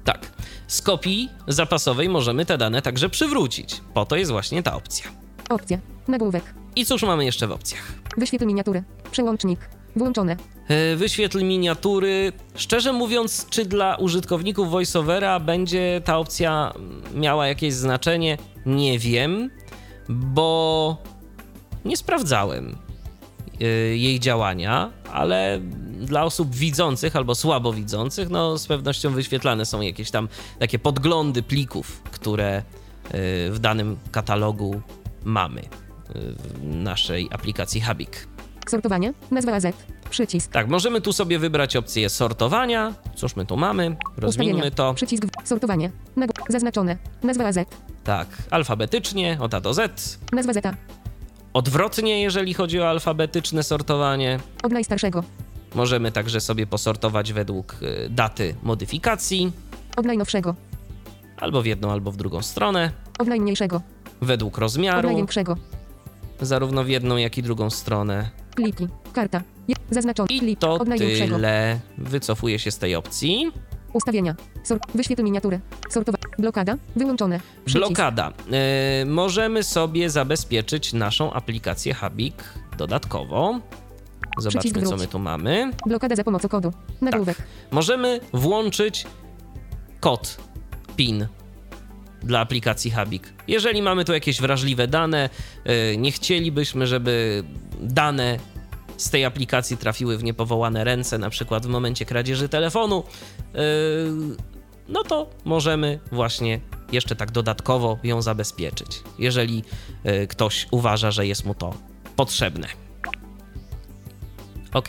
Tak. 0.04 0.32
Z 0.68 0.82
kopii 0.82 1.30
zapasowej 1.48 2.10
możemy 2.10 2.46
te 2.46 2.58
dane 2.58 2.82
także 2.82 3.10
przywrócić. 3.10 3.82
Po 3.94 4.06
to 4.06 4.16
jest 4.16 4.32
właśnie 4.32 4.64
ta 4.64 4.76
opcja. 4.76 5.06
Opcja. 5.50 5.78
Nagłówek. 6.08 6.44
I 6.76 6.86
cóż 6.86 7.04
mamy 7.04 7.26
jeszcze 7.26 7.48
w 7.48 7.52
opcjach? 7.52 7.92
Wyświetl 8.18 8.46
miniaturę. 8.46 8.84
Przełącznik. 9.12 9.60
Włączone. 9.96 10.38
E, 10.68 10.96
Wyświetl 10.96 11.44
miniatury. 11.44 12.34
Szczerze 12.56 12.94
mówiąc, 12.94 13.46
czy 13.50 13.66
dla 13.66 13.96
użytkowników 13.96 14.70
VoiceOvera 14.72 15.40
będzie 15.40 16.02
ta 16.06 16.18
opcja 16.18 16.74
miała 17.16 17.48
jakieś 17.48 17.74
znaczenie? 17.74 18.38
Nie 18.66 19.00
wiem, 19.00 19.50
bo 20.10 20.98
nie 21.86 21.98
sprawdzałem 21.98 22.78
jej 23.96 24.20
działania, 24.20 24.92
ale 25.14 25.60
dla 26.02 26.24
osób 26.24 26.56
widzących 26.56 27.16
albo 27.16 27.36
słabo 27.36 27.74
widzących, 27.74 28.30
no 28.30 28.58
z 28.58 28.68
pewnością 28.68 29.12
wyświetlane 29.12 29.66
są 29.66 29.82
jakieś 29.82 30.12
tam 30.12 30.28
takie 30.60 30.80
podglądy 30.80 31.44
plików, 31.44 32.02
które 32.12 32.58
e, 32.58 32.64
w 33.52 33.60
danym 33.60 33.98
katalogu 34.12 34.82
mamy 35.24 35.62
e, 35.62 35.66
w 36.14 36.64
naszej 36.64 37.30
aplikacji 37.32 37.82
Habik. 37.82 38.28
Sortowanie. 38.68 39.14
Nazwa 39.32 39.54
AZ. 39.54 39.66
Przycisk. 40.10 40.52
Tak, 40.52 40.68
możemy 40.68 41.02
tu 41.02 41.14
sobie 41.14 41.40
wybrać 41.40 41.76
opcję 41.76 42.10
sortowania. 42.10 42.94
Cóż 43.16 43.36
my 43.36 43.46
tu 43.46 43.58
mamy? 43.58 43.96
Ustawienia. 44.28 44.72
to. 44.72 44.94
Przycisk. 44.94 45.24
Sortowanie. 45.44 45.92
Zaznaczone. 46.50 46.98
Nazwa 47.24 47.46
AZ. 47.46 47.58
Tak, 48.04 48.28
alfabetycznie, 48.52 49.38
od 49.40 49.54
A 49.54 49.62
do 49.62 49.74
Z. 49.74 50.20
Nazwa 50.32 50.54
Zeta. 50.54 50.74
Odwrotnie, 51.54 52.22
jeżeli 52.22 52.54
chodzi 52.54 52.80
o 52.82 52.90
alfabetyczne 52.90 53.64
sortowanie. 53.64 54.40
Od 54.64 54.72
najstarszego. 54.72 55.24
Możemy 55.76 56.12
także 56.12 56.42
sobie 56.42 56.68
posortować 56.68 57.34
według 57.34 57.76
y, 57.82 58.10
daty 58.10 58.56
modyfikacji, 58.64 59.52
Od 59.98 60.06
najnowszego. 60.06 60.56
albo 61.38 61.62
w 61.62 61.66
jedną, 61.66 61.92
albo 61.92 62.12
w 62.12 62.18
drugą 62.18 62.42
stronę, 62.42 62.92
Od 63.20 63.28
najmniejszego. 63.28 63.82
według 64.22 64.54
Od 64.54 64.60
rozmiaru, 64.60 65.08
największego. 65.08 65.58
zarówno 66.42 66.84
w 66.84 66.90
jedną, 66.90 67.18
jak 67.18 67.38
i 67.38 67.44
drugą 67.44 67.70
stronę. 67.70 68.30
Pliki. 68.56 68.88
Karta. 69.14 69.42
Zaznaczony. 69.92 70.28
I 70.32 70.58
to 70.58 70.74
Od 70.74 70.88
tyle. 70.98 71.80
Wycofuję 71.98 72.60
się 72.60 72.72
z 72.72 72.78
tej 72.78 72.96
opcji. 72.96 73.52
Ustawienia. 73.94 74.36
Sort. 74.64 74.84
Wyświetl 74.96 75.24
miniaturę. 75.24 75.60
Sortowa. 75.90 76.18
Blokada. 76.40 76.78
Wyłączone. 76.96 77.40
Przycisk. 77.66 77.88
Blokada. 77.88 78.34
E, 78.52 79.06
możemy 79.06 79.64
sobie 79.64 80.10
zabezpieczyć 80.10 80.94
naszą 80.94 81.34
aplikację 81.34 81.94
Habik 81.94 82.44
dodatkowo. 82.78 83.60
Zobaczmy, 84.38 84.82
co 84.84 84.98
my 84.98 85.08
tu 85.08 85.20
mamy. 85.20 85.72
Blokada 85.86 86.16
za 86.16 86.24
pomocą 86.24 86.50
kodu. 86.50 86.74
Nagłówek. 87.02 87.38
Możemy 87.72 88.20
włączyć 88.34 89.08
kod 90.00 90.38
PIN 90.96 91.28
dla 92.24 92.40
aplikacji 92.40 92.92
Habik. 92.92 93.34
Jeżeli 93.48 93.82
mamy 93.82 94.06
tu 94.06 94.14
jakieś 94.14 94.42
wrażliwe 94.42 94.88
dane, 94.88 95.30
y, 95.94 95.98
nie 95.98 96.12
chcielibyśmy, 96.12 96.88
żeby 96.88 97.44
dane 97.82 98.40
z 99.02 99.10
tej 99.10 99.26
aplikacji 99.26 99.78
trafiły 99.78 100.18
w 100.18 100.24
niepowołane 100.24 100.84
ręce, 100.84 101.18
na 101.18 101.30
przykład 101.30 101.66
w 101.66 101.70
momencie 101.70 102.06
kradzieży 102.06 102.50
telefonu, 102.50 103.04
y, 103.56 103.58
no 104.88 105.04
to 105.04 105.30
możemy 105.46 106.00
właśnie 106.12 106.60
jeszcze 106.92 107.16
tak 107.16 107.32
dodatkowo 107.32 107.98
ją 108.04 108.22
zabezpieczyć, 108.22 109.04
jeżeli 109.20 109.64
y, 110.24 110.28
ktoś 110.28 110.68
uważa, 110.72 111.12
że 111.12 111.28
jest 111.28 111.46
mu 111.46 111.56
to 111.56 111.74
potrzebne. 112.16 112.68
Ok, 114.74 114.88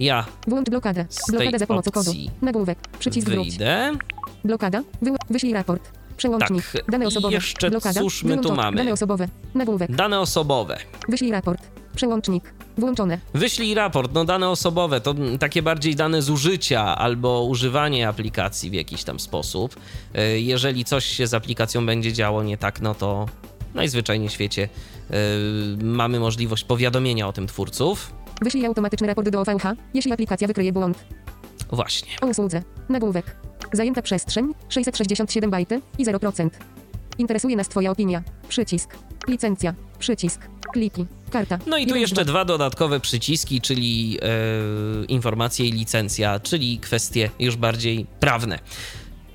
ja 0.00 0.24
Włącz 0.46 0.70
blokadę. 0.70 1.06
Tej 1.38 1.58
za 1.58 1.66
pomocą 1.66 1.90
kodu. 1.90 2.12
Nagłówek. 2.42 2.78
Przycisk 2.98 3.28
wróć. 3.28 3.48
wyjdę. 3.48 3.92
Blokada. 4.44 4.82
Wył- 5.02 5.16
wyślij 5.30 5.52
raport. 5.52 5.90
Przełącznik. 6.16 6.72
Tak. 6.72 6.90
Dane 6.90 7.04
I 7.04 7.08
osobowe. 7.08 7.34
jeszcze 7.34 7.70
Blokada. 7.70 8.00
cóż 8.00 8.22
my 8.24 8.38
tu 8.38 8.54
mamy? 8.54 8.76
Dane 8.76 8.92
osobowe. 8.92 9.28
Nagłówek. 9.54 9.92
Dane 9.96 10.20
osobowe. 10.20 10.78
Wyślij 11.08 11.30
raport. 11.32 11.62
Przełącznik. 11.96 12.54
Włączone. 12.78 13.18
Wyślij 13.34 13.74
raport, 13.74 14.14
no 14.14 14.24
dane 14.24 14.48
osobowe 14.48 15.00
to 15.00 15.10
mm, 15.10 15.38
takie 15.38 15.62
bardziej 15.62 15.94
dane 15.96 16.22
zużycia 16.22 16.96
albo 16.96 17.44
używanie 17.44 18.08
aplikacji 18.08 18.70
w 18.70 18.74
jakiś 18.74 19.04
tam 19.04 19.20
sposób. 19.20 19.76
Y, 20.18 20.40
Jeżeli 20.40 20.84
coś 20.84 21.04
się 21.04 21.26
z 21.26 21.34
aplikacją 21.34 21.86
będzie 21.86 22.12
działo 22.12 22.42
nie 22.42 22.56
tak, 22.58 22.80
no 22.80 22.94
to 22.94 23.26
najzwyczajniej 23.74 24.28
w 24.28 24.32
świecie 24.32 24.68
y, 25.10 25.84
mamy 25.84 26.20
możliwość 26.20 26.64
powiadomienia 26.64 27.28
o 27.28 27.32
tym 27.32 27.46
twórców. 27.46 28.12
Wyślij 28.42 28.66
automatyczny 28.66 29.06
raport 29.06 29.28
do 29.28 29.40
OVH, 29.40 29.62
jeśli 29.94 30.12
aplikacja 30.12 30.48
wykryje 30.48 30.72
błąd. 30.72 31.04
Właśnie. 31.72 32.08
O 32.22 32.26
usłudze. 32.26 32.62
Nagłówek. 32.88 33.36
Zajęta 33.72 34.02
przestrzeń 34.02 34.52
667 34.68 35.50
bajty 35.50 35.80
i 35.98 36.06
0%. 36.06 36.50
Interesuje 37.18 37.56
nas 37.56 37.68
Twoja 37.68 37.90
opinia. 37.90 38.22
Przycisk. 38.48 38.96
Licencja. 39.28 39.74
Przycisk. 39.98 40.40
Kliki. 40.72 41.06
Karta. 41.30 41.58
No 41.66 41.78
i 41.78 41.86
tu 41.86 41.96
jeszcze 41.96 42.14
dwa. 42.14 42.24
dwa 42.24 42.44
dodatkowe 42.44 43.00
przyciski, 43.00 43.60
czyli 43.60 44.18
e, 44.22 45.04
informacje 45.04 45.66
i 45.66 45.72
licencja, 45.72 46.40
czyli 46.40 46.78
kwestie 46.78 47.30
już 47.38 47.56
bardziej 47.56 48.06
prawne. 48.20 48.58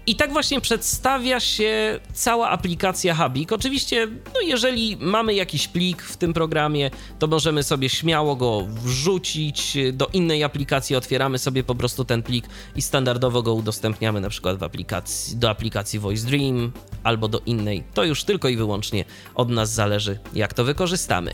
I 0.08 0.16
tak 0.16 0.34
właśnie 0.34 0.62
przedstawia 0.62 1.40
się 1.40 2.00
cała 2.14 2.50
aplikacja 2.50 3.16
Habik. 3.16 3.52
Oczywiście, 3.52 4.08
no 4.08 4.42
jeżeli 4.42 4.98
mamy 5.00 5.34
jakiś 5.34 5.68
plik 5.68 6.02
w 6.02 6.18
tym 6.18 6.34
programie, 6.34 6.92
to 7.20 7.28
możemy 7.28 7.64
sobie 7.64 7.90
śmiało 7.90 8.36
go 8.36 8.68
wrzucić 8.70 9.78
do 9.94 10.08
innej 10.14 10.44
aplikacji, 10.44 10.96
otwieramy 10.96 11.40
sobie 11.40 11.64
po 11.64 11.76
prostu 11.76 12.06
ten 12.06 12.24
plik 12.24 12.46
i 12.76 12.82
standardowo 12.82 13.42
go 13.44 13.54
udostępniamy 13.54 14.22
na 14.22 14.30
przykład 14.30 14.58
w 14.58 14.64
aplikacji, 14.64 15.38
do 15.38 15.50
aplikacji 15.50 16.00
Voice 16.00 16.28
Dream 16.28 16.72
albo 17.04 17.28
do 17.28 17.40
innej. 17.46 17.84
To 17.94 18.04
już 18.04 18.24
tylko 18.24 18.50
i 18.50 18.58
wyłącznie 18.58 19.06
od 19.36 19.50
nas 19.50 19.74
zależy, 19.74 20.20
jak 20.34 20.54
to 20.54 20.64
wykorzystamy. 20.64 21.32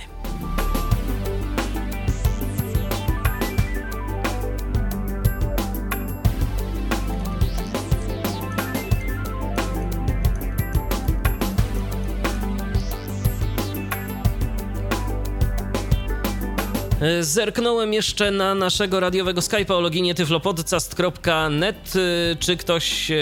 Zerknąłem 17.21 17.93
jeszcze 17.93 18.31
na 18.31 18.55
naszego 18.55 18.99
radiowego 18.99 19.41
Skype'a 19.41 19.73
o 19.73 19.81
loginie 19.81 20.15
tyflopodcast.net. 20.15 21.93
E, 21.95 21.99
Czy 22.35 22.57
ktoś 22.57 23.11
e, 23.11 23.15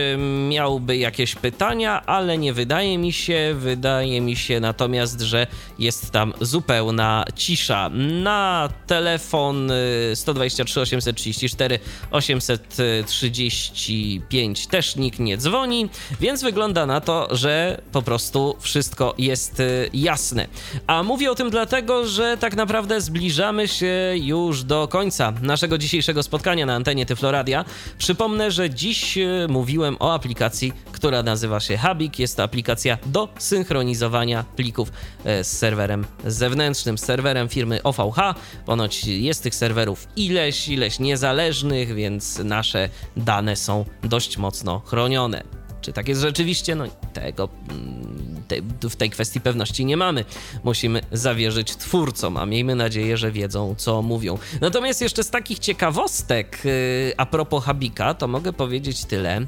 miałby 0.49 0.97
jakieś 0.97 1.35
pytania, 1.35 2.05
ale 2.05 2.37
nie 2.37 2.53
wydaje 2.53 2.97
mi 2.97 3.13
się. 3.13 3.55
Wydaje 3.59 4.21
mi 4.21 4.35
się 4.35 4.59
natomiast, 4.59 5.21
że 5.21 5.47
jest 5.79 6.11
tam 6.11 6.33
zupełna 6.41 7.25
cisza. 7.35 7.89
Na 8.23 8.69
telefon 8.87 9.71
e, 9.71 9.75
123 10.15 10.81
834 10.81 11.79
835 12.11 14.67
też 14.67 14.95
nikt 14.95 15.19
nie 15.19 15.37
dzwoni, 15.37 15.89
więc 16.21 16.43
wygląda 16.43 16.85
na 16.85 17.01
to, 17.01 17.27
że 17.31 17.81
po 17.91 18.01
prostu 18.01 18.55
wszystko 18.59 19.15
jest 19.17 19.59
e, 19.59 19.63
jasne. 19.93 20.47
A 20.87 21.03
mówię 21.03 21.31
o 21.31 21.35
tym 21.35 21.49
dlatego, 21.49 22.07
że 22.07 22.37
tak 22.37 22.55
naprawdę 22.55 23.01
zbliżamy 23.01 23.64
się 23.67 24.13
już 24.15 24.63
do 24.63 24.87
końca 24.87 25.33
naszego 25.41 25.77
dzisiejszego 25.77 26.23
spotkania 26.23 26.65
na 26.65 26.75
antenie 26.75 27.05
Tyfloradia. 27.05 27.65
Przypomnę, 27.97 28.51
że 28.51 28.69
dziś 28.69 29.17
e, 29.17 29.47
mówiłem 29.49 29.97
o 29.99 30.13
aplikacji, 30.13 30.73
która 30.91 31.23
nazywa 31.23 31.59
się 31.59 31.77
Habik. 31.77 32.19
Jest 32.19 32.37
to 32.37 32.43
aplikacja 32.43 32.97
do 33.05 33.29
synchronizowania 33.37 34.45
plików 34.55 34.91
e, 35.25 35.43
z 35.43 35.57
serwerem 35.57 36.05
zewnętrznym, 36.25 36.97
z 36.97 37.05
serwerem 37.05 37.49
firmy 37.49 37.83
OVH. 37.83 38.17
Ponoć 38.65 39.05
jest 39.05 39.43
tych 39.43 39.55
serwerów 39.55 40.07
ileś, 40.15 40.67
ileś 40.67 40.99
niezależnych, 40.99 41.95
więc 41.95 42.39
nasze 42.39 42.89
dane 43.17 43.55
są 43.55 43.85
dość 44.03 44.37
mocno 44.37 44.79
chronione. 44.79 45.43
Czy 45.81 45.93
tak 45.93 46.07
jest 46.07 46.21
rzeczywiście? 46.21 46.75
No 46.75 46.85
tego 47.15 47.49
mm, 47.69 48.43
te, 48.47 48.89
w 48.89 48.95
tej 48.95 49.09
kwestii 49.09 49.41
pewności 49.41 49.85
nie 49.85 49.97
mamy. 49.97 50.25
Musimy 50.63 51.01
zawierzyć 51.11 51.75
twórcom, 51.75 52.37
a 52.37 52.45
miejmy 52.45 52.75
nadzieję, 52.75 53.17
że 53.17 53.31
wiedzą, 53.31 53.75
co 53.77 54.01
mówią. 54.01 54.37
Natomiast 54.61 55.01
jeszcze 55.01 55.23
z 55.23 55.29
takich 55.29 55.59
ciekawostek 55.59 56.61
yy, 56.65 57.13
a 57.17 57.25
propos 57.25 57.63
Habika, 57.63 58.13
to 58.13 58.27
mogę 58.27 58.53
powiedzieć 58.53 59.05
tyle, 59.05 59.45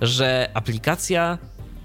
że 0.00 0.50
aplikacja 0.54 1.38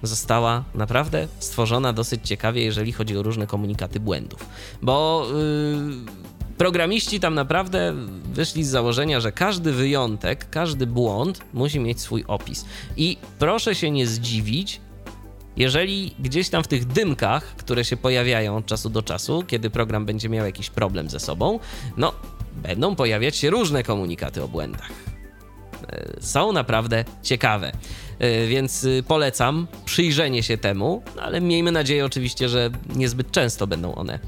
została 0.03 0.63
naprawdę 0.75 1.27
stworzona 1.39 1.93
dosyć 1.93 2.27
ciekawie, 2.27 2.63
jeżeli 2.63 2.91
chodzi 2.91 3.17
o 3.17 3.23
różne 3.23 3.47
komunikaty 3.47 3.99
błędów. 3.99 4.45
Bo 4.81 5.25
yy, 5.33 6.29
programiści 6.57 7.19
tam 7.19 7.35
naprawdę 7.35 7.93
wyszli 8.33 8.63
z 8.63 8.69
założenia, 8.69 9.19
że 9.19 9.31
każdy 9.31 9.71
wyjątek, 9.71 10.49
każdy 10.49 10.87
błąd 10.87 11.41
musi 11.53 11.79
mieć 11.79 12.01
swój 12.01 12.23
opis. 12.27 12.65
I 12.97 13.17
proszę 13.39 13.75
się 13.75 13.91
nie 13.91 14.07
zdziwić, 14.07 14.81
jeżeli 15.57 16.15
gdzieś 16.19 16.49
tam 16.49 16.63
w 16.63 16.67
tych 16.67 16.85
dymkach, 16.85 17.55
które 17.55 17.85
się 17.85 17.97
pojawiają 17.97 18.57
od 18.57 18.65
czasu 18.65 18.89
do 18.89 19.01
czasu, 19.01 19.43
kiedy 19.47 19.69
program 19.69 20.05
będzie 20.05 20.29
miał 20.29 20.45
jakiś 20.45 20.69
problem 20.69 21.09
ze 21.09 21.19
sobą, 21.19 21.59
no, 21.97 22.13
będą 22.55 22.95
pojawiać 22.95 23.35
się 23.35 23.49
różne 23.49 23.83
komunikaty 23.83 24.43
o 24.43 24.47
błędach. 24.47 24.89
E, 25.89 26.21
Są 26.21 26.51
naprawdę 26.51 27.05
ciekawe, 27.23 27.71
E, 28.19 28.47
więc 28.47 28.83
y, 28.83 29.03
polecam 29.07 29.67
przyjrzenie 29.85 30.43
się 30.43 30.57
temu, 30.57 31.03
no, 31.15 31.21
ale 31.21 31.41
miejmy 31.41 31.71
nadzieję 31.71 32.05
oczywiście, 32.05 32.49
że 32.49 32.69
niezbyt 32.95 33.31
często 33.31 33.67
będą 33.67 33.95
one 33.95 34.19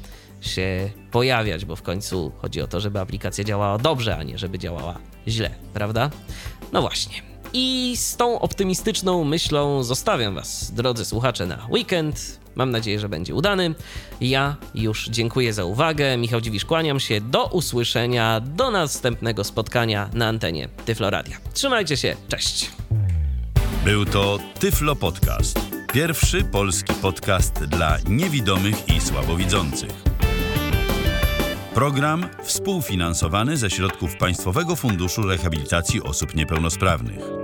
się 0.42 0.90
pojawiać, 1.12 1.66
bo 1.66 1.76
w 1.76 1.82
końcu 1.82 2.32
chodzi 2.38 2.62
o 2.62 2.68
to, 2.68 2.80
żeby 2.80 3.00
aplikacja 3.00 3.44
działała 3.44 3.78
dobrze, 3.78 4.18
a 4.18 4.24
nie 4.24 4.38
żeby 4.38 4.60
działała 4.60 4.98
źle, 5.28 5.50
prawda? 5.74 6.10
No 6.74 6.82
właśnie. 6.82 7.31
I 7.54 7.94
z 7.98 8.18
tą 8.18 8.40
optymistyczną 8.40 9.24
myślą 9.24 9.84
zostawiam 9.84 10.36
Was, 10.36 10.72
drodzy 10.72 11.06
słuchacze, 11.06 11.46
na 11.46 11.68
weekend. 11.70 12.40
Mam 12.56 12.72
nadzieję, 12.72 13.00
że 13.00 13.10
będzie 13.10 13.36
udany. 13.36 13.76
Ja 14.22 14.56
już 14.76 15.10
dziękuję 15.10 15.54
za 15.54 15.66
uwagę. 15.66 16.18
Michał 16.18 16.42
Dziwisz, 16.42 16.66
kłaniam 16.66 17.00
się. 17.00 17.22
Do 17.22 17.46
usłyszenia, 17.46 18.40
do 18.40 18.72
następnego 18.72 19.44
spotkania 19.44 20.10
na 20.14 20.28
antenie 20.28 20.70
Tyfloradia. 20.86 21.38
Trzymajcie 21.54 21.98
się, 21.98 22.16
cześć! 22.28 22.72
Był 23.86 24.06
to 24.06 24.40
Tyflo 24.60 24.96
Podcast. 24.96 25.60
Pierwszy 25.94 26.44
polski 26.44 26.94
podcast 26.94 27.54
dla 27.54 27.98
niewidomych 28.10 28.90
i 28.90 29.02
słabowidzących. 29.02 30.12
Program 31.74 32.26
współfinansowany 32.44 33.58
ze 33.58 33.70
środków 33.70 34.18
Państwowego 34.18 34.76
Funduszu 34.76 35.22
Rehabilitacji 35.22 36.04
Osób 36.04 36.36
Niepełnosprawnych. 36.36 37.41